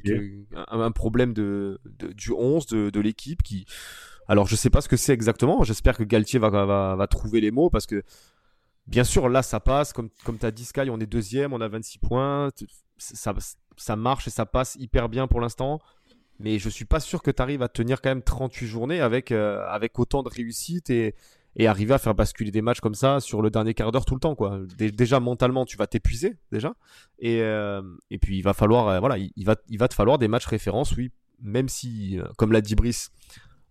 un, 0.56 0.91
problème 0.91 1.32
de, 1.34 1.80
du 2.15 2.32
11, 2.32 2.65
de, 2.65 2.89
de 2.89 3.00
l'équipe 3.00 3.43
qui. 3.43 3.67
Alors, 4.28 4.48
je 4.48 4.56
sais 4.56 4.71
pas 4.71 4.82
ce 4.82 4.89
que 4.89 4.98
c'est 4.98 5.13
exactement. 5.13 5.63
J'espère 5.63 5.95
que 5.95 6.04
Galtier 6.04 6.39
va, 6.39 6.50
va, 6.50 6.95
va, 6.95 7.08
trouver 7.08 7.39
les 7.39 7.52
mots 7.52 7.69
parce 7.69 7.86
que, 7.86 8.02
bien 8.88 9.04
sûr, 9.04 9.30
là, 9.30 9.43
ça 9.43 9.60
passe. 9.60 9.93
Comme, 9.93 10.10
comme 10.24 10.39
tu 10.39 10.45
as 10.48 10.52
dit, 10.52 10.65
Sky, 10.65 10.89
on 10.89 11.00
est 11.00 11.06
deuxième, 11.06 11.54
on 11.54 11.62
a 11.62 11.67
26 11.67 12.00
points. 12.00 12.50
Ça, 12.98 13.36
ça 13.78 13.95
marche 13.95 14.26
et 14.26 14.32
ça 14.32 14.48
passe 14.48 14.76
hyper 14.80 15.08
bien 15.08 15.28
pour 15.28 15.39
l'instant 15.39 15.80
mais 16.38 16.60
je 16.60 16.67
suis 16.67 16.84
pas 16.84 17.00
sûr 17.00 17.21
que 17.24 17.32
tu 17.32 17.41
arrives 17.41 17.62
à 17.62 17.69
tenir 17.69 18.02
quand 18.02 18.10
même 18.10 18.21
38 18.21 18.67
journées 18.67 19.00
avec, 19.00 19.32
euh, 19.32 19.65
avec 19.69 19.98
autant 20.00 20.21
de 20.21 20.28
réussite 20.28 20.89
et, 20.89 21.15
et 21.56 21.68
arriver 21.68 21.94
à 21.94 21.98
faire 21.98 22.15
basculer 22.15 22.52
des 22.52 22.62
matchs 22.62 22.82
comme 22.82 22.96
ça 22.96 23.20
sur 23.20 23.41
le 23.41 23.50
dernier 23.50 23.74
quart 23.74 23.91
d'heure 23.91 24.06
tout 24.06 24.15
le 24.15 24.20
temps 24.20 24.36
déjà 24.78 25.20
mentalement 25.20 25.65
tu 25.65 25.78
vas 25.78 25.88
t'épuiser 25.88 26.38
déjà. 26.52 26.76
Et, 27.20 27.41
euh, 27.41 27.82
puis 28.22 28.38
il 28.38 28.41
va 28.41 28.54
falloir 28.54 28.88
euh, 28.88 29.00
voilà 29.00 29.18
il, 29.18 29.46
va 29.46 29.88
te 29.88 29.94
falloir 29.94 30.18
des 30.18 30.28
matchs 30.28 30.48
références 30.48 30.96
oui 30.96 31.12
même 31.41 31.70
si 31.70 32.20
euh, 32.20 32.26
comme 32.38 32.52
l'a 32.52 32.62
dit 32.62 32.76
Brice 32.76 33.12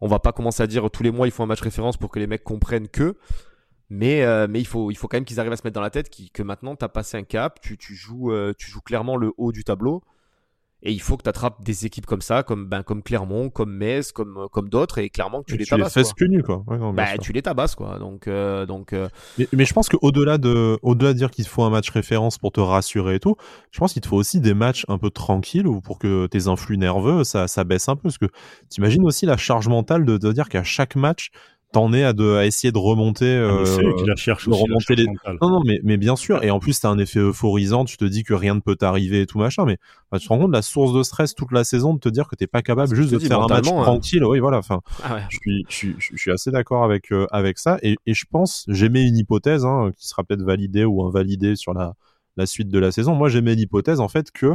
on 0.01 0.09
va 0.09 0.19
pas 0.19 0.33
commencer 0.33 0.63
à 0.63 0.67
dire 0.67 0.91
tous 0.91 1.03
les 1.03 1.11
mois 1.11 1.27
il 1.27 1.31
faut 1.31 1.43
un 1.43 1.47
match 1.47 1.61
référence 1.61 1.97
pour 1.97 2.11
que 2.11 2.19
les 2.19 2.27
mecs 2.27 2.45
comprennent 2.45 2.89
que. 2.89 3.17
Mais, 3.91 4.25
mais 4.49 4.61
il, 4.61 4.67
faut, 4.67 4.91
il 4.91 4.97
faut 4.97 5.09
quand 5.09 5.19
même 5.19 5.27
qu'ils 5.27 5.39
arrivent 5.39 5.53
à 5.53 5.57
se 5.57 5.63
mettre 5.63 5.75
dans 5.75 5.83
la 5.83 5.91
tête 5.91 6.11
que 6.33 6.43
maintenant 6.43 6.75
tu 6.75 6.85
as 6.85 6.89
passé 6.89 7.17
un 7.19 7.23
cap, 7.23 7.61
tu 7.61 7.77
joues 7.95 8.33
clairement 8.85 9.17
le 9.17 9.33
haut 9.37 9.53
du 9.53 9.63
tableau 9.63 10.03
et 10.85 10.93
il 10.93 11.01
faut 11.01 11.17
que 11.17 11.23
tu 11.23 11.29
attrapes 11.31 11.65
des 11.65 11.87
équipes 11.87 12.05
comme 12.05 12.21
ça, 12.21 12.43
comme, 12.43 12.67
ben, 12.67 12.83
comme 12.83 13.03
Clermont, 13.03 13.49
comme 13.49 13.73
Metz, 13.75 14.13
comme, 14.13 14.49
comme 14.53 14.69
d'autres, 14.69 14.99
et 14.99 15.09
clairement 15.09 15.43
que 15.43 15.51
tu 15.51 15.57
les 15.57 15.65
tabasses. 15.65 15.95
Tu 15.95 16.29
les 16.29 16.37
fais 16.37 16.43
quoi. 16.43 16.63
Ouais, 16.67 16.77
non, 16.77 16.93
bah, 16.93 17.17
tu 17.19 17.33
les 17.33 17.41
tabasses, 17.41 17.75
quoi. 17.75 17.99
Donc, 17.99 18.29
euh, 18.29 18.67
donc, 18.67 18.93
euh, 18.93 19.09
mais, 19.39 19.49
mais, 19.53 19.65
je 19.65 19.73
pense 19.73 19.89
qu'au-delà 19.89 20.37
de, 20.37 20.79
au-delà 20.83 21.15
de 21.15 21.19
dire 21.19 21.31
qu'il 21.31 21.47
faut 21.47 21.63
un 21.63 21.71
match 21.71 21.89
référence 21.91 22.37
pour 22.37 22.53
te 22.53 22.61
rassurer 22.61 23.15
et 23.15 23.21
tout, 23.21 23.37
je 23.71 23.79
pense 23.79 23.95
qu'il 23.95 24.03
te 24.03 24.09
faut 24.09 24.17
aussi 24.17 24.41
des 24.41 24.53
matchs 24.53 24.85
un 24.89 24.99
peu 24.99 25.09
tranquilles 25.09 25.67
ou 25.67 25.81
pour 25.81 25.99
que 25.99 26.27
tes 26.27 26.49
influx 26.49 26.77
nerveux, 26.77 27.25
ça, 27.25 27.49
ça 27.49 27.65
baisse 27.65 27.89
un 27.89 27.97
peu. 27.97 28.03
Parce 28.03 28.19
que 28.19 28.27
t'imagines 28.69 29.05
aussi 29.05 29.25
la 29.25 29.39
charge 29.39 29.69
mentale 29.69 30.05
de, 30.05 30.19
de 30.19 30.33
dire 30.33 30.51
qu'à 30.51 30.65
chaque 30.65 30.97
match, 30.97 31.31
t'en 31.75 31.93
es 31.93 32.05
à, 32.05 32.13
de, 32.13 32.37
à 32.37 32.47
essayer 32.47 32.73
de 32.73 32.79
remonter. 32.79 33.27
Euh, 33.27 33.65
la 34.07 34.17
cherche 34.17 34.49
aussi, 34.49 34.63
remonter 34.63 34.95
les... 34.95 35.07
Non, 35.43 35.51
non, 35.51 35.61
mais, 35.65 35.81
mais 35.83 35.97
bien 35.97 36.17
sûr. 36.17 36.43
Et 36.45 36.51
en 36.51 36.61
plus, 36.61 36.81
t'as 36.81 36.89
un 36.89 36.99
effet 36.99 37.19
euphorisant. 37.19 37.85
Tu 37.85 37.97
te 37.97 38.05
dis 38.05 38.23
que 38.23 38.33
rien 38.33 38.55
ne 38.55 38.61
peut 38.61 38.77
t'arriver 38.77 39.23
et 39.23 39.27
tout 39.27 39.39
machin. 39.39 39.65
Mais 39.67 39.77
bah, 40.11 40.19
tu 40.19 40.27
te 40.27 40.33
rends 40.33 40.39
compte 40.39 40.51
de 40.51 40.57
la 40.57 40.63
source 40.63 40.95
de 40.95 41.03
stress 41.03 41.35
toute 41.35 41.53
la 41.53 41.65
saison 41.65 41.93
de 41.93 41.99
te 41.99 42.09
dire 42.09 42.29
que 42.29 42.37
t'es 42.37 42.47
pas 42.47 42.63
capable 42.63 42.95
juste 42.95 43.11
de 43.11 43.19
faire 43.19 43.43
un 43.43 43.49
match 43.49 43.67
hein. 43.69 43.83
tranquille. 43.83 44.25
Oui, 44.25 44.39
voilà. 44.39 44.59
Enfin, 44.59 44.81
ah 45.03 45.19
je, 45.29 45.37
suis, 45.37 45.67
je, 45.69 45.75
suis, 45.75 45.97
je 45.99 46.17
suis 46.17 46.31
assez 46.31 46.51
d'accord 46.51 46.85
avec, 46.85 47.13
euh, 47.13 47.27
avec 47.33 47.59
ça. 47.59 47.79
Et, 47.83 47.97
et 48.07 48.15
je 48.15 48.25
pense, 48.31 48.65
j'aimais 48.69 49.07
une 49.07 49.17
hypothèse 49.17 49.65
hein, 49.65 49.91
qui 49.97 50.07
sera 50.09 50.23
peut-être 50.23 50.43
validée 50.43 50.85
ou 50.85 51.05
invalidée 51.05 51.57
sur 51.57 51.75
la, 51.75 51.95
la 52.37 52.47
suite 52.47 52.69
de 52.69 52.79
la 52.79 52.93
saison. 52.93 53.15
Moi, 53.15 53.29
j'aimais 53.29 53.57
l'hypothèse 53.57 53.99
en 53.99 54.09
fait 54.09 54.31
que 54.31 54.55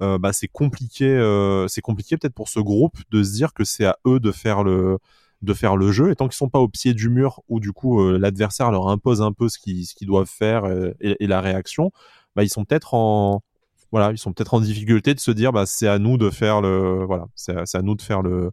euh, 0.00 0.18
bah, 0.18 0.32
c'est 0.32 0.48
compliqué, 0.48 1.06
euh, 1.06 1.66
c'est 1.68 1.80
compliqué 1.80 2.16
peut-être 2.16 2.34
pour 2.34 2.48
ce 2.48 2.60
groupe 2.60 2.96
de 3.10 3.22
se 3.22 3.32
dire 3.32 3.52
que 3.52 3.64
c'est 3.64 3.84
à 3.84 3.98
eux 4.06 4.20
de 4.20 4.32
faire 4.32 4.62
le 4.62 4.98
de 5.42 5.54
faire 5.54 5.76
le 5.76 5.90
jeu. 5.92 6.10
Et 6.10 6.16
tant 6.16 6.28
qu'ils 6.28 6.36
sont 6.36 6.48
pas 6.48 6.60
au 6.60 6.68
pied 6.68 6.94
du 6.94 7.08
mur 7.10 7.42
où 7.48 7.60
du 7.60 7.72
coup 7.72 8.00
euh, 8.00 8.18
l'adversaire 8.18 8.70
leur 8.70 8.88
impose 8.88 9.22
un 9.22 9.32
peu 9.32 9.48
ce 9.48 9.58
qu'ils 9.58 10.06
doivent 10.06 10.30
faire 10.30 10.64
euh, 10.64 10.92
et, 11.00 11.26
la 11.26 11.40
réaction, 11.40 11.90
bah 12.36 12.44
ils 12.44 12.48
sont 12.48 12.64
peut-être 12.64 12.94
en 12.94 13.42
voilà, 13.90 14.10
ils 14.12 14.18
sont 14.18 14.32
peut-être 14.32 14.54
en 14.54 14.60
difficulté 14.60 15.14
de 15.14 15.20
se 15.20 15.30
dire 15.30 15.52
bah 15.52 15.66
c'est 15.66 15.88
à 15.88 15.98
nous 15.98 16.16
de 16.16 16.30
faire 16.30 16.60
le 16.60 17.04
voilà, 17.04 17.26
c'est 17.34 17.54
à, 17.54 17.64
à, 17.72 17.82
nous 17.82 17.94
de 17.94 18.02
faire 18.02 18.22
le 18.22 18.52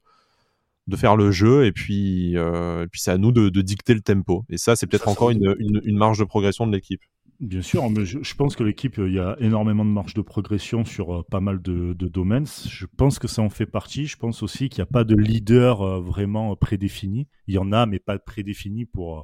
de 0.88 0.96
faire 0.96 1.16
le 1.16 1.32
jeu 1.32 1.66
et 1.66 1.72
puis 1.72 2.36
euh, 2.36 2.84
et 2.84 2.88
puis 2.88 3.00
c'est 3.00 3.12
à 3.12 3.18
nous 3.18 3.32
de, 3.32 3.50
de, 3.50 3.62
dicter 3.62 3.94
le 3.94 4.02
tempo. 4.02 4.44
Et 4.50 4.58
ça 4.58 4.76
c'est 4.76 4.88
peut-être 4.88 5.08
encore 5.08 5.30
une, 5.30 5.56
une, 5.60 5.82
une 5.84 5.98
marge 5.98 6.20
de 6.20 6.24
progression 6.24 6.66
de 6.68 6.72
l'équipe. 6.74 7.02
Bien 7.40 7.62
sûr, 7.62 7.90
mais 7.90 8.04
je, 8.04 8.36
pense 8.36 8.58
que 8.58 8.64
l'équipe, 8.64 8.98
il 8.98 9.14
y 9.14 9.20
a 9.20 9.38
énormément 9.40 9.86
de 9.86 9.90
marge 9.90 10.14
de 10.14 10.22
progression 10.22 10.84
sur 10.84 11.20
euh, 11.20 11.24
pas 11.24 11.40
mal 11.40 11.62
de, 11.62 11.94
domaines. 11.94 12.46
Je 12.46 12.86
pense 12.86 13.18
que 13.18 13.30
ça 13.30 13.42
en 13.42 13.50
fait 13.50 13.66
partie. 13.66 14.08
Je 14.08 14.18
pense 14.18 14.44
aussi 14.44 14.68
qu'il 14.68 14.80
n'y 14.82 14.90
a 14.90 14.92
pas 14.92 15.06
de 15.06 15.16
leader 15.16 15.82
euh, 15.82 16.02
vraiment 16.02 16.54
prédéfini. 16.58 17.30
Il 17.48 17.54
y 17.54 17.58
en 17.58 17.72
a, 17.72 17.86
mais 17.86 18.00
pas 18.00 18.20
prédéfini 18.20 18.86
pour, 18.86 19.20
euh, 19.20 19.24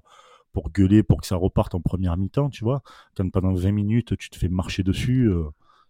pour 0.53 0.71
gueuler, 0.71 1.03
pour 1.03 1.19
que 1.19 1.27
ça 1.27 1.35
reparte 1.35 1.75
en 1.75 1.81
première 1.81 2.15
mi-temps, 2.15 2.49
tu 2.49 2.63
vois. 2.63 2.83
Quand 3.17 3.29
pendant 3.29 3.53
20 3.53 3.73
minutes, 3.73 4.15
tu 4.17 4.29
te 4.29 4.37
fais 4.37 4.47
marcher 4.47 4.83
dessus, 4.83 5.29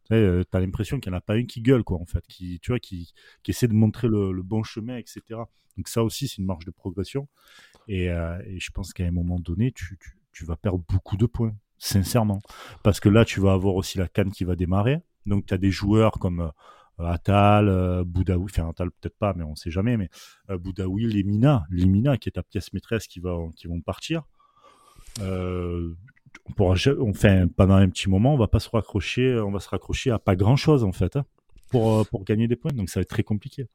tu 0.09 0.15
as 0.15 0.59
l'impression 0.59 0.99
qu'il 0.99 1.11
n'y 1.11 1.15
en 1.15 1.19
a 1.19 1.21
pas 1.21 1.37
une 1.37 1.45
qui 1.45 1.61
gueule, 1.61 1.83
quoi, 1.83 1.99
en 1.99 2.05
fait, 2.07 2.25
qui, 2.27 2.59
tu 2.59 2.71
vois, 2.71 2.79
qui, 2.79 3.13
essaie 3.47 3.67
de 3.67 3.73
montrer 3.73 4.07
le, 4.07 4.41
bon 4.41 4.63
chemin, 4.63 4.97
etc. 4.97 5.21
Donc 5.77 5.87
ça 5.87 6.03
aussi, 6.03 6.27
c'est 6.27 6.37
une 6.39 6.45
marge 6.45 6.65
de 6.65 6.71
progression. 6.71 7.27
Et, 7.87 8.07
je 8.07 8.71
pense 8.71 8.93
qu'à 8.93 9.05
un 9.05 9.11
moment 9.11 9.39
donné, 9.39 9.71
tu 9.71 10.45
vas 10.45 10.55
perdre 10.55 10.83
beaucoup 10.89 11.17
de 11.17 11.27
points 11.27 11.55
sincèrement. 11.77 12.41
Parce 12.83 12.99
que 12.99 13.09
là, 13.09 13.25
tu 13.25 13.39
vas 13.39 13.53
avoir 13.53 13.75
aussi 13.75 13.97
la 13.97 14.07
canne 14.07 14.31
qui 14.31 14.43
va 14.43 14.55
démarrer. 14.55 15.01
Donc, 15.25 15.45
tu 15.45 15.53
as 15.53 15.57
des 15.57 15.71
joueurs 15.71 16.13
comme 16.13 16.39
euh, 16.41 16.49
Atal, 16.99 17.67
euh, 17.67 18.03
Boudaoui, 18.05 18.49
enfin 18.51 18.69
Atal 18.69 18.89
peut-être 18.91 19.17
pas, 19.17 19.33
mais 19.35 19.43
on 19.43 19.55
sait 19.55 19.71
jamais, 19.71 19.97
mais 19.97 20.09
euh, 20.49 20.57
Boudaoui, 20.57 21.07
Limina, 21.07 21.65
Limina 21.69 22.17
qui 22.17 22.29
est 22.29 22.33
ta 22.33 22.43
pièce 22.43 22.71
maîtresse 22.73 23.07
qui, 23.07 23.19
va, 23.19 23.35
qui 23.55 23.67
vont 23.67 23.81
partir. 23.81 24.23
Euh, 25.21 25.93
on 26.47 26.53
pourra, 26.53 26.75
enfin, 27.01 27.47
pendant 27.47 27.75
un 27.75 27.89
petit 27.89 28.09
moment, 28.09 28.33
on 28.33 28.37
va 28.37 28.47
pas 28.47 28.59
se 28.59 28.69
raccrocher, 28.69 29.39
on 29.39 29.51
va 29.51 29.59
se 29.59 29.69
raccrocher 29.69 30.11
à 30.11 30.19
pas 30.19 30.35
grand 30.35 30.55
chose 30.55 30.83
en 30.83 30.91
fait 30.91 31.15
hein, 31.15 31.25
pour, 31.69 32.05
pour 32.07 32.23
gagner 32.23 32.47
des 32.47 32.55
points. 32.55 32.71
Donc 32.71 32.89
ça 32.89 32.99
va 32.99 33.01
être 33.01 33.09
très 33.09 33.23
compliqué. 33.23 33.67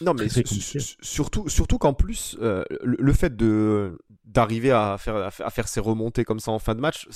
Non, 0.00 0.14
mais 0.14 0.26
surtout, 0.28 1.48
surtout 1.48 1.78
qu'en 1.78 1.94
plus, 1.94 2.36
le, 2.40 2.64
le, 2.80 3.12
fait 3.12 3.36
de 3.36 3.98
d'arriver 4.24 4.72
à 4.72 4.96
faire 4.98 5.16
à 5.16 5.50
faire 5.50 5.68
ces 5.68 5.78
remontées 5.78 6.24
comme 6.24 6.40
ça 6.40 6.50
en 6.50 6.58
fin 6.58 6.74
de 6.74 6.80
match, 6.80 7.06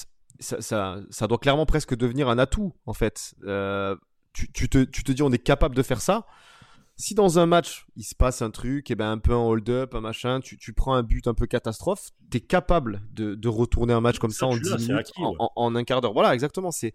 ça, 0.40 1.00
ça, 1.10 1.26
doit 1.26 1.38
clairement 1.38 1.66
presque 1.66 1.96
devenir 1.96 2.28
un 2.28 2.38
atout, 2.38 2.72
en 2.86 2.92
fait. 2.92 3.34
Euh, 3.44 3.96
tu, 4.32 4.50
tu, 4.52 4.68
te, 4.68 4.84
tu 4.84 5.02
te 5.02 5.12
dis, 5.12 5.22
on 5.22 5.32
est 5.32 5.42
capable 5.42 5.74
de 5.74 5.82
faire 5.82 6.00
ça. 6.00 6.26
Si 6.96 7.14
dans 7.14 7.38
un 7.38 7.46
match, 7.46 7.86
il 7.94 8.02
se 8.02 8.14
passe 8.14 8.42
un 8.42 8.50
truc, 8.50 8.90
et 8.90 8.94
eh 8.94 8.96
ben 8.96 9.10
un 9.10 9.18
peu 9.18 9.32
un 9.32 9.38
hold-up, 9.38 9.94
un 9.94 10.00
machin, 10.00 10.40
tu, 10.40 10.58
tu, 10.58 10.72
prends 10.72 10.94
un 10.94 11.04
but 11.04 11.28
un 11.28 11.34
peu 11.34 11.46
catastrophe, 11.46 12.10
tu 12.28 12.38
es 12.38 12.40
capable 12.40 13.02
de, 13.12 13.36
de, 13.36 13.48
retourner 13.48 13.92
un 13.92 14.00
match 14.00 14.18
comme 14.18 14.32
ça, 14.32 14.46
en 14.46 14.56
10 14.56 14.88
minutes, 14.88 15.12
en, 15.38 15.74
un 15.76 15.84
quart 15.84 16.00
d'heure. 16.00 16.12
Voilà, 16.12 16.34
exactement. 16.34 16.72
C'est 16.72 16.94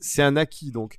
C'est 0.00 0.22
un 0.22 0.36
acquis. 0.36 0.72
Donc, 0.72 0.98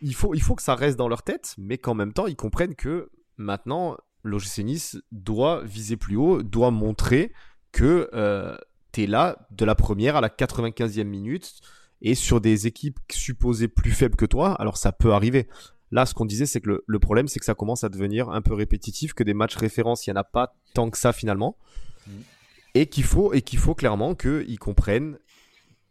il 0.00 0.14
faut, 0.14 0.34
il 0.34 0.40
faut 0.40 0.54
que 0.54 0.62
ça 0.62 0.74
reste 0.74 0.96
dans 0.96 1.08
leur 1.08 1.22
tête, 1.22 1.54
mais 1.58 1.76
qu'en 1.76 1.94
même 1.94 2.14
temps, 2.14 2.26
ils 2.26 2.36
comprennent 2.36 2.74
que 2.74 3.10
maintenant, 3.36 3.98
l'OGC 4.22 4.64
Nice 4.64 4.98
doit 5.12 5.62
viser 5.62 5.98
plus 5.98 6.16
haut, 6.16 6.42
doit 6.42 6.70
montrer 6.70 7.32
que 7.72 8.08
euh, 8.14 8.56
tu 8.92 9.04
es 9.04 9.06
là 9.06 9.46
de 9.50 9.64
la 9.64 9.74
première 9.74 10.16
à 10.16 10.20
la 10.20 10.28
95e 10.28 11.04
minute 11.04 11.60
et 12.02 12.14
sur 12.14 12.40
des 12.40 12.66
équipes 12.66 12.98
supposées 13.10 13.68
plus 13.68 13.92
faibles 13.92 14.16
que 14.16 14.26
toi, 14.26 14.54
alors 14.54 14.76
ça 14.76 14.92
peut 14.92 15.12
arriver. 15.12 15.48
Là, 15.90 16.06
ce 16.06 16.14
qu'on 16.14 16.24
disait, 16.24 16.46
c'est 16.46 16.60
que 16.60 16.82
le, 16.86 16.98
problème, 16.98 17.28
c'est 17.28 17.40
que 17.40 17.44
ça 17.44 17.54
commence 17.54 17.84
à 17.84 17.88
devenir 17.88 18.30
un 18.30 18.42
peu 18.42 18.54
répétitif, 18.54 19.12
que 19.12 19.24
des 19.24 19.34
matchs 19.34 19.56
références, 19.56 20.06
il 20.06 20.10
n'y 20.10 20.18
en 20.18 20.20
a 20.20 20.24
pas 20.24 20.54
tant 20.72 20.88
que 20.88 20.96
ça 20.96 21.12
finalement. 21.12 21.56
Mm. 22.06 22.10
Et 22.74 22.86
qu'il 22.86 23.04
faut, 23.04 23.32
et 23.32 23.42
qu'il 23.42 23.58
faut 23.58 23.74
clairement 23.74 24.14
qu'ils 24.14 24.58
comprennent 24.58 25.18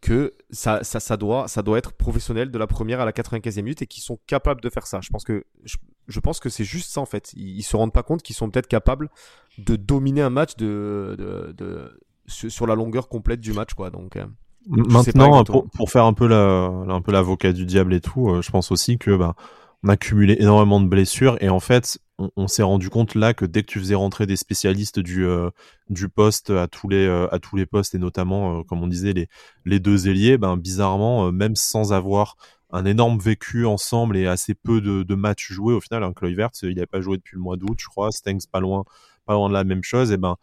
que 0.00 0.32
ça, 0.50 0.82
ça, 0.82 0.98
ça, 0.98 1.16
doit, 1.18 1.46
ça 1.46 1.62
doit 1.62 1.76
être 1.76 1.92
professionnel 1.92 2.50
de 2.50 2.58
la 2.58 2.66
première 2.66 3.00
à 3.00 3.04
la 3.04 3.12
95e 3.12 3.56
minute 3.56 3.82
et 3.82 3.86
qu'ils 3.86 4.02
sont 4.02 4.18
capables 4.26 4.62
de 4.62 4.70
faire 4.70 4.86
ça. 4.86 5.00
Je 5.02 5.10
pense 5.10 5.24
que, 5.24 5.44
je, 5.64 6.20
pense 6.20 6.40
que 6.40 6.48
c'est 6.48 6.64
juste 6.64 6.90
ça 6.90 7.02
en 7.02 7.06
fait. 7.06 7.32
Ils, 7.34 7.58
ne 7.58 7.62
se 7.62 7.76
rendent 7.76 7.92
pas 7.92 8.02
compte 8.02 8.22
qu'ils 8.22 8.34
sont 8.34 8.50
peut-être 8.50 8.66
capables 8.66 9.10
de 9.58 9.76
dominer 9.76 10.22
un 10.22 10.30
match 10.30 10.56
de, 10.56 11.16
de, 11.18 11.52
de, 11.52 12.00
sur 12.30 12.66
la 12.66 12.74
longueur 12.74 13.08
complète 13.08 13.40
du 13.40 13.52
match, 13.52 13.74
quoi. 13.74 13.90
Donc, 13.90 14.16
euh, 14.16 14.26
Maintenant, 14.68 15.42
pour, 15.44 15.90
faire 15.90 16.04
un 16.04 16.12
peu 16.12 16.26
la, 16.26 16.66
un 16.66 17.00
peu 17.00 17.12
l'avocat 17.12 17.52
du 17.52 17.64
diable 17.64 17.94
et 17.94 18.00
tout, 18.00 18.28
euh, 18.28 18.42
je 18.42 18.50
pense 18.50 18.70
aussi 18.70 18.98
que 18.98 19.16
bah, 19.16 19.34
on 19.82 19.88
a 19.88 19.96
cumulé 19.96 20.36
énormément 20.38 20.80
de 20.80 20.86
blessures 20.86 21.38
et 21.40 21.48
en 21.48 21.60
fait, 21.60 21.98
on, 22.36 22.46
s'est 22.46 22.62
rendu 22.62 22.90
compte 22.90 23.14
là 23.14 23.32
que 23.32 23.46
dès 23.46 23.62
que 23.62 23.68
tu 23.68 23.78
faisais 23.78 23.94
rentrer 23.94 24.26
des 24.26 24.36
spécialistes 24.36 25.00
du 25.00 25.24
euh, 25.24 25.48
du 25.88 26.10
poste 26.10 26.50
à 26.50 26.68
tous 26.68 26.90
les 26.90 27.08
à 27.08 27.38
tous 27.38 27.56
les 27.56 27.64
postes 27.64 27.94
et 27.94 27.98
notamment 27.98 28.62
comme 28.64 28.82
on 28.82 28.86
disait 28.86 29.14
les 29.14 29.28
les 29.64 29.80
deux 29.80 30.06
ailiers, 30.06 30.36
ben 30.36 30.58
bizarrement 30.58 31.32
même 31.32 31.56
sans 31.56 31.94
avoir 31.94 32.36
un 32.72 32.84
énorme 32.84 33.18
vécu 33.18 33.64
ensemble 33.64 34.18
et 34.18 34.26
assez 34.26 34.54
peu 34.54 34.82
de, 34.82 35.02
de 35.02 35.14
matchs 35.14 35.50
joués 35.50 35.72
au 35.72 35.80
final, 35.80 36.04
hein, 36.04 36.12
il 36.22 36.74
n'avait 36.74 36.86
pas 36.86 37.00
joué 37.00 37.16
depuis 37.16 37.36
le 37.36 37.42
mois 37.42 37.56
d'août, 37.56 37.78
je 37.80 37.86
crois, 37.86 38.12
Stengs 38.12 38.46
pas 38.52 38.60
loin 38.60 38.84
pas 39.24 39.32
loin 39.32 39.48
de 39.48 39.54
la 39.54 39.64
même 39.64 39.82
chose 39.82 40.12
et 40.12 40.18
ben 40.18 40.36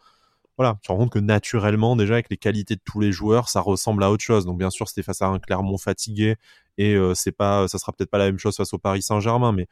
voilà, 0.58 0.76
tu 0.82 0.88
te 0.88 0.92
rends 0.92 0.98
compte 0.98 1.12
que 1.12 1.20
naturellement, 1.20 1.94
déjà 1.96 2.14
avec 2.14 2.28
les 2.30 2.36
qualités 2.36 2.74
de 2.74 2.80
tous 2.84 3.00
les 3.00 3.12
joueurs, 3.12 3.48
ça 3.48 3.60
ressemble 3.60 4.02
à 4.02 4.10
autre 4.10 4.24
chose. 4.24 4.44
Donc 4.44 4.58
bien 4.58 4.70
sûr, 4.70 4.88
c'était 4.88 5.04
face 5.04 5.22
à 5.22 5.28
un 5.28 5.38
Clermont 5.38 5.78
fatigué 5.78 6.36
et 6.78 6.94
euh, 6.94 7.14
c'est 7.14 7.32
pas, 7.32 7.68
ça 7.68 7.78
sera 7.78 7.92
peut-être 7.92 8.10
pas 8.10 8.18
la 8.18 8.26
même 8.26 8.38
chose 8.38 8.56
face 8.56 8.74
au 8.74 8.78
Paris 8.78 9.02
Saint-Germain, 9.02 9.52
mais 9.52 9.68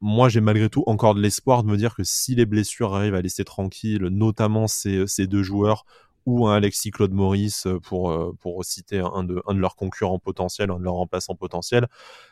moi 0.00 0.28
j'ai 0.28 0.40
malgré 0.40 0.68
tout 0.68 0.84
encore 0.86 1.14
de 1.14 1.20
l'espoir 1.20 1.62
de 1.62 1.70
me 1.70 1.76
dire 1.76 1.94
que 1.94 2.04
si 2.04 2.34
les 2.34 2.46
blessures 2.46 2.94
arrivent 2.94 3.14
à 3.14 3.22
laisser 3.22 3.44
tranquille, 3.44 4.02
notamment 4.10 4.66
ces, 4.66 5.06
ces 5.06 5.26
deux 5.26 5.42
joueurs 5.42 5.84
ou 6.26 6.46
un 6.46 6.54
Alexis 6.54 6.90
Claude 6.90 7.12
Maurice 7.12 7.66
euh, 7.66 7.78
pour, 7.80 8.10
euh, 8.10 8.32
pour 8.40 8.64
citer 8.64 8.98
un 8.98 9.24
de, 9.24 9.42
un 9.46 9.54
de 9.54 9.58
leurs 9.58 9.76
concurrents 9.76 10.18
potentiels, 10.18 10.70
un 10.70 10.78
de 10.78 10.84
leurs 10.84 10.94
remplaçants 10.94 11.34
potentiels, 11.34 11.88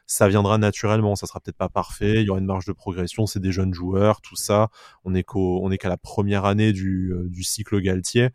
ça 0.06 0.28
viendra 0.28 0.58
naturellement. 0.58 1.16
Ça 1.16 1.26
sera 1.26 1.40
peut-être 1.40 1.56
pas 1.56 1.68
parfait, 1.68 2.22
il 2.22 2.26
y 2.26 2.30
aura 2.30 2.38
une 2.38 2.46
marge 2.46 2.66
de 2.66 2.72
progression, 2.72 3.26
c'est 3.26 3.40
des 3.40 3.52
jeunes 3.52 3.74
joueurs, 3.74 4.20
tout 4.20 4.36
ça. 4.36 4.68
On 5.04 5.14
est 5.14 5.22
qu'au, 5.24 5.60
on 5.62 5.70
est 5.70 5.78
qu'à 5.78 5.88
la 5.88 5.96
première 5.96 6.44
année 6.44 6.72
du, 6.72 7.12
euh, 7.12 7.28
du 7.28 7.42
cycle 7.42 7.80
Galtier. 7.80 8.30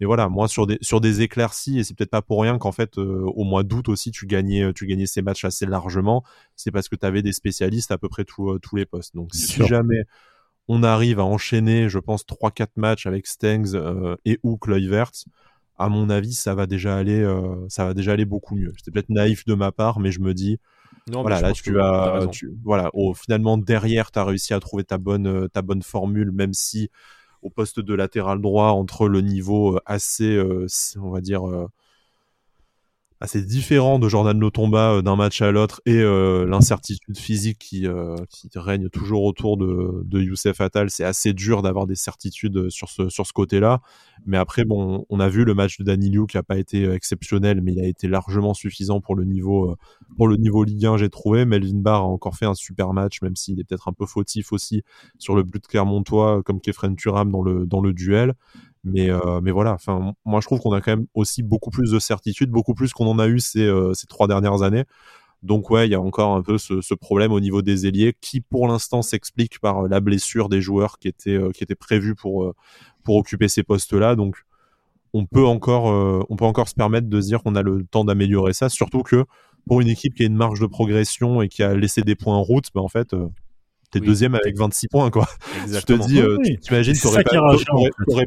Et 0.00 0.06
voilà, 0.06 0.28
moi 0.28 0.48
sur 0.48 0.66
des 0.66 0.76
sur 0.80 1.00
des 1.00 1.22
éclaircies 1.22 1.78
et 1.78 1.84
c'est 1.84 1.94
peut-être 1.94 2.10
pas 2.10 2.20
pour 2.20 2.42
rien 2.42 2.58
qu'en 2.58 2.72
fait 2.72 2.98
au 2.98 3.44
mois 3.44 3.62
d'août 3.62 3.88
aussi 3.88 4.10
tu 4.10 4.26
gagnais 4.26 4.72
tu 4.72 4.86
gagnais 4.86 5.06
ces 5.06 5.22
matchs 5.22 5.44
assez 5.44 5.66
largement, 5.66 6.24
c'est 6.56 6.72
parce 6.72 6.88
que 6.88 6.96
tu 6.96 7.06
avais 7.06 7.22
des 7.22 7.32
spécialistes 7.32 7.92
à 7.92 7.96
peu 7.96 8.08
près 8.08 8.24
tous 8.24 8.58
tous 8.58 8.74
les 8.74 8.86
postes. 8.86 9.14
Donc 9.14 9.32
si 9.32 9.64
jamais 9.64 10.04
on 10.68 10.82
arrive 10.82 11.20
à 11.20 11.24
enchaîner, 11.24 11.88
je 11.88 11.98
pense, 11.98 12.24
3-4 12.24 12.68
matchs 12.76 13.06
avec 13.06 13.26
Stengs 13.26 13.74
euh, 13.74 14.16
et 14.24 14.38
ou 14.42 14.56
Kluivert, 14.56 15.10
à 15.76 15.88
mon 15.88 16.08
avis, 16.08 16.34
ça 16.34 16.54
va 16.54 16.66
déjà 16.66 16.96
aller, 16.96 17.20
euh, 17.20 17.66
ça 17.68 17.84
va 17.84 17.94
déjà 17.94 18.12
aller 18.12 18.24
beaucoup 18.24 18.54
mieux. 18.56 18.72
C'est 18.82 18.92
peut-être 18.92 19.10
naïf 19.10 19.44
de 19.44 19.54
ma 19.54 19.72
part, 19.72 20.00
mais 20.00 20.10
je 20.10 20.20
me 20.20 20.32
dis, 20.32 20.58
non, 21.08 21.22
voilà, 21.22 21.40
là 21.40 21.52
tu 21.52 21.80
as, 21.80 22.26
voilà, 22.62 22.90
finalement 23.14 23.58
derrière, 23.58 24.10
tu 24.10 24.18
as 24.18 24.24
réussi 24.24 24.54
à 24.54 24.60
trouver 24.60 24.84
ta 24.84 24.98
bonne, 24.98 25.26
euh, 25.26 25.48
ta 25.48 25.62
bonne 25.62 25.82
formule, 25.82 26.30
même 26.32 26.54
si 26.54 26.90
au 27.42 27.50
poste 27.50 27.78
de 27.80 27.92
latéral 27.92 28.40
droit, 28.40 28.68
entre 28.68 29.06
le 29.06 29.20
niveau 29.20 29.78
assez, 29.84 30.42
on 30.96 31.10
va 31.10 31.20
dire 31.20 31.42
assez 33.24 33.42
différent 33.42 33.98
de 33.98 34.06
Jordan 34.06 34.38
Lotomba 34.38 34.92
euh, 34.92 35.02
d'un 35.02 35.16
match 35.16 35.40
à 35.40 35.50
l'autre 35.50 35.80
et 35.86 35.96
euh, 35.96 36.44
l'incertitude 36.46 37.16
physique 37.16 37.58
qui, 37.58 37.86
euh, 37.86 38.16
qui, 38.28 38.50
règne 38.54 38.90
toujours 38.90 39.24
autour 39.24 39.56
de, 39.56 40.20
Youssef 40.20 40.60
Attal, 40.60 40.90
c'est 40.90 41.04
assez 41.04 41.32
dur 41.32 41.62
d'avoir 41.62 41.86
des 41.86 41.94
certitudes 41.96 42.68
sur 42.70 42.88
ce, 42.88 43.32
côté-là. 43.32 43.80
Mais 44.26 44.36
après, 44.36 44.64
on 44.68 45.20
a 45.20 45.28
vu 45.28 45.44
le 45.44 45.54
match 45.54 45.78
de 45.78 45.84
Danilou 45.84 46.26
qui 46.26 46.38
a 46.38 46.42
pas 46.42 46.56
été 46.56 46.88
exceptionnel, 46.88 47.62
mais 47.62 47.72
il 47.72 47.80
a 47.80 47.86
été 47.86 48.06
largement 48.06 48.54
suffisant 48.54 49.00
pour 49.00 49.16
le 49.16 49.24
niveau, 49.24 49.74
pour 50.16 50.28
le 50.28 50.36
Ligue 50.36 50.86
1, 50.86 50.98
j'ai 50.98 51.10
trouvé. 51.10 51.44
Melvin 51.44 51.80
Barr 51.80 52.02
a 52.02 52.06
encore 52.06 52.36
fait 52.36 52.46
un 52.46 52.54
super 52.54 52.92
match, 52.92 53.22
même 53.22 53.34
s'il 53.34 53.58
est 53.58 53.64
peut-être 53.64 53.88
un 53.88 53.92
peu 53.92 54.06
fautif 54.06 54.52
aussi 54.52 54.82
sur 55.18 55.34
le 55.34 55.42
but 55.42 55.62
de 55.62 55.66
Clermontois, 55.66 56.42
comme 56.44 56.60
Kefren 56.60 56.94
Turam 56.94 57.32
dans 57.32 57.80
le 57.80 57.92
duel. 57.92 58.34
Mais, 58.84 59.10
euh, 59.10 59.40
mais 59.40 59.50
voilà, 59.50 59.72
enfin, 59.72 60.12
moi 60.26 60.40
je 60.40 60.46
trouve 60.46 60.60
qu'on 60.60 60.72
a 60.72 60.80
quand 60.82 60.92
même 60.92 61.06
aussi 61.14 61.42
beaucoup 61.42 61.70
plus 61.70 61.90
de 61.90 61.98
certitude, 61.98 62.50
beaucoup 62.50 62.74
plus 62.74 62.92
qu'on 62.92 63.06
en 63.06 63.18
a 63.18 63.26
eu 63.28 63.40
ces, 63.40 63.64
euh, 63.64 63.94
ces 63.94 64.06
trois 64.06 64.28
dernières 64.28 64.62
années. 64.62 64.84
Donc 65.42 65.70
ouais, 65.70 65.88
il 65.88 65.90
y 65.90 65.94
a 65.94 66.00
encore 66.00 66.36
un 66.36 66.42
peu 66.42 66.58
ce, 66.58 66.94
problème 66.94 67.32
au 67.32 67.40
niveau 67.40 67.62
des 67.62 67.86
ailiers 67.86 68.14
qui 68.20 68.40
pour 68.40 68.68
l'instant 68.68 69.02
s'explique 69.02 69.58
par 69.58 69.84
euh, 69.84 69.88
la 69.88 70.00
blessure 70.00 70.48
des 70.48 70.60
joueurs 70.60 70.98
qui 70.98 71.08
étaient, 71.08 71.38
qui 71.54 71.64
étaient 71.64 71.74
prévus 71.74 72.14
pour, 72.14 72.54
pour 73.04 73.16
occuper 73.16 73.48
ces 73.48 73.62
postes-là. 73.62 74.16
Donc 74.16 74.36
on 75.14 75.26
peut 75.26 75.46
encore, 75.46 75.84
on 76.28 76.36
peut 76.36 76.44
encore 76.44 76.68
se 76.68 76.74
permettre 76.74 77.08
de 77.08 77.20
se 77.20 77.26
dire 77.28 77.42
qu'on 77.42 77.54
a 77.54 77.62
le 77.62 77.84
temps 77.84 78.04
d'améliorer 78.04 78.52
ça, 78.52 78.68
surtout 78.68 79.02
que 79.02 79.24
pour 79.66 79.80
une 79.80 79.88
équipe 79.88 80.14
qui 80.14 80.24
a 80.24 80.26
une 80.26 80.36
marge 80.36 80.60
de 80.60 80.66
progression 80.66 81.40
et 81.40 81.48
qui 81.48 81.62
a 81.62 81.74
laissé 81.74 82.02
des 82.02 82.16
points 82.16 82.34
en 82.36 82.42
route, 82.42 82.68
ben 82.74 82.80
en 82.80 82.88
fait, 82.88 83.14
t'es 83.90 84.00
deuxième 84.00 84.34
avec 84.34 84.56
26 84.56 84.88
points, 84.88 85.10
quoi. 85.10 85.26
Je 85.66 85.80
te 85.80 85.92
dis, 86.06 86.20
euh, 86.20 86.36
tu 86.44 86.58
t'imagines, 86.58 86.94
t'aurais 86.96 87.24
pas, 87.24 87.30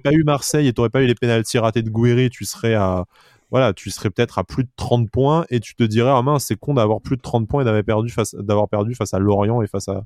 pas, 0.04 0.12
eu 0.12 0.24
Marseille 0.24 0.68
et 0.68 0.74
t'aurais 0.74 0.90
pas 0.90 1.02
eu 1.02 1.08
les 1.08 1.16
pénalties 1.16 1.60
ratés 1.60 1.82
de 1.82 1.90
Gouiri, 1.90 2.30
tu 2.30 2.46
serais 2.46 2.74
à, 2.74 3.06
voilà, 3.50 3.74
tu 3.74 3.90
serais 3.92 4.10
peut-être 4.10 4.40
à 4.40 4.44
plus 4.44 4.64
de 4.64 4.70
30 4.76 5.10
points 5.10 5.46
et 5.50 5.60
tu 5.60 5.76
te 5.76 5.84
dirais, 5.84 6.12
ah 6.14 6.22
mince, 6.22 6.46
c'est 6.46 6.58
con 6.58 6.74
d'avoir 6.74 7.02
plus 7.02 7.16
de 7.16 7.22
30 7.22 7.48
points 7.48 7.62
et 7.62 7.66
d'avoir 7.66 7.84
perdu 7.84 8.10
face, 8.10 8.36
d'avoir 8.36 8.68
perdu 8.68 8.94
face 8.94 9.14
à 9.14 9.20
Lorient 9.20 9.62
et 9.62 9.68
face 9.68 9.88
à, 9.88 10.04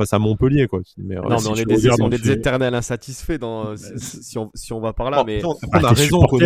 face 0.00 0.12
à 0.14 0.18
Montpellier, 0.18 0.66
quoi. 0.66 0.80
Mais, 0.96 1.16
non, 1.16 1.22
mais 1.28 1.46
on, 1.46 1.54
est 1.54 1.64
des, 1.64 1.90
on 2.00 2.10
est 2.10 2.22
des, 2.22 2.30
éternels 2.30 2.74
insatisfaits 2.74 3.38
dans, 3.38 3.76
si, 3.76 4.38
on, 4.38 4.50
si 4.54 4.72
on 4.72 4.80
va 4.80 4.92
par 4.92 5.10
là, 5.10 5.24
mais. 5.26 5.44
on 5.44 5.52
a 5.52 5.56
ah, 5.72 5.92
raison 5.92 6.20
au, 6.30 6.38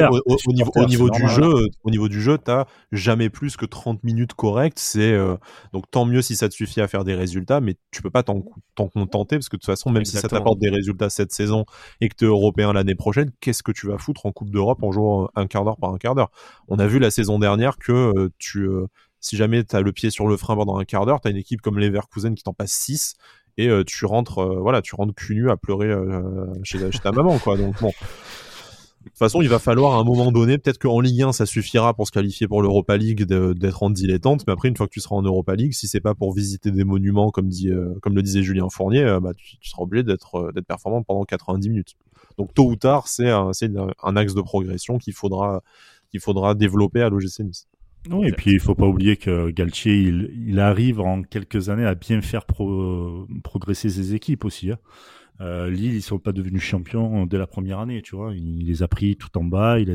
niveau, 0.53 0.71
au 0.75 0.85
niveau 0.85 1.11
du 1.11 1.29
jeu, 1.29 1.69
au 1.85 1.91
niveau 1.91 2.09
du 2.09 2.21
jeu, 2.21 2.37
t'as 2.39 2.67
jamais 2.93 3.31
plus 3.31 3.57
que 3.57 3.67
30 3.67 4.03
minutes 4.03 4.35
correctes, 4.35 4.79
c'est, 4.79 5.13
euh, 5.13 5.37
donc 5.73 5.91
tant 5.91 6.05
mieux 6.05 6.23
si 6.23 6.37
ça 6.37 6.49
te 6.49 6.55
suffit 6.55 6.81
à 6.81 6.89
faire 6.89 7.05
des 7.05 7.15
résultats, 7.15 7.61
mais 7.61 7.77
tu 7.91 8.03
peux 8.03 8.11
pas 8.11 8.23
t'en 8.23 8.43
contenter 8.75 9.37
parce 9.37 9.49
que 9.49 9.57
de 9.57 9.61
toute 9.61 9.67
façon, 9.67 9.91
même 9.91 10.05
si 10.05 10.17
ça 10.17 10.29
t'apporte 10.29 10.59
des 10.59 10.71
résultats 10.71 11.11
cette 11.11 11.33
saison 11.33 11.65
et 12.01 12.09
que 12.09 12.15
t'es 12.15 12.27
européen 12.27 12.73
l'année 12.73 12.95
prochaine, 12.95 13.31
qu'est-ce 13.41 13.63
que 13.63 13.73
tu 13.73 13.87
vas 13.87 13.99
foutre 13.99 14.27
en 14.27 14.33
Coupe 14.33 14.51
d'Europe 14.51 14.83
en 14.83 14.93
jouant 14.93 15.29
un 15.35 15.47
quart 15.47 15.65
d'heure 15.65 15.77
par 15.77 15.93
un 15.93 15.99
quart 15.99 16.15
d'heure? 16.15 16.31
On 16.69 16.79
a 16.79 16.87
vu 16.87 16.99
la 16.99 17.11
saison 17.11 17.39
dernière 17.39 17.79
que 17.79 17.93
euh, 17.93 18.31
tu, 18.39 18.61
euh, 18.61 18.87
si 19.21 19.37
jamais 19.37 19.65
tu 19.65 19.75
as 19.75 19.81
le 19.81 19.93
pied 19.93 20.11
sur 20.11 20.27
le 20.27 20.37
frein 20.37 20.55
pendant 20.55 20.79
un 20.79 20.85
quart 20.85 21.07
d'heure, 21.07 21.21
tu 21.21 21.29
as 21.29 21.31
une 21.31 21.37
équipe 21.37 21.61
comme 21.61 21.79
Leverkusen 21.79 22.35
qui 22.35 22.43
t'en 22.43 22.53
passe 22.53 22.73
6 22.73 23.15
et 23.57 23.69
euh, 23.69 23.85
tu 23.85 24.05
rentres 24.07 24.45
voilà, 24.61 24.83
tu 24.83 24.95
rentres 24.95 25.15
cul 25.15 25.35
nu 25.35 25.51
à 25.51 25.57
pleurer 25.57 25.95
chez, 26.63 26.79
ta 27.03 27.13
maman 27.13 27.39
quoi. 27.39 27.57
Donc 27.57 27.81
bon. 27.81 27.93
De 29.05 29.11
toute 29.11 29.19
façon, 29.19 29.43
il 29.43 29.51
va 29.51 29.59
falloir 29.59 29.97
à 29.97 29.99
un 29.99 30.05
moment 30.05 30.33
donné, 30.33 30.57
peut-être 30.57 30.79
qu'en 30.79 30.99
Ligue 30.99 31.21
1, 31.21 31.33
ça 31.33 31.45
suffira 31.45 31.93
pour 31.93 32.07
se 32.07 32.13
qualifier 32.13 32.49
pour 32.49 32.63
l'Europa 32.63 32.97
League 32.97 33.25
d'être 33.25 33.83
en 33.83 33.91
dilettante, 33.91 34.45
mais 34.47 34.55
après, 34.55 34.69
une 34.69 34.77
fois 34.79 34.87
que 34.87 34.93
tu 34.93 35.01
seras 35.01 35.15
en 35.15 35.21
Europa 35.21 35.55
League, 35.55 35.75
si 35.75 35.87
c'est 35.87 36.01
pas 36.01 36.15
pour 36.15 36.33
visiter 36.33 36.71
des 36.71 36.85
monuments, 36.85 37.31
comme, 37.31 37.49
dit, 37.49 37.71
comme 38.01 38.15
le 38.15 38.23
disait 38.23 38.43
Julien 38.43 38.71
Fournier, 38.71 39.19
bah, 39.21 39.33
tu, 39.37 39.59
seras 39.69 39.83
obligé 39.83 40.05
d'être 40.05 40.51
d'être 40.55 40.67
performant 40.67 41.03
pendant 41.03 41.25
90 41.25 41.69
minutes. 41.69 41.97
Donc, 42.39 42.55
tôt 42.55 42.65
ou 42.65 42.77
tard, 42.77 43.07
c'est 43.09 43.29
un, 43.29 43.51
un, 44.03 44.17
axe 44.17 44.33
de 44.33 44.41
progression 44.41 44.97
qu'il 44.97 45.13
faudra, 45.13 45.63
qu'il 46.11 46.21
faudra 46.21 46.55
développer 46.55 47.03
à 47.03 47.11
l'OGC 47.11 47.41
Nice. 47.41 47.69
Oui, 48.11 48.29
et 48.29 48.33
puis 48.33 48.53
il 48.53 48.61
faut 48.61 48.75
pas 48.75 48.87
oublier 48.87 49.17
que 49.17 49.51
Galtier, 49.51 49.95
il, 49.95 50.31
il, 50.47 50.61
arrive 50.61 51.01
en 51.01 51.23
quelques 51.23 51.71
années 51.71 51.87
à 51.87 51.95
bien 51.95 52.21
faire 52.21 52.45
progresser 52.45 53.89
ses 53.89 54.15
équipes 54.15 54.45
aussi. 54.45 54.71
Hein. 54.71 54.79
Euh, 55.41 55.69
Lille, 55.69 55.95
ils 55.95 56.03
sont 56.03 56.19
pas 56.19 56.33
devenus 56.33 56.63
champions 56.63 57.27
dès 57.27 57.39
la 57.39 57.47
première 57.47 57.81
année, 57.81 58.03
tu 58.03 58.15
vois. 58.15 58.33
Il, 58.35 58.67
les 58.67 58.83
a 58.83 58.89
pris 58.89 59.17
tout 59.17 59.37
en 59.37 59.45
bas. 59.45 59.81
Il 59.81 59.91
a, 59.91 59.95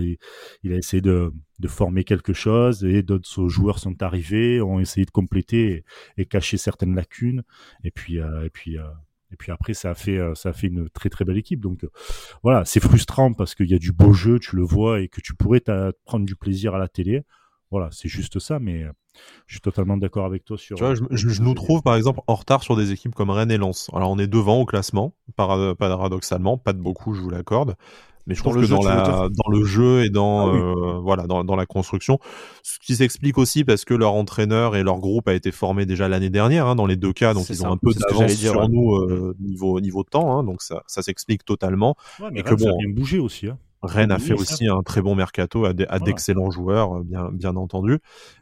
il 0.64 0.74
a 0.74 0.76
essayé 0.76 1.02
de, 1.02 1.32
de 1.60 1.68
former 1.68 2.04
quelque 2.04 2.34
chose 2.34 2.84
et 2.84 3.04
d'autres 3.04 3.48
joueurs 3.48 3.80
sont 3.80 4.02
arrivés, 4.02 4.62
ont 4.62 4.80
essayé 4.80 5.06
de 5.06 5.12
compléter 5.12 5.84
et, 6.18 6.26
cacher 6.26 6.58
certaines 6.58 6.96
lacunes. 6.96 7.44
Et 7.84 7.92
puis, 7.92 8.20
euh, 8.20 8.46
et 8.46 8.50
puis, 8.50 8.78
euh, 8.78 8.84
et 9.32 9.36
puis 9.36 9.52
après, 9.52 9.74
ça 9.74 9.92
a 9.92 9.96
fait, 9.96 10.18
euh, 10.18 10.36
ça 10.36 10.50
a 10.50 10.54
fait 10.54 10.68
une 10.68 10.90
très 10.90 11.10
très 11.10 11.24
belle 11.24 11.38
équipe. 11.38 11.62
Donc 11.62 11.86
voilà, 12.44 12.66
c'est 12.66 12.82
frustrant 12.82 13.34
parce 13.34 13.56
qu'il 13.56 13.70
y 13.70 13.76
a 13.76 13.80
du 13.80 13.92
beau 13.92 14.12
jeu, 14.12 14.40
tu 14.40 14.56
le 14.56 14.64
vois, 14.64 15.02
et 15.02 15.08
que 15.08 15.22
tu 15.22 15.36
pourrais 15.36 15.62
prendre 16.06 16.26
du 16.26 16.36
plaisir 16.36 16.76
à 16.76 16.80
la 16.80 16.88
télé. 16.88 17.24
Voilà, 17.72 17.90
c'est 17.92 18.10
juste 18.10 18.40
ça, 18.40 18.58
mais 18.60 18.84
euh, 18.84 18.92
je 19.46 19.56
suis 19.56 19.62
totalement 19.62 19.98
d'accord 19.98 20.26
avec 20.26 20.44
toi 20.44 20.58
sur. 20.58 20.76
Tu 20.76 20.84
vois, 20.84 20.96
je, 20.96 21.42
nous 21.42 21.54
trouve 21.54 21.84
par 21.84 21.96
exemple 21.96 22.22
en 22.26 22.36
retard 22.36 22.64
sur 22.64 22.76
des 22.76 22.92
équipes 22.92 23.14
comme 23.14 23.30
Rennes 23.30 23.52
et 23.52 23.58
Lens. 23.58 23.90
Alors 23.94 24.10
on 24.10 24.18
est 24.18 24.28
devant 24.28 24.60
au 24.60 24.66
classement, 24.66 25.14
paradoxalement, 25.36 26.58
pas 26.58 26.74
de 26.74 26.80
beaucoup, 26.80 27.14
je 27.14 27.22
vous 27.22 27.30
l'accorde. 27.30 27.76
Mais 28.28 28.36
je 28.36 28.44
trouve 28.44 28.62
que 28.62 28.68
dans, 28.68 28.84
la, 28.84 29.28
dans 29.32 29.50
le 29.50 29.64
jeu 29.66 30.06
et 30.06 30.12
dans, 30.12 30.52
ah 30.52 30.56
euh, 30.56 31.00
voilà, 31.00 31.26
dans, 31.26 31.44
dans, 31.44 31.56
la 31.56 31.66
construction, 31.66 32.20
ce 32.62 32.78
qui 32.78 32.96
s'explique 32.96 33.40
aussi 33.40 33.64
parce 33.64 33.86
que 33.86 33.96
leur 33.96 34.14
entraîneur 34.14 34.76
et 34.76 34.84
leur 34.84 35.00
groupe 35.00 35.28
a 35.28 35.34
été 35.34 35.52
formé 35.52 35.88
déjà 35.88 36.08
l'année 36.08 36.30
dernière, 36.30 36.68
hein, 36.68 36.76
dans 36.76 36.86
les 36.86 36.96
deux 36.96 37.12
cas, 37.12 37.34
donc 37.34 37.50
ils 37.50 37.66
ont 37.66 37.72
un 37.72 37.78
peu 37.78 37.92
d'avance 37.92 38.34
sur 38.34 38.70
nous 38.70 38.96
euh, 38.98 39.36
niveau, 39.40 39.82
niveau 39.82 40.04
temps, 40.04 40.38
hein, 40.38 40.44
donc 40.44 40.62
ça, 40.62 40.84
ça 40.86 41.02
s'explique 41.02 41.44
totalement. 41.44 41.96
mais 42.32 42.42
et 42.42 42.44
que 42.44 42.54
bon, 42.54 42.66
ça 42.66 42.70
a 42.70 42.74
bien 42.78 42.94
bougé 42.94 43.18
aussi. 43.18 43.48
Hein. 43.48 43.58
Rennes 43.82 44.12
a 44.12 44.20
fait 44.20 44.34
aussi 44.34 44.68
un 44.68 44.82
très 44.84 45.02
bon 45.02 45.16
mercato, 45.16 45.66
à 45.66 46.00
d'excellents 46.00 46.52
joueurs, 46.52 46.98
euh, 46.98 47.04
bien, 47.04 47.30
bien 47.32 47.56
entendu. 47.56 48.00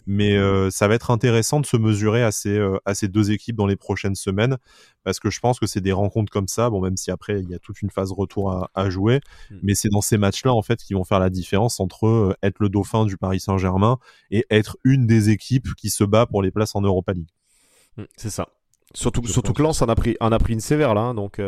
Mais 0.07 0.35
euh, 0.35 0.71
ça 0.71 0.87
va 0.87 0.95
être 0.95 1.11
intéressant 1.11 1.59
de 1.59 1.65
se 1.65 1.77
mesurer 1.77 2.23
à 2.23 2.31
ces, 2.31 2.57
euh, 2.57 2.77
à 2.85 2.95
ces 2.95 3.07
deux 3.07 3.31
équipes 3.31 3.55
dans 3.55 3.67
les 3.67 3.75
prochaines 3.75 4.15
semaines, 4.15 4.57
parce 5.03 5.19
que 5.19 5.29
je 5.29 5.39
pense 5.39 5.59
que 5.59 5.67
c'est 5.67 5.81
des 5.81 5.91
rencontres 5.91 6.31
comme 6.31 6.47
ça, 6.47 6.69
bon, 6.71 6.81
même 6.81 6.97
si 6.97 7.11
après 7.11 7.39
il 7.39 7.49
y 7.49 7.53
a 7.53 7.59
toute 7.59 7.81
une 7.83 7.91
phase 7.91 8.11
retour 8.11 8.51
à, 8.51 8.71
à 8.73 8.89
jouer, 8.89 9.21
hmm. 9.51 9.57
mais 9.61 9.75
c'est 9.75 9.89
dans 9.89 10.01
ces 10.01 10.17
matchs-là 10.17 10.53
en 10.53 10.63
fait 10.63 10.83
qui 10.83 10.95
vont 10.95 11.03
faire 11.03 11.19
la 11.19 11.29
différence 11.29 11.79
entre 11.79 12.35
être 12.41 12.57
le 12.59 12.69
dauphin 12.69 13.05
du 13.05 13.17
Paris 13.17 13.39
Saint-Germain 13.39 13.99
et 14.31 14.45
être 14.49 14.77
une 14.83 15.05
des 15.05 15.29
équipes 15.29 15.75
qui 15.75 15.91
se 15.91 16.03
bat 16.03 16.25
pour 16.25 16.41
les 16.41 16.49
places 16.49 16.75
en 16.75 16.81
Europa 16.81 17.13
League. 17.13 17.29
Hmm, 17.97 18.05
c'est 18.15 18.31
ça. 18.31 18.47
Surtout, 18.93 19.25
surtout 19.27 19.53
que 19.53 19.61
Lens 19.61 19.81
en 19.81 19.89
a 19.89 19.95
pris, 19.95 20.17
en 20.19 20.31
a 20.31 20.39
pris 20.39 20.53
une 20.53 20.61
sévère 20.61 20.95
là, 20.95 21.01
hein, 21.01 21.13
donc. 21.13 21.39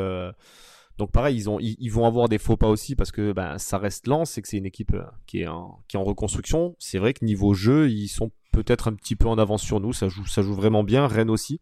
Donc 0.99 1.11
pareil, 1.11 1.37
ils, 1.37 1.49
ont, 1.49 1.59
ils, 1.61 1.89
vont 1.89 2.05
avoir 2.05 2.27
des 2.27 2.37
faux 2.37 2.57
pas 2.57 2.67
aussi 2.67 2.93
parce 2.93 3.13
que 3.13 3.31
ben, 3.31 3.57
ça 3.57 3.77
reste 3.77 4.05
lent, 4.05 4.25
c'est 4.25 4.41
que 4.41 4.49
c'est 4.49 4.57
une 4.57 4.65
équipe 4.65 4.93
euh, 4.93 5.05
qui 5.27 5.43
est 5.43 5.47
en, 5.47 5.79
reconstruction. 5.93 6.75
C'est 6.77 6.99
vrai 6.99 7.13
que 7.13 7.23
niveau 7.23 7.53
jeu, 7.53 7.89
ils 7.89 8.09
sont 8.09 8.31
peut-être 8.51 8.89
un 8.89 8.93
petit 8.93 9.15
peu 9.15 9.29
en 9.29 9.37
avance 9.37 9.63
sur 9.63 9.79
nous, 9.79 9.93
ça 9.93 10.09
joue, 10.09 10.53
vraiment 10.53 10.83
bien, 10.83 11.07
Rennes 11.07 11.29
aussi. 11.29 11.61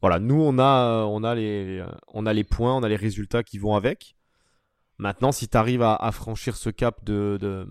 Voilà, 0.00 0.20
nous 0.20 0.40
on 0.40 0.60
a, 0.60 1.04
on 1.06 1.24
a, 1.24 1.34
les, 1.34 2.44
points, 2.44 2.76
on 2.76 2.84
a 2.84 2.88
les 2.88 2.94
résultats 2.94 3.42
qui 3.42 3.58
vont 3.58 3.74
avec. 3.74 4.14
Maintenant, 4.96 5.32
si 5.32 5.48
tu 5.48 5.56
arrives 5.56 5.82
à, 5.82 6.12
franchir 6.12 6.54
ce 6.54 6.70
cap 6.70 7.04
de, 7.04 7.66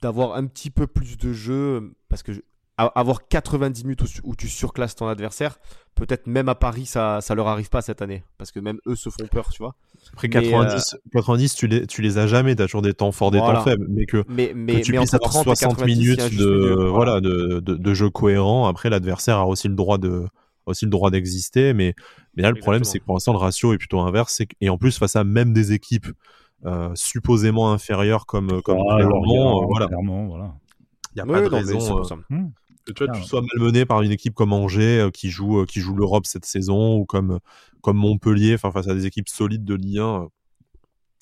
d'avoir 0.00 0.36
un 0.36 0.46
petit 0.46 0.70
peu 0.70 0.86
plus 0.86 1.18
de 1.18 1.34
jeu, 1.34 1.92
parce 2.08 2.22
que 2.22 2.32
avoir 2.76 3.28
90 3.28 3.84
minutes 3.84 4.02
où, 4.24 4.34
tu 4.34 4.48
surclasses 4.48 4.94
ton 4.96 5.06
adversaire, 5.06 5.58
peut-être 5.94 6.26
même 6.26 6.48
à 6.48 6.54
Paris, 6.54 6.86
ça, 6.86 7.20
ça 7.20 7.34
leur 7.34 7.46
arrive 7.48 7.68
pas 7.68 7.82
cette 7.82 8.02
année. 8.02 8.24
Parce 8.38 8.50
que 8.50 8.60
même 8.60 8.78
eux 8.86 8.96
se 8.96 9.10
font 9.10 9.26
peur, 9.30 9.50
tu 9.50 9.62
vois. 9.62 9.74
Après 10.12 10.28
90, 10.28 10.96
90 11.12 11.54
tu, 11.54 11.66
les, 11.66 11.86
tu 11.86 12.02
les 12.02 12.18
as 12.18 12.26
jamais, 12.26 12.56
tu 12.56 12.62
as 12.62 12.66
toujours 12.66 12.82
des 12.82 12.94
temps 12.94 13.12
forts, 13.12 13.30
des 13.30 13.38
temps 13.38 13.62
faibles. 13.62 13.86
Mais 13.88 14.06
que, 14.06 14.24
mais, 14.28 14.52
mais, 14.54 14.80
tu 14.80 14.92
mais 14.92 14.98
puisses 14.98 15.14
avoir 15.14 15.32
60 15.32 15.84
minutes 15.84 16.36
de, 16.36 16.88
voilà. 16.90 17.20
de, 17.20 17.60
de, 17.60 17.74
de, 17.74 17.94
jeu 17.94 18.10
cohérent, 18.10 18.66
après 18.66 18.90
l'adversaire 18.90 19.36
a 19.36 19.46
aussi 19.46 19.68
le 19.68 19.74
droit 19.74 19.98
de 19.98 20.26
aussi 20.66 20.84
le 20.84 20.90
droit 20.90 21.10
d'exister. 21.10 21.74
Mais, 21.74 21.94
mais 22.36 22.42
là, 22.42 22.50
le 22.50 22.58
problème, 22.58 22.84
c'est 22.84 22.98
que 22.98 23.04
pour 23.04 23.14
l'instant, 23.14 23.32
le 23.32 23.38
ratio 23.38 23.72
est 23.72 23.78
plutôt 23.78 24.00
inverse. 24.00 24.40
Et 24.60 24.68
en 24.68 24.78
plus, 24.78 24.98
face 24.98 25.16
à 25.16 25.24
même 25.24 25.52
des 25.52 25.72
équipes 25.72 26.06
euh, 26.64 26.90
supposément 26.94 27.72
inférieures 27.72 28.26
comme, 28.26 28.62
comme 28.62 28.78
voilà. 28.78 29.08
voilà. 29.08 30.54
Il 31.14 31.22
n'y 31.22 31.30
a 31.30 31.32
pas 31.32 31.42
de 31.42 31.48
raison 31.48 31.98
euh, 31.98 32.16
hmm. 32.30 32.50
Que 32.86 33.04
tu, 33.04 33.22
sois 33.22 33.42
malmené 33.54 33.86
par 33.86 34.02
une 34.02 34.10
équipe 34.10 34.34
comme 34.34 34.52
Angers 34.52 35.00
euh, 35.00 35.10
qui 35.10 35.30
joue, 35.30 35.64
qui 35.66 35.80
joue 35.80 35.94
l'Europe 35.94 36.26
cette 36.26 36.44
saison 36.44 36.96
ou 36.96 37.04
comme, 37.04 37.38
comme 37.80 37.96
Montpellier, 37.96 38.58
face 38.58 38.88
à 38.88 38.94
des 38.94 39.06
équipes 39.06 39.28
solides 39.28 39.64
de 39.64 39.74
Ligue 39.74 39.98
1 39.98 40.28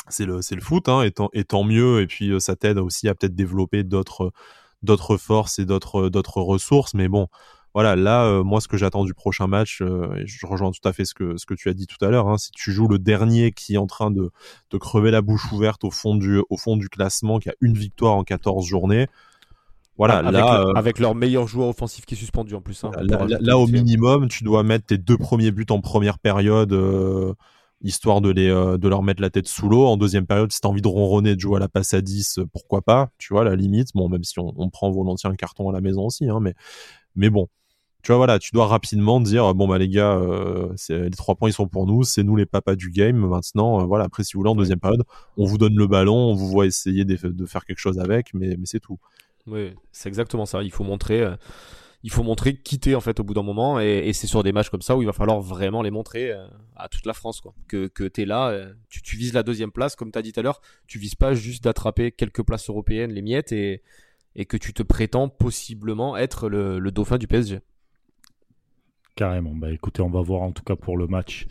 c'est 0.08 0.24
le 0.24 0.40
le 0.50 0.60
foot 0.60 0.88
hein, 0.88 1.02
et, 1.02 1.12
tant, 1.12 1.28
et, 1.32 1.44
tant, 1.44 1.62
mieux. 1.62 2.00
Et 2.00 2.06
puis 2.06 2.32
ça 2.40 2.56
t'aide 2.56 2.78
aussi 2.78 3.08
à 3.08 3.14
peut-être 3.14 3.34
développer 3.34 3.84
d'autres 3.84 4.32
d'autres 4.82 5.16
forces 5.16 5.60
et 5.60 5.66
d'autres 5.66 6.08
d'autres 6.08 6.40
ressources. 6.40 6.94
Mais 6.94 7.06
bon 7.06 7.28
voilà, 7.74 7.94
là, 7.94 8.24
euh, 8.24 8.42
moi, 8.42 8.60
ce 8.60 8.66
que 8.66 8.76
j'attends 8.76 9.04
du 9.04 9.14
prochain 9.14 9.46
match, 9.46 9.80
euh, 9.80 10.12
et 10.16 10.26
je 10.26 10.44
rejoins 10.44 10.72
tout 10.72 10.86
à 10.88 10.92
fait 10.92 11.04
ce 11.04 11.14
que, 11.14 11.36
ce 11.36 11.46
que 11.46 11.54
tu 11.54 11.68
as 11.68 11.74
dit 11.74 11.86
tout 11.86 12.04
à 12.04 12.08
l'heure, 12.08 12.28
hein, 12.28 12.36
si 12.36 12.50
tu 12.50 12.72
joues 12.72 12.88
le 12.88 12.98
dernier 12.98 13.52
qui 13.52 13.74
est 13.74 13.78
en 13.78 13.86
train 13.86 14.10
de, 14.10 14.30
de 14.70 14.78
crever 14.78 15.12
la 15.12 15.22
bouche 15.22 15.52
ouverte 15.52 15.84
au 15.84 15.90
fond 15.90 16.16
du, 16.16 16.42
au 16.50 16.56
fond 16.56 16.76
du 16.76 16.88
classement, 16.88 17.38
qui 17.38 17.48
a 17.48 17.54
une 17.60 17.74
victoire 17.74 18.14
en 18.14 18.24
14 18.24 18.66
journées, 18.66 19.06
voilà, 20.00 20.18
avec, 20.18 20.32
là, 20.32 20.60
euh, 20.60 20.72
avec 20.74 20.98
leur 20.98 21.14
meilleur 21.14 21.46
joueur 21.46 21.68
offensif 21.68 22.06
qui 22.06 22.14
est 22.14 22.16
suspendu 22.16 22.54
en 22.54 22.60
plus. 22.60 22.82
Hein, 22.84 22.90
là, 22.98 23.58
au 23.58 23.66
minimum, 23.66 24.28
tu 24.28 24.44
dois 24.44 24.62
mettre 24.62 24.86
tes 24.86 24.98
deux 24.98 25.18
premiers 25.18 25.50
buts 25.50 25.66
en 25.70 25.80
première 25.80 26.18
période, 26.18 26.76
histoire 27.82 28.20
de, 28.20 28.30
les, 28.30 28.48
de 28.48 28.88
leur 28.88 29.02
mettre 29.02 29.22
la 29.22 29.30
tête 29.30 29.46
sous 29.46 29.68
l'eau. 29.68 29.86
En 29.86 29.96
deuxième 29.96 30.26
période, 30.26 30.50
si 30.52 30.60
tu 30.60 30.66
as 30.66 30.70
envie 30.70 30.82
de 30.82 30.88
ronronner, 30.88 31.34
de 31.34 31.40
jouer 31.40 31.56
à 31.56 31.60
la 31.60 31.68
passe 31.68 31.94
à 31.94 32.00
10, 32.00 32.40
pourquoi 32.52 32.82
pas, 32.82 33.10
tu 33.18 33.32
vois, 33.32 33.44
la 33.44 33.54
limite. 33.56 33.88
Bon, 33.94 34.08
même 34.08 34.24
si 34.24 34.38
on, 34.38 34.54
on 34.56 34.70
prend 34.70 34.90
volontiers 34.90 35.30
un 35.30 35.36
carton 35.36 35.68
à 35.68 35.72
la 35.72 35.80
maison 35.80 36.06
aussi, 36.06 36.28
hein, 36.28 36.40
mais, 36.40 36.54
mais 37.14 37.30
bon, 37.30 37.48
tu 38.02 38.12
vois, 38.12 38.16
voilà, 38.16 38.38
tu 38.38 38.50
dois 38.54 38.66
rapidement 38.66 39.20
dire 39.20 39.54
bon 39.54 39.68
bah 39.68 39.76
les 39.76 39.88
gars, 39.88 40.16
euh, 40.16 40.72
les 40.88 41.10
trois 41.10 41.34
points 41.34 41.50
ils 41.50 41.52
sont 41.52 41.68
pour 41.68 41.86
nous, 41.86 42.02
c'est 42.02 42.22
nous 42.22 42.34
les 42.34 42.46
papas 42.46 42.74
du 42.74 42.90
game. 42.90 43.16
Maintenant, 43.16 43.80
euh, 43.80 43.84
voilà, 43.84 44.04
après 44.04 44.24
si 44.24 44.32
vous 44.34 44.40
voulez 44.40 44.50
en 44.50 44.54
deuxième 44.54 44.80
période, 44.80 45.02
on 45.36 45.44
vous 45.44 45.58
donne 45.58 45.76
le 45.76 45.86
ballon, 45.86 46.16
on 46.16 46.34
vous 46.34 46.48
voit 46.48 46.64
essayer 46.64 47.04
de, 47.04 47.16
faire 47.46 47.64
quelque 47.66 47.78
chose 47.78 47.98
avec, 47.98 48.32
mais, 48.32 48.56
mais 48.56 48.64
c'est 48.64 48.80
tout. 48.80 48.98
Oui, 49.46 49.74
c'est 49.92 50.08
exactement 50.08 50.46
ça. 50.46 50.62
Il 50.62 50.70
faut 50.70 50.84
montrer, 50.84 51.22
euh, 51.22 51.36
il 52.02 52.12
quitter 52.62 52.94
en 52.94 53.00
fait 53.00 53.20
au 53.20 53.24
bout 53.24 53.34
d'un 53.34 53.42
moment, 53.42 53.80
et, 53.80 54.12
c'est 54.12 54.26
sur 54.26 54.42
des 54.42 54.52
matchs 54.52 54.70
comme 54.70 54.82
ça 54.82 54.96
où 54.96 55.02
il 55.02 55.06
va 55.06 55.12
falloir 55.12 55.40
vraiment 55.40 55.82
les 55.82 55.90
montrer 55.90 56.32
à 56.76 56.88
toute 56.88 57.06
la 57.06 57.12
France. 57.12 57.42
Que, 57.68 57.88
que 57.88 58.10
es 58.20 58.24
là, 58.24 58.68
tu, 58.88 59.02
tu, 59.02 59.16
vises 59.16 59.32
la 59.32 59.42
deuxième 59.42 59.72
place, 59.72 59.96
comme 59.96 60.12
tu 60.12 60.18
as 60.18 60.22
dit 60.22 60.32
tout 60.32 60.40
à 60.40 60.42
l'heure, 60.42 60.60
tu 60.86 60.98
vises 60.98 61.14
pas 61.14 61.34
juste 61.34 61.64
d'attraper 61.64 62.12
quelques 62.12 62.42
places 62.42 62.68
européennes, 62.70 63.12
les 63.12 63.22
miettes, 63.22 63.52
et, 63.52 63.82
que 64.48 64.56
tu 64.56 64.72
te 64.72 64.82
prétends 64.82 65.28
possiblement 65.28 66.16
être 66.16 66.48
le, 66.48 66.78
le 66.78 66.90
dauphin 66.90 67.18
du 67.18 67.26
PSG. 67.26 67.60
Carrément. 69.20 69.54
Bah, 69.54 69.70
écoutez, 69.70 70.00
on 70.00 70.08
va 70.08 70.22
voir 70.22 70.40
en 70.40 70.52
tout 70.52 70.62
cas 70.62 70.76
pour 70.76 70.96
le 70.96 71.06
match. 71.06 71.46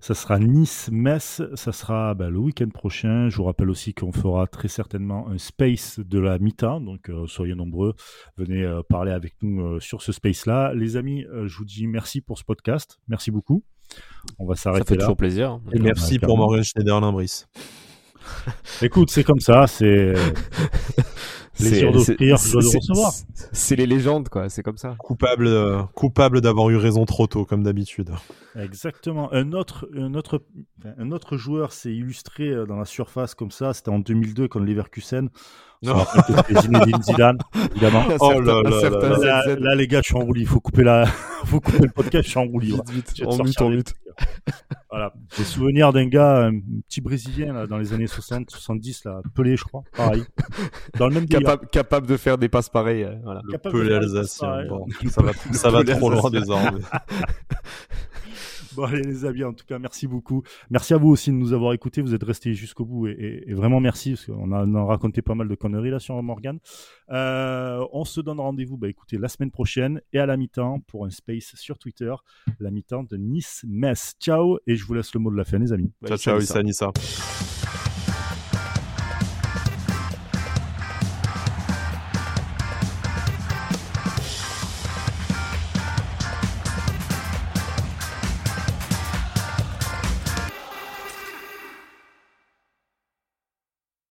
Ça 0.00 0.14
sera 0.14 0.38
Nice-Metz, 0.38 1.42
ça 1.54 1.72
sera 1.72 2.14
bah, 2.14 2.30
le 2.30 2.38
week-end 2.38 2.70
prochain. 2.70 3.28
Je 3.28 3.36
vous 3.36 3.44
rappelle 3.44 3.68
aussi 3.68 3.92
qu'on 3.92 4.12
fera 4.12 4.46
très 4.46 4.68
certainement 4.68 5.28
un 5.28 5.36
space 5.36 6.00
de 6.00 6.18
la 6.18 6.38
mi-temps, 6.38 6.80
donc 6.80 7.10
euh, 7.10 7.26
soyez 7.26 7.54
nombreux, 7.54 7.94
venez 8.38 8.62
euh, 8.62 8.80
parler 8.82 9.12
avec 9.12 9.34
nous 9.42 9.60
euh, 9.60 9.78
sur 9.78 10.00
ce 10.00 10.12
space-là. 10.12 10.72
Les 10.74 10.96
amis, 10.96 11.26
je 11.44 11.54
vous 11.54 11.66
dis 11.66 11.86
merci 11.86 12.22
pour 12.22 12.38
ce 12.38 12.44
podcast, 12.44 12.98
merci 13.08 13.30
beaucoup. 13.30 13.62
On 14.38 14.46
va 14.46 14.54
s'arrêter 14.54 14.78
là. 14.78 14.86
Ça 14.86 14.94
fait 14.94 15.00
toujours 15.00 15.16
plaisir. 15.18 15.60
Et 15.72 15.78
merci 15.78 16.18
pour 16.18 16.38
Morgan 16.38 16.64
Schneider-Limbris. 16.64 17.44
Écoute, 18.80 19.10
c'est 19.10 19.24
comme 19.24 19.40
ça, 19.40 19.66
c'est 19.66 20.14
c'est 23.52 23.76
les 23.76 23.86
légendes, 23.86 24.28
quoi. 24.28 24.48
C'est 24.48 24.62
comme 24.62 24.76
ça. 24.76 24.96
Coupable, 24.98 25.46
euh, 25.46 25.82
coupable 25.94 26.40
d'avoir 26.40 26.70
eu 26.70 26.76
raison 26.76 27.04
trop 27.04 27.26
tôt, 27.26 27.44
comme 27.44 27.62
d'habitude. 27.62 28.10
Exactement. 28.56 29.32
Un 29.32 29.52
autre, 29.52 29.88
un 29.96 30.14
autre, 30.14 30.42
un 30.98 31.12
autre 31.12 31.36
joueur 31.36 31.72
s'est 31.72 31.92
illustré 31.92 32.48
euh, 32.48 32.66
dans 32.66 32.76
la 32.76 32.84
surface 32.84 33.34
comme 33.34 33.50
ça. 33.50 33.72
C'était 33.74 33.90
en 33.90 33.98
2002 33.98 34.48
quand 34.48 34.60
Leverkusen. 34.60 35.28
Non. 35.82 36.04
Zinedine 36.60 37.02
Zidane, 37.02 37.38
évidemment. 37.70 38.04
Oh 38.20 38.38
là 38.40 38.62
là, 38.62 39.56
là, 39.58 39.74
les 39.74 39.86
gars, 39.86 40.00
je 40.02 40.08
suis 40.08 40.16
en 40.16 40.20
roulis. 40.20 40.42
Il 40.42 40.46
faut 40.46 40.60
couper 40.60 40.82
la, 40.82 41.06
faut 41.46 41.60
couper 41.60 41.78
le 41.78 41.88
podcast. 41.88 42.24
Je 42.24 42.30
suis 42.30 42.38
en 42.38 42.44
roulis. 42.44 42.74
En 42.74 43.38
mute, 43.42 43.60
en 43.62 43.70
mute. 43.70 43.94
Voilà. 44.90 45.14
Des 45.38 45.44
souvenirs 45.44 45.92
d'un 45.92 46.06
gars, 46.06 46.48
un 46.48 46.60
petit 46.86 47.00
Brésilien 47.00 47.54
là, 47.54 47.66
dans 47.66 47.78
les 47.78 47.94
années 47.94 48.06
60, 48.06 48.50
70, 48.50 49.04
là, 49.04 49.22
Pelé, 49.34 49.56
je 49.56 49.64
crois, 49.64 49.82
pareil. 49.96 50.24
Dans 50.98 51.08
le 51.08 51.14
même 51.14 51.26
capable, 51.26 51.66
capable 51.68 52.06
de 52.06 52.18
faire 52.18 52.36
des 52.36 52.50
passes 52.50 52.68
pareilles. 52.68 53.04
Euh, 53.04 53.14
voilà. 53.24 53.40
Le 53.44 53.56
Pelé 53.56 53.94
alsacien. 53.94 54.66
Bon, 54.68 54.86
ça 55.08 55.22
va, 55.22 55.32
ça 55.52 55.70
va 55.70 55.82
trop 55.82 56.10
loin 56.10 56.28
désormais. 56.30 56.80
Bon, 58.76 58.84
allez, 58.84 59.02
les 59.02 59.24
amis, 59.24 59.44
en 59.44 59.52
tout 59.52 59.64
cas, 59.66 59.78
merci 59.78 60.06
beaucoup. 60.06 60.42
Merci 60.70 60.94
à 60.94 60.96
vous 60.96 61.08
aussi 61.08 61.30
de 61.30 61.36
nous 61.36 61.52
avoir 61.52 61.72
écoutés. 61.72 62.02
Vous 62.02 62.14
êtes 62.14 62.22
restés 62.22 62.54
jusqu'au 62.54 62.84
bout 62.84 63.08
et, 63.08 63.44
vraiment 63.52 63.80
merci 63.80 64.10
parce 64.10 64.26
qu'on 64.26 64.52
a, 64.52 64.60
a, 64.60 64.84
raconté 64.84 65.22
pas 65.22 65.34
mal 65.34 65.48
de 65.48 65.54
conneries 65.54 65.90
là 65.90 65.98
sur 65.98 66.20
Morgan. 66.22 66.58
Euh, 67.10 67.84
on 67.92 68.04
se 68.04 68.20
donne 68.20 68.40
rendez-vous, 68.40 68.76
bah, 68.76 68.88
écoutez, 68.88 69.18
la 69.18 69.28
semaine 69.28 69.50
prochaine 69.50 70.00
et 70.12 70.18
à 70.18 70.26
la 70.26 70.36
mi-temps 70.36 70.80
pour 70.86 71.04
un 71.04 71.10
space 71.10 71.54
sur 71.56 71.78
Twitter, 71.78 72.14
la 72.60 72.70
mi-temps 72.70 73.04
de 73.04 73.16
Nice-Metz. 73.16 74.14
Ciao 74.20 74.58
et 74.66 74.76
je 74.76 74.84
vous 74.84 74.94
laisse 74.94 75.12
le 75.14 75.20
mot 75.20 75.30
de 75.30 75.36
la 75.36 75.44
fin, 75.44 75.58
les 75.58 75.72
amis. 75.72 75.92
Ciao, 76.06 76.16
ciao, 76.16 76.38
Issa, 76.38 76.62
Nissa. 76.62 76.92